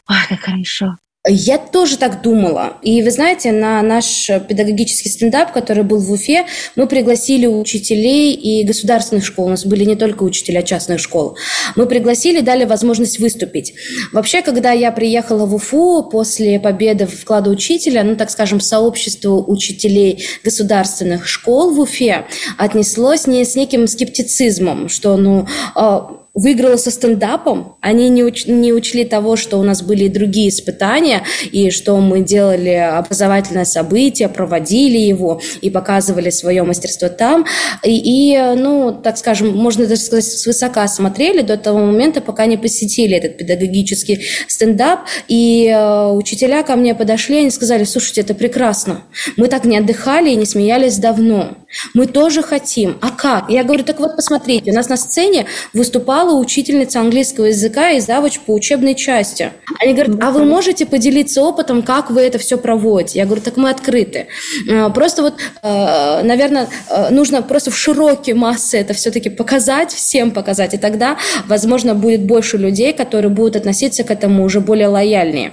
ой, 0.08 0.16
как 0.28 0.40
хорошо. 0.40 0.96
Я 1.26 1.56
тоже 1.56 1.96
так 1.96 2.20
думала. 2.20 2.76
И 2.82 3.02
вы 3.02 3.10
знаете, 3.10 3.50
на 3.50 3.80
наш 3.80 4.30
педагогический 4.46 5.08
стендап, 5.08 5.52
который 5.52 5.82
был 5.82 5.98
в 5.98 6.12
Уфе, 6.12 6.44
мы 6.76 6.86
пригласили 6.86 7.46
учителей 7.46 8.34
и 8.34 8.62
государственных 8.62 9.24
школ. 9.24 9.46
У 9.46 9.48
нас 9.48 9.64
были 9.64 9.86
не 9.86 9.96
только 9.96 10.22
учителя 10.22 10.62
частных 10.62 11.00
школ. 11.00 11.38
Мы 11.76 11.86
пригласили, 11.86 12.40
дали 12.40 12.66
возможность 12.66 13.20
выступить. 13.20 13.72
Вообще, 14.12 14.42
когда 14.42 14.72
я 14.72 14.92
приехала 14.92 15.46
в 15.46 15.54
Уфу 15.54 16.02
после 16.02 16.60
победы 16.60 17.06
вклада 17.06 17.48
учителя, 17.48 18.04
ну, 18.04 18.16
так 18.16 18.28
скажем, 18.28 18.60
сообщество 18.60 19.30
учителей 19.32 20.26
государственных 20.44 21.26
школ 21.26 21.70
в 21.70 21.80
Уфе 21.80 22.26
отнеслось 22.58 23.26
не 23.26 23.46
с 23.46 23.56
неким 23.56 23.86
скептицизмом, 23.86 24.90
что, 24.90 25.16
ну, 25.16 25.48
а, 25.74 26.23
выиграла 26.34 26.76
со 26.76 26.90
стендапом. 26.90 27.76
Они 27.80 28.08
не, 28.08 28.24
уч, 28.24 28.46
не 28.46 28.72
учли 28.72 29.04
того, 29.04 29.36
что 29.36 29.58
у 29.58 29.62
нас 29.62 29.82
были 29.82 30.04
и 30.04 30.08
другие 30.08 30.48
испытания, 30.48 31.22
и 31.52 31.70
что 31.70 31.96
мы 31.98 32.20
делали 32.20 32.70
образовательное 32.70 33.64
событие, 33.64 34.28
проводили 34.28 34.98
его 34.98 35.40
и 35.60 35.70
показывали 35.70 36.30
свое 36.30 36.64
мастерство 36.64 37.08
там. 37.08 37.46
И, 37.84 38.34
и 38.34 38.54
ну, 38.56 38.92
так 38.92 39.16
скажем, 39.16 39.56
можно 39.56 39.86
даже 39.86 40.02
сказать, 40.02 40.24
свысока 40.24 40.86
смотрели 40.88 41.42
до 41.42 41.56
того 41.56 41.78
момента, 41.78 42.20
пока 42.20 42.46
не 42.46 42.56
посетили 42.56 43.16
этот 43.16 43.36
педагогический 43.36 44.26
стендап. 44.48 45.00
И 45.28 45.68
э, 45.68 46.08
учителя 46.08 46.64
ко 46.64 46.74
мне 46.74 46.96
подошли, 46.96 47.38
они 47.38 47.50
сказали, 47.50 47.84
слушайте, 47.84 48.22
это 48.22 48.34
прекрасно. 48.34 49.04
Мы 49.36 49.46
так 49.46 49.64
не 49.64 49.78
отдыхали 49.78 50.30
и 50.30 50.36
не 50.36 50.46
смеялись 50.46 50.98
давно. 50.98 51.58
Мы 51.92 52.06
тоже 52.06 52.42
хотим. 52.42 52.98
А 53.00 53.10
как? 53.10 53.50
Я 53.50 53.64
говорю, 53.64 53.84
так 53.84 54.00
вот, 54.00 54.16
посмотрите, 54.16 54.70
у 54.70 54.74
нас 54.74 54.88
на 54.88 54.96
сцене 54.96 55.46
выступала 55.72 56.38
учительница 56.38 57.00
английского 57.00 57.46
языка 57.46 57.90
и 57.90 58.00
завуч 58.00 58.40
по 58.40 58.52
учебной 58.52 58.94
части. 58.94 59.52
Они 59.80 59.92
говорят, 59.92 60.16
а 60.22 60.30
вы 60.30 60.44
можете 60.44 60.86
поделиться 60.86 61.42
опытом, 61.42 61.82
как 61.82 62.10
вы 62.10 62.22
это 62.22 62.38
все 62.38 62.58
проводите? 62.58 63.18
Я 63.18 63.26
говорю, 63.26 63.42
так 63.42 63.56
мы 63.56 63.70
открыты. 63.70 64.26
А, 64.70 64.90
просто 64.90 65.22
вот, 65.22 65.34
а, 65.62 66.22
наверное, 66.22 66.68
а, 66.88 67.10
нужно 67.10 67.42
просто 67.42 67.70
в 67.70 67.76
широкие 67.76 68.34
массы 68.34 68.78
это 68.78 68.94
все-таки 68.94 69.30
показать, 69.30 69.92
всем 69.92 70.30
показать, 70.30 70.74
и 70.74 70.78
тогда, 70.78 71.16
возможно, 71.46 71.94
будет 71.94 72.22
больше 72.24 72.56
людей, 72.58 72.92
которые 72.92 73.30
будут 73.30 73.56
относиться 73.56 74.04
к 74.04 74.10
этому 74.10 74.44
уже 74.44 74.60
более 74.60 74.88
лояльнее. 74.88 75.52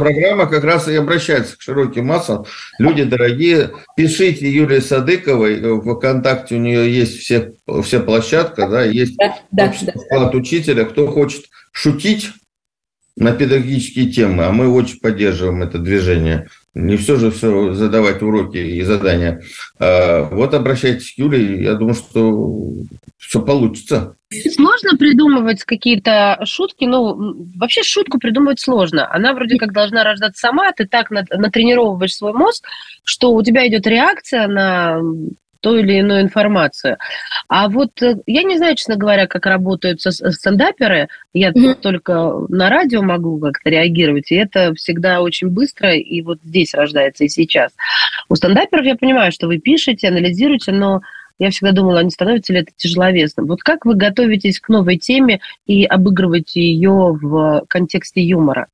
Программа 0.00 0.46
как 0.46 0.64
раз 0.64 0.88
и 0.88 0.94
обращается 0.94 1.56
к 1.56 1.62
широким 1.62 2.06
массам. 2.06 2.44
Люди 2.78 3.04
дорогие, 3.04 3.70
пишите 3.96 4.50
Юлии 4.50 4.80
Садыковой, 4.80 5.60
в 5.60 5.96
ВКонтакте 5.96 6.56
у 6.56 6.58
нее 6.58 6.92
есть 6.92 7.18
все, 7.18 7.52
все 7.82 8.00
площадка, 8.00 8.68
да, 8.68 8.82
есть 8.84 9.16
да, 9.16 9.36
да, 9.50 9.72
да. 9.82 10.26
от 10.26 10.34
учителя. 10.34 10.84
Кто 10.84 11.06
хочет 11.06 11.44
шутить 11.72 12.30
на 13.16 13.32
педагогические 13.32 14.10
темы, 14.10 14.44
а 14.44 14.52
мы 14.52 14.68
очень 14.68 14.98
поддерживаем 14.98 15.62
это 15.62 15.78
движение. 15.78 16.48
Не 16.74 16.96
все 16.96 17.16
же 17.16 17.30
все 17.32 17.72
задавать 17.72 18.22
уроки 18.22 18.58
и 18.58 18.82
задания. 18.82 19.42
А, 19.78 20.28
вот 20.30 20.54
обращайтесь 20.54 21.14
к 21.14 21.18
Юле, 21.18 21.62
я 21.62 21.74
думаю, 21.74 21.94
что 21.94 22.72
все 23.18 23.42
получится. 23.42 24.16
Сложно 24.54 24.96
придумывать 24.96 25.64
какие-то 25.64 26.38
шутки, 26.44 26.84
ну, 26.84 27.44
вообще 27.56 27.82
шутку 27.82 28.18
придумывать 28.18 28.60
сложно. 28.60 29.12
Она 29.12 29.34
вроде 29.34 29.56
как 29.56 29.72
должна 29.72 30.04
рождаться 30.04 30.40
сама, 30.40 30.70
ты 30.70 30.86
так 30.86 31.10
натренировываешь 31.10 32.14
свой 32.14 32.32
мозг, 32.32 32.64
что 33.02 33.32
у 33.32 33.42
тебя 33.42 33.66
идет 33.66 33.88
реакция 33.88 34.46
на 34.46 35.00
ту 35.60 35.76
или 35.76 35.94
иную 35.94 36.22
информацию. 36.22 36.98
А 37.48 37.68
вот 37.68 38.02
э, 38.02 38.16
я 38.26 38.42
не 38.42 38.56
знаю, 38.56 38.76
честно 38.76 38.96
говоря, 38.96 39.26
как 39.26 39.46
работают 39.46 40.00
стендаперы. 40.00 41.08
Я 41.32 41.50
mm-hmm. 41.50 41.74
только 41.74 42.46
на 42.48 42.68
радио 42.68 43.02
могу 43.02 43.38
как-то 43.38 43.70
реагировать, 43.70 44.30
и 44.32 44.36
это 44.36 44.74
всегда 44.74 45.20
очень 45.20 45.48
быстро, 45.48 45.94
и 45.94 46.22
вот 46.22 46.38
здесь 46.42 46.74
рождается 46.74 47.24
и 47.24 47.28
сейчас. 47.28 47.72
У 48.28 48.34
стендаперов 48.34 48.84
я 48.84 48.96
понимаю, 48.96 49.32
что 49.32 49.46
вы 49.46 49.58
пишете, 49.58 50.08
анализируете, 50.08 50.72
но 50.72 51.02
я 51.38 51.50
всегда 51.50 51.72
думала, 51.72 52.02
не 52.02 52.10
становится 52.10 52.52
ли 52.52 52.60
это 52.60 52.72
тяжеловесным. 52.76 53.46
Вот 53.46 53.62
как 53.62 53.86
вы 53.86 53.94
готовитесь 53.94 54.60
к 54.60 54.68
новой 54.68 54.98
теме 54.98 55.40
и 55.66 55.84
обыгрываете 55.84 56.60
ее 56.60 57.18
в 57.20 57.64
контексте 57.66 58.22
юмора? 58.22 58.68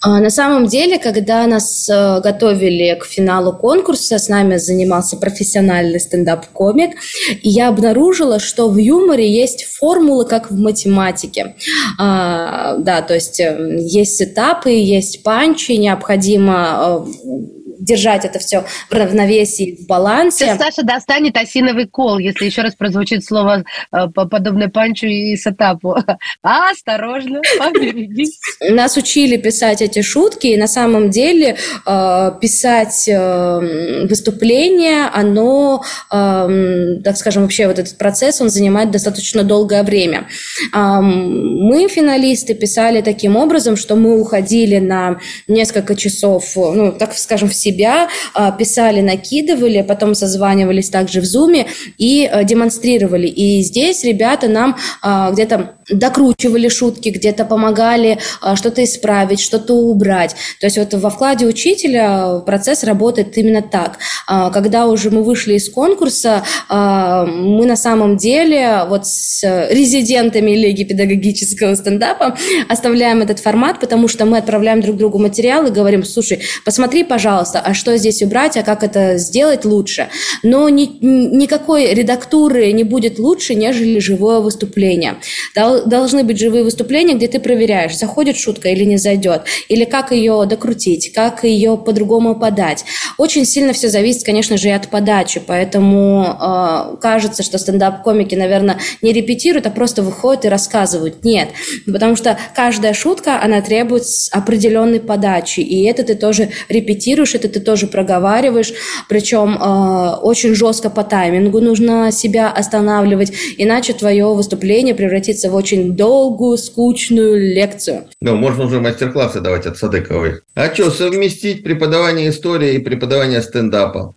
А, 0.00 0.20
на 0.20 0.30
самом 0.30 0.66
деле, 0.66 0.98
когда 0.98 1.46
нас 1.46 1.88
э, 1.88 2.20
готовили 2.20 2.96
к 3.00 3.04
финалу 3.04 3.52
конкурса, 3.52 4.18
с 4.18 4.28
нами 4.28 4.56
занимался 4.56 5.16
профессиональный 5.16 6.00
стендап-комик, 6.00 6.96
и 7.42 7.48
я 7.48 7.68
обнаружила, 7.68 8.38
что 8.38 8.68
в 8.68 8.76
юморе 8.76 9.30
есть 9.30 9.64
формулы, 9.64 10.24
как 10.24 10.50
в 10.50 10.58
математике. 10.58 11.56
А, 11.98 12.76
да, 12.78 13.02
то 13.02 13.14
есть 13.14 13.40
э, 13.40 13.78
есть 13.80 14.22
этапы, 14.22 14.70
есть 14.70 15.22
панчи, 15.22 15.72
необходимо 15.72 17.06
э, 17.24 17.57
держать 17.78 18.24
это 18.24 18.38
все 18.38 18.64
в 18.90 18.92
равновесии, 18.92 19.78
в 19.80 19.86
балансе. 19.86 20.46
Сейчас 20.46 20.58
Саша 20.58 20.82
достанет 20.82 21.36
осиновый 21.36 21.86
кол, 21.86 22.18
если 22.18 22.44
еще 22.44 22.62
раз 22.62 22.74
прозвучит 22.74 23.24
слово 23.24 23.64
э, 23.92 24.06
подобное 24.08 24.68
панчу 24.68 25.06
и 25.06 25.36
сетапу. 25.36 25.96
А, 26.42 26.70
осторожно, 26.70 27.40
побереги. 27.58 28.26
Нас 28.70 28.96
учили 28.96 29.36
писать 29.36 29.82
эти 29.82 30.02
шутки, 30.02 30.48
и 30.48 30.56
на 30.56 30.66
самом 30.66 31.10
деле 31.10 31.56
э, 31.86 32.32
писать 32.40 33.08
э, 33.08 34.06
выступление, 34.08 35.06
оно, 35.12 35.82
так 36.10 37.16
скажем, 37.16 37.42
вообще 37.42 37.66
вот 37.66 37.78
этот 37.78 37.98
процесс, 37.98 38.40
он 38.40 38.50
занимает 38.50 38.90
достаточно 38.90 39.42
долгое 39.42 39.82
время. 39.82 40.28
Мы, 40.72 41.88
финалисты, 41.88 42.54
писали 42.54 43.00
таким 43.00 43.36
образом, 43.36 43.76
что 43.76 43.96
мы 43.96 44.20
уходили 44.20 44.78
на 44.78 45.18
несколько 45.46 45.94
часов, 45.94 46.52
ну, 46.56 46.92
так 46.92 47.14
скажем, 47.14 47.48
в 47.48 47.54
себя, 47.68 48.08
а, 48.34 48.50
писали, 48.52 49.00
накидывали, 49.00 49.82
потом 49.82 50.14
созванивались 50.14 50.88
также 50.88 51.20
в 51.20 51.24
Зуме 51.24 51.66
и 51.98 52.28
а, 52.30 52.44
демонстрировали. 52.44 53.26
И 53.26 53.62
здесь 53.62 54.04
ребята 54.04 54.48
нам 54.48 54.76
а, 55.02 55.30
где-то 55.30 55.74
докручивали 55.90 56.68
шутки, 56.68 57.08
где-то 57.08 57.46
помогали 57.46 58.18
что-то 58.56 58.84
исправить, 58.84 59.40
что-то 59.40 59.72
убрать. 59.72 60.36
То 60.60 60.66
есть 60.66 60.76
вот 60.76 60.92
во 60.92 61.08
вкладе 61.08 61.46
учителя 61.46 62.40
процесс 62.44 62.84
работает 62.84 63.38
именно 63.38 63.62
так. 63.62 63.96
Когда 64.26 64.86
уже 64.86 65.10
мы 65.10 65.24
вышли 65.24 65.54
из 65.54 65.70
конкурса, 65.70 66.42
мы 66.68 67.64
на 67.64 67.76
самом 67.76 68.18
деле 68.18 68.84
вот 68.86 69.06
с 69.06 69.42
резидентами 69.70 70.50
Лиги 70.50 70.84
педагогического 70.84 71.74
стендапа 71.74 72.36
оставляем 72.68 73.22
этот 73.22 73.38
формат, 73.38 73.80
потому 73.80 74.08
что 74.08 74.26
мы 74.26 74.36
отправляем 74.36 74.82
друг 74.82 74.98
другу 74.98 75.18
материал 75.18 75.66
и 75.66 75.70
говорим, 75.70 76.04
слушай, 76.04 76.42
посмотри, 76.66 77.02
пожалуйста, 77.02 77.57
а 77.64 77.74
что 77.74 77.96
здесь 77.96 78.22
убрать, 78.22 78.56
а 78.56 78.62
как 78.62 78.82
это 78.82 79.18
сделать 79.18 79.64
лучше. 79.64 80.08
Но 80.42 80.68
ни, 80.68 80.88
никакой 81.00 81.92
редактуры 81.94 82.72
не 82.72 82.84
будет 82.84 83.18
лучше, 83.18 83.54
нежели 83.54 83.98
живое 83.98 84.40
выступление. 84.40 85.16
Должны 85.54 86.24
быть 86.24 86.38
живые 86.38 86.64
выступления, 86.64 87.14
где 87.14 87.28
ты 87.28 87.40
проверяешь, 87.40 87.96
заходит 87.96 88.36
шутка 88.36 88.68
или 88.68 88.84
не 88.84 88.96
зайдет, 88.96 89.42
или 89.68 89.84
как 89.84 90.12
ее 90.12 90.44
докрутить, 90.46 91.12
как 91.12 91.44
ее 91.44 91.76
по-другому 91.76 92.34
подать. 92.34 92.84
Очень 93.18 93.44
сильно 93.44 93.72
все 93.72 93.88
зависит, 93.88 94.24
конечно 94.24 94.56
же, 94.56 94.68
и 94.68 94.72
от 94.72 94.88
подачи, 94.88 95.40
поэтому 95.44 96.36
э, 96.40 96.96
кажется, 97.00 97.42
что 97.42 97.58
стендап-комики, 97.58 98.34
наверное, 98.34 98.78
не 99.02 99.12
репетируют, 99.12 99.66
а 99.66 99.70
просто 99.70 100.02
выходят 100.02 100.44
и 100.44 100.48
рассказывают. 100.48 101.24
Нет, 101.24 101.48
потому 101.86 102.16
что 102.16 102.38
каждая 102.54 102.94
шутка, 102.94 103.40
она 103.42 103.60
требует 103.60 104.04
определенной 104.30 105.00
подачи, 105.00 105.60
и 105.60 105.84
это 105.84 106.02
ты 106.02 106.14
тоже 106.14 106.50
репетируешь, 106.68 107.34
это 107.34 107.47
ты 107.48 107.60
тоже 107.60 107.86
проговариваешь, 107.86 108.72
причем 109.08 109.56
э, 109.56 110.16
очень 110.22 110.54
жестко 110.54 110.90
по 110.90 111.04
таймингу 111.04 111.60
нужно 111.60 112.12
себя 112.12 112.50
останавливать, 112.50 113.32
иначе 113.56 113.92
твое 113.92 114.26
выступление 114.26 114.94
превратится 114.94 115.50
в 115.50 115.54
очень 115.54 115.96
долгую, 115.96 116.58
скучную 116.58 117.54
лекцию. 117.54 118.08
Ну, 118.20 118.36
можно 118.36 118.64
уже 118.64 118.80
мастер-классы 118.80 119.40
давать 119.40 119.66
от 119.66 119.78
Садыковой. 119.78 120.40
А 120.54 120.72
что, 120.72 120.90
совместить 120.90 121.62
преподавание 121.62 122.30
истории 122.30 122.74
и 122.74 122.78
преподавание 122.78 123.42
стендапа? 123.42 124.14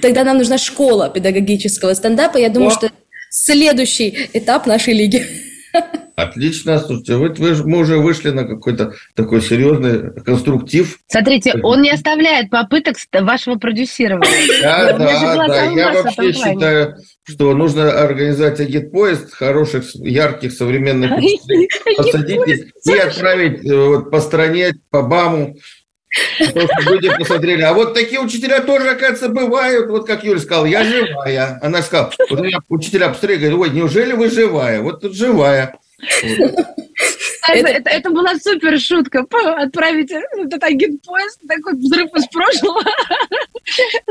Тогда 0.00 0.24
нам 0.24 0.38
нужна 0.38 0.58
школа 0.58 1.08
педагогического 1.08 1.94
стендапа. 1.94 2.38
Я 2.38 2.48
думаю, 2.48 2.70
О. 2.70 2.74
что 2.74 2.90
следующий 3.30 4.28
этап 4.32 4.66
нашей 4.66 4.94
лиги. 4.94 5.26
Отлично, 6.22 6.78
слушайте, 6.78 7.16
вы, 7.16 7.28
вы, 7.30 7.54
мы 7.64 7.78
уже 7.78 7.98
вышли 7.98 8.30
на 8.30 8.44
какой-то 8.44 8.94
такой 9.14 9.42
серьезный 9.42 10.12
конструктив. 10.22 10.98
Смотрите, 11.08 11.54
он 11.62 11.82
не 11.82 11.90
оставляет 11.90 12.50
попыток 12.50 12.96
вашего 13.12 13.56
продюсирования. 13.56 14.62
Да, 14.62 14.92
да, 14.98 15.46
да. 15.46 15.64
Я 15.64 15.92
вообще 15.92 16.32
считаю, 16.32 16.96
что 17.24 17.54
нужно 17.54 17.90
организовать 17.92 18.60
агитпоезд 18.60 19.32
хороших, 19.32 19.94
ярких, 19.94 20.52
современных 20.52 21.12
посадить 21.96 22.66
и 22.84 22.92
отправить 22.92 23.64
э, 23.64 23.74
вот, 23.74 24.10
по 24.10 24.20
стране, 24.20 24.74
по 24.90 25.02
БАМу, 25.02 25.56
чтобы 26.40 26.64
люди 26.86 27.10
посмотрели. 27.16 27.62
А 27.62 27.72
вот 27.72 27.94
такие 27.94 28.20
учителя 28.20 28.60
тоже, 28.60 28.90
оказывается, 28.90 29.28
бывают. 29.28 29.88
Вот 29.88 30.06
как 30.06 30.24
Юля 30.24 30.40
сказала, 30.40 30.66
я 30.66 30.84
живая. 30.84 31.58
Она 31.62 31.82
сказала, 31.82 32.12
вот 32.30 32.40
у 32.40 32.44
меня 32.44 32.58
учителя 32.68 33.08
посмотрели, 33.08 33.40
говорят, 33.40 33.58
ой, 33.60 33.70
неужели 33.70 34.12
вы 34.12 34.30
живая? 34.30 34.80
Вот 34.80 35.00
тут 35.00 35.14
живая. 35.14 35.78
Это, 37.48 37.68
это, 37.68 37.90
это 37.90 38.10
была 38.10 38.34
супер 38.36 38.78
шутка. 38.78 39.24
Отправить 39.56 40.10
этот 40.10 40.62
агент-поезд, 40.62 41.40
такой 41.48 41.74
взрыв 41.74 42.10
из 42.14 42.26
прошлого. 42.28 42.82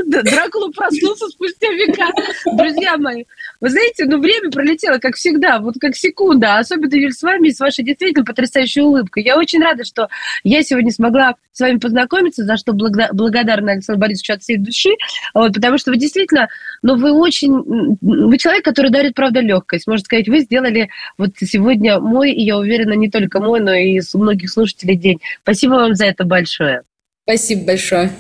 Дракула 0.06 0.70
проснулся 0.72 1.28
спустя 1.28 1.70
века. 1.70 2.08
Друзья 2.54 2.98
мои, 2.98 3.26
вы 3.60 3.70
знаете, 3.70 4.06
ну 4.06 4.20
время 4.20 4.52
пролетело, 4.52 4.98
как 4.98 5.16
всегда, 5.16 5.60
вот 5.60 5.76
как 5.80 5.96
секунда. 5.96 6.58
Особенно, 6.58 6.96
Юль, 6.96 7.14
с 7.14 7.22
вами 7.22 7.50
и 7.50 7.54
с 7.54 7.60
вашей 7.60 7.84
действительно 7.84 8.26
потрясающей 8.26 8.82
улыбкой. 8.82 9.24
Я 9.24 9.38
очень 9.38 9.62
рада, 9.62 9.84
что 9.86 10.10
я 10.44 10.64
сегодня 10.64 10.92
смогла 10.92 11.36
с 11.52 11.60
вами 11.60 11.78
познакомиться, 11.78 12.44
за 12.44 12.58
что 12.58 12.74
благодарна 12.74 13.74
Александру 13.74 14.02
Борисовичу 14.02 14.34
от 14.34 14.42
всей 14.42 14.58
души. 14.58 14.92
Вот, 15.34 15.54
потому 15.54 15.78
что 15.78 15.92
вы 15.92 15.98
действительно, 15.98 16.48
ну 16.82 16.96
вы 16.96 17.12
очень, 17.12 17.98
вы 18.02 18.38
человек, 18.38 18.66
который 18.66 18.92
дарит, 18.92 19.14
правда, 19.14 19.40
легкость. 19.40 19.88
Можно 19.88 20.04
сказать, 20.04 20.28
вы 20.28 20.40
сделали 20.40 20.90
вот 21.18 21.32
сегодня 21.40 22.00
мой, 22.00 22.32
и 22.32 22.44
я 22.44 22.58
уверена, 22.58 22.94
не 22.94 23.10
только 23.10 23.40
мой, 23.40 23.60
но 23.60 23.74
и 23.74 24.02
у 24.14 24.18
многих 24.18 24.50
слушателей 24.50 24.96
день. 24.96 25.20
Спасибо 25.44 25.74
вам 25.74 25.96
за 25.96 26.06
это 26.06 26.24
большое. 26.24 26.82
Спасибо 27.24 27.66
большое. 27.66 28.12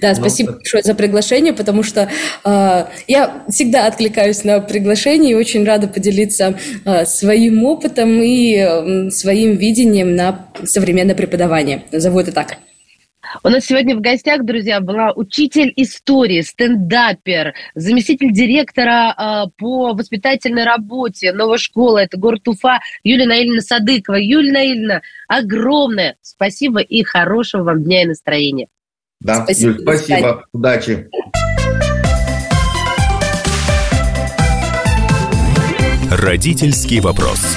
Да, 0.00 0.10
ну, 0.10 0.14
спасибо 0.14 0.52
ну, 0.52 0.56
большое 0.56 0.82
за 0.82 0.94
приглашение, 0.94 1.52
потому 1.52 1.82
что 1.82 2.08
э, 2.44 2.84
я 3.06 3.44
всегда 3.48 3.86
откликаюсь 3.86 4.42
на 4.42 4.60
приглашение 4.60 5.32
и 5.32 5.34
очень 5.34 5.64
рада 5.64 5.86
поделиться 5.86 6.58
э, 6.84 7.04
своим 7.04 7.62
опытом 7.64 8.22
и 8.22 8.56
э, 8.56 9.10
своим 9.10 9.56
видением 9.56 10.16
на 10.16 10.48
современное 10.64 11.14
преподавание. 11.14 11.84
Назову 11.92 12.20
это 12.20 12.32
так. 12.32 12.56
У 13.42 13.48
нас 13.48 13.64
сегодня 13.64 13.96
в 13.96 14.00
гостях, 14.00 14.44
друзья, 14.44 14.80
была 14.80 15.12
учитель 15.12 15.72
истории, 15.76 16.40
стендапер, 16.40 17.54
заместитель 17.74 18.32
директора 18.32 19.14
э, 19.16 19.50
по 19.58 19.94
воспитательной 19.94 20.64
работе 20.64 21.32
новой 21.32 21.58
школы, 21.58 22.00
это 22.00 22.16
город 22.16 22.46
Уфа, 22.48 22.80
Юлия 23.02 23.26
Наильевна 23.26 23.60
Садыкова. 23.60 24.16
Юлия 24.16 24.52
Наильевна, 24.52 25.02
огромное 25.28 26.16
спасибо 26.22 26.80
и 26.80 27.02
хорошего 27.02 27.64
вам 27.64 27.84
дня 27.84 28.02
и 28.02 28.06
настроения. 28.06 28.68
Да, 29.20 29.44
спасибо, 29.44 29.72
Юль, 29.72 29.82
спасибо. 29.82 30.44
удачи. 30.52 31.08
Родительский 36.10 37.00
вопрос. 37.00 37.56